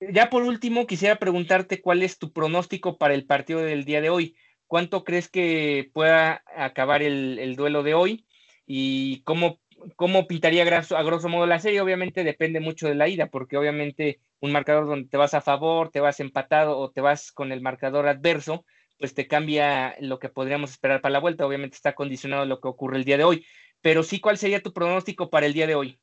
ya 0.00 0.30
por 0.30 0.42
último, 0.42 0.86
quisiera 0.86 1.16
preguntarte 1.16 1.82
cuál 1.82 2.02
es 2.02 2.18
tu 2.18 2.32
pronóstico 2.32 2.96
para 2.96 3.12
el 3.12 3.26
partido 3.26 3.60
del 3.60 3.84
día 3.84 4.00
de 4.00 4.08
hoy. 4.08 4.34
¿Cuánto 4.66 5.04
crees 5.04 5.28
que 5.28 5.90
pueda 5.92 6.42
acabar 6.56 7.02
el, 7.02 7.54
duelo 7.54 7.82
de 7.82 7.92
hoy? 7.92 8.26
¿Y 8.64 9.22
cómo, 9.24 9.60
cómo 9.96 10.26
pintaría 10.26 10.62
a 10.62 11.02
grosso 11.02 11.28
modo 11.28 11.44
la 11.44 11.60
serie? 11.60 11.82
Obviamente 11.82 12.24
depende 12.24 12.60
mucho 12.60 12.88
de 12.88 12.94
la 12.94 13.08
ida, 13.08 13.26
porque 13.26 13.58
obviamente 13.58 14.20
un 14.40 14.52
marcador 14.52 14.86
donde 14.86 15.10
te 15.10 15.18
vas 15.18 15.34
a 15.34 15.42
favor, 15.42 15.90
te 15.90 16.00
vas 16.00 16.18
empatado 16.18 16.78
o 16.78 16.90
te 16.92 17.02
vas 17.02 17.30
con 17.30 17.52
el 17.52 17.60
marcador 17.60 18.08
adverso, 18.08 18.64
pues 19.02 19.14
te 19.14 19.26
cambia 19.26 19.96
lo 19.98 20.20
que 20.20 20.28
podríamos 20.28 20.70
esperar 20.70 21.00
para 21.00 21.14
la 21.14 21.18
vuelta. 21.18 21.44
Obviamente 21.44 21.74
está 21.74 21.92
condicionado 21.92 22.46
lo 22.46 22.60
que 22.60 22.68
ocurre 22.68 22.98
el 22.98 23.04
día 23.04 23.16
de 23.16 23.24
hoy. 23.24 23.44
Pero 23.80 24.04
sí, 24.04 24.20
¿cuál 24.20 24.38
sería 24.38 24.62
tu 24.62 24.72
pronóstico 24.72 25.28
para 25.28 25.44
el 25.44 25.52
día 25.52 25.66
de 25.66 25.74
hoy? 25.74 26.00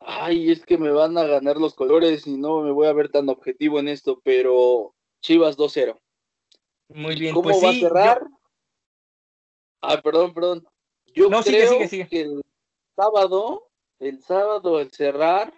Ay, 0.00 0.50
es 0.50 0.64
que 0.64 0.78
me 0.78 0.90
van 0.90 1.18
a 1.18 1.24
ganar 1.24 1.58
los 1.58 1.74
colores 1.74 2.26
y 2.26 2.38
no 2.38 2.62
me 2.62 2.70
voy 2.70 2.86
a 2.86 2.94
ver 2.94 3.10
tan 3.10 3.28
objetivo 3.28 3.80
en 3.80 3.88
esto, 3.88 4.18
pero 4.24 4.94
Chivas 5.20 5.58
2-0. 5.58 6.00
Muy 6.88 7.16
bien, 7.16 7.34
¿Cómo 7.34 7.50
pues 7.50 7.62
va 7.62 7.68
a 7.68 7.74
cerrar? 7.74 8.26
Ah, 9.82 10.00
perdón, 10.00 10.32
perdón. 10.32 10.66
Yo 11.14 11.28
no, 11.28 11.42
creo 11.42 11.80
que 11.80 12.22
el 12.22 12.42
sábado, 12.96 13.68
el 13.98 14.22
sábado 14.22 14.78
al 14.78 14.90
cerrar, 14.90 15.52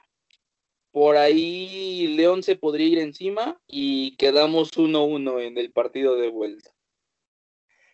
por 0.98 1.16
ahí 1.16 2.08
León 2.16 2.42
se 2.42 2.56
podría 2.56 2.88
ir 2.88 2.98
encima 2.98 3.56
y 3.68 4.16
quedamos 4.16 4.76
1-1 4.76 5.40
en 5.40 5.56
el 5.56 5.70
partido 5.70 6.16
de 6.16 6.28
vuelta. 6.28 6.72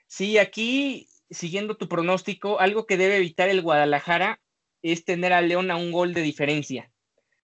Sí, 0.07 0.39
aquí, 0.39 1.07
siguiendo 1.29 1.77
tu 1.77 1.87
pronóstico, 1.87 2.61
algo 2.61 2.87
que 2.87 2.97
debe 2.97 3.19
evitar 3.19 3.51
el 3.51 3.61
Guadalajara 3.61 4.41
es 4.81 5.05
tener 5.05 5.35
a 5.35 5.43
León 5.43 5.71
a 5.71 5.77
un 5.77 5.93
gol 5.93 6.15
de 6.15 6.23
diferencia, 6.23 6.91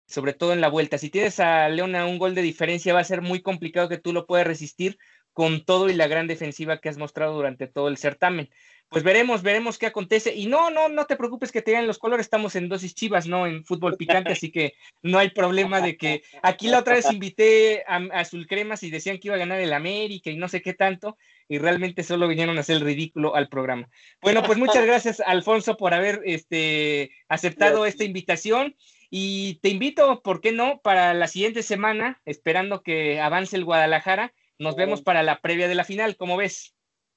sobre 0.06 0.32
todo 0.32 0.54
en 0.54 0.62
la 0.62 0.68
vuelta. 0.70 0.96
Si 0.96 1.11
tienes 1.11 1.38
a 1.40 1.68
León 1.68 1.94
a 1.94 2.06
un 2.06 2.16
gol 2.16 2.34
de 2.34 2.40
diferencia, 2.40 2.94
va 2.94 3.00
a 3.00 3.04
ser 3.04 3.20
muy 3.20 3.42
complicado 3.42 3.90
que 3.90 3.98
tú 3.98 4.14
lo 4.14 4.26
puedas 4.26 4.46
resistir 4.46 4.96
con 5.34 5.66
todo 5.66 5.90
y 5.90 5.94
la 5.94 6.08
gran 6.08 6.26
defensiva 6.26 6.80
que 6.80 6.88
has 6.88 6.96
mostrado 6.96 7.34
durante 7.34 7.66
todo 7.66 7.88
el 7.88 7.98
certamen. 7.98 8.48
Pues 8.91 9.05
veremos, 9.05 9.43
veremos 9.43 9.78
qué 9.78 9.86
acontece. 9.86 10.34
Y 10.34 10.47
no, 10.47 10.68
no, 10.70 10.88
no 10.88 11.07
te 11.07 11.14
preocupes 11.14 11.53
que 11.53 11.62
te 11.62 11.70
digan 11.70 11.86
los 11.86 11.99
colores, 11.99 12.26
estamos 12.26 12.57
en 12.57 12.68
dosis 12.68 12.95
chivas, 12.95 13.28
¿no? 13.28 13.47
En 13.47 13.64
fútbol 13.64 13.97
picante, 13.97 14.32
así 14.32 14.51
que 14.51 14.74
no 15.01 15.18
hay 15.18 15.30
problema 15.30 15.80
de 15.80 15.97
que 15.97 16.22
aquí 16.43 16.66
la 16.66 16.80
otra 16.80 16.95
vez 16.95 17.11
invité 17.11 17.84
a, 17.86 17.99
Azul 18.12 18.49
Cremas 18.49 18.82
y 18.82 18.91
decían 18.91 19.18
que 19.18 19.28
iba 19.28 19.36
a 19.36 19.38
ganar 19.38 19.61
el 19.61 19.72
América 19.72 20.30
y 20.30 20.36
no 20.36 20.49
sé 20.49 20.61
qué 20.61 20.74
tanto, 20.74 21.16
y 21.49 21.59
realmente 21.59 22.03
solo 22.03 22.26
vinieron 22.26 22.59
a 22.59 22.62
hacer 22.62 22.76
el 22.76 22.82
ridículo 22.82 23.36
al 23.36 23.49
programa. 23.49 23.88
Bueno, 24.20 24.43
pues 24.43 24.59
muchas 24.59 24.84
gracias, 24.84 25.20
Alfonso, 25.20 25.76
por 25.76 25.95
haber 25.95 26.22
este, 26.24 27.12
aceptado 27.28 27.86
esta 27.86 28.03
invitación. 28.03 28.74
Y 29.09 29.61
te 29.62 29.68
invito, 29.68 30.22
¿por 30.22 30.41
qué 30.41 30.53
no?, 30.53 30.80
para 30.82 31.14
la 31.14 31.26
siguiente 31.26 31.62
semana, 31.64 32.20
esperando 32.24 32.82
que 32.82 33.20
avance 33.20 33.57
el 33.57 33.64
Guadalajara, 33.64 34.32
nos 34.59 34.76
vemos 34.76 35.03
para 35.03 35.22
la 35.22 35.41
previa 35.41 35.68
de 35.68 35.74
la 35.74 35.84
final, 35.84 36.16
¿cómo 36.16 36.36
ves? 36.36 36.74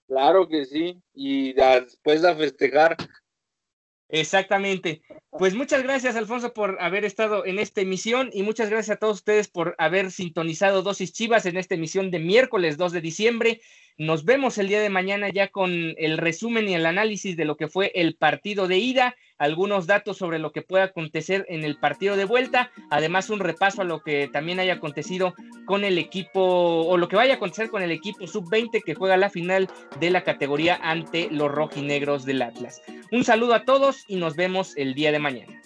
Claro 0.07 0.47
que 0.47 0.65
sí, 0.65 1.01
y 1.13 1.53
después 1.53 2.23
a 2.23 2.35
festejar. 2.35 2.97
Exactamente. 4.09 5.01
Pues 5.31 5.55
muchas 5.55 5.81
gracias, 5.81 6.15
Alfonso, 6.15 6.53
por 6.53 6.77
haber 6.79 7.03
estado 7.03 7.47
en 7.47 7.57
esta 7.57 7.81
emisión 7.81 8.29
y 8.31 8.43
muchas 8.43 8.69
gracias 8.69 8.97
a 8.97 8.99
todos 8.99 9.17
ustedes 9.17 9.47
por 9.47 9.75
haber 9.79 10.11
sintonizado 10.11 10.83
Dosis 10.83 11.13
Chivas 11.13 11.47
en 11.47 11.57
esta 11.57 11.73
emisión 11.73 12.11
de 12.11 12.19
miércoles 12.19 12.77
2 12.77 12.91
de 12.91 13.01
diciembre. 13.01 13.61
Nos 13.97 14.23
vemos 14.23 14.59
el 14.59 14.67
día 14.67 14.81
de 14.81 14.89
mañana 14.89 15.29
ya 15.29 15.47
con 15.47 15.71
el 15.97 16.19
resumen 16.19 16.69
y 16.69 16.75
el 16.75 16.85
análisis 16.85 17.35
de 17.35 17.45
lo 17.45 17.57
que 17.57 17.67
fue 17.67 17.91
el 17.95 18.15
partido 18.15 18.67
de 18.67 18.77
ida, 18.77 19.15
algunos 19.43 19.87
datos 19.87 20.17
sobre 20.17 20.39
lo 20.39 20.53
que 20.53 20.61
pueda 20.61 20.85
acontecer 20.85 21.45
en 21.49 21.65
el 21.65 21.77
partido 21.77 22.15
de 22.15 22.23
vuelta, 22.23 22.71
además 22.89 23.29
un 23.29 23.39
repaso 23.39 23.81
a 23.81 23.85
lo 23.85 24.01
que 24.01 24.29
también 24.31 24.59
haya 24.61 24.75
acontecido 24.75 25.33
con 25.65 25.83
el 25.83 25.97
equipo 25.97 26.41
o 26.41 26.97
lo 26.97 27.09
que 27.09 27.17
vaya 27.17 27.33
a 27.33 27.35
acontecer 27.35 27.69
con 27.69 27.81
el 27.81 27.91
equipo 27.91 28.25
sub-20 28.25 28.81
que 28.85 28.95
juega 28.95 29.17
la 29.17 29.29
final 29.29 29.69
de 29.99 30.11
la 30.11 30.23
categoría 30.23 30.79
ante 30.81 31.29
los 31.29 31.51
rojinegros 31.51 32.23
del 32.23 32.41
Atlas. 32.41 32.81
Un 33.11 33.25
saludo 33.25 33.53
a 33.53 33.65
todos 33.65 34.05
y 34.07 34.15
nos 34.15 34.37
vemos 34.37 34.77
el 34.77 34.93
día 34.93 35.11
de 35.11 35.19
mañana. 35.19 35.61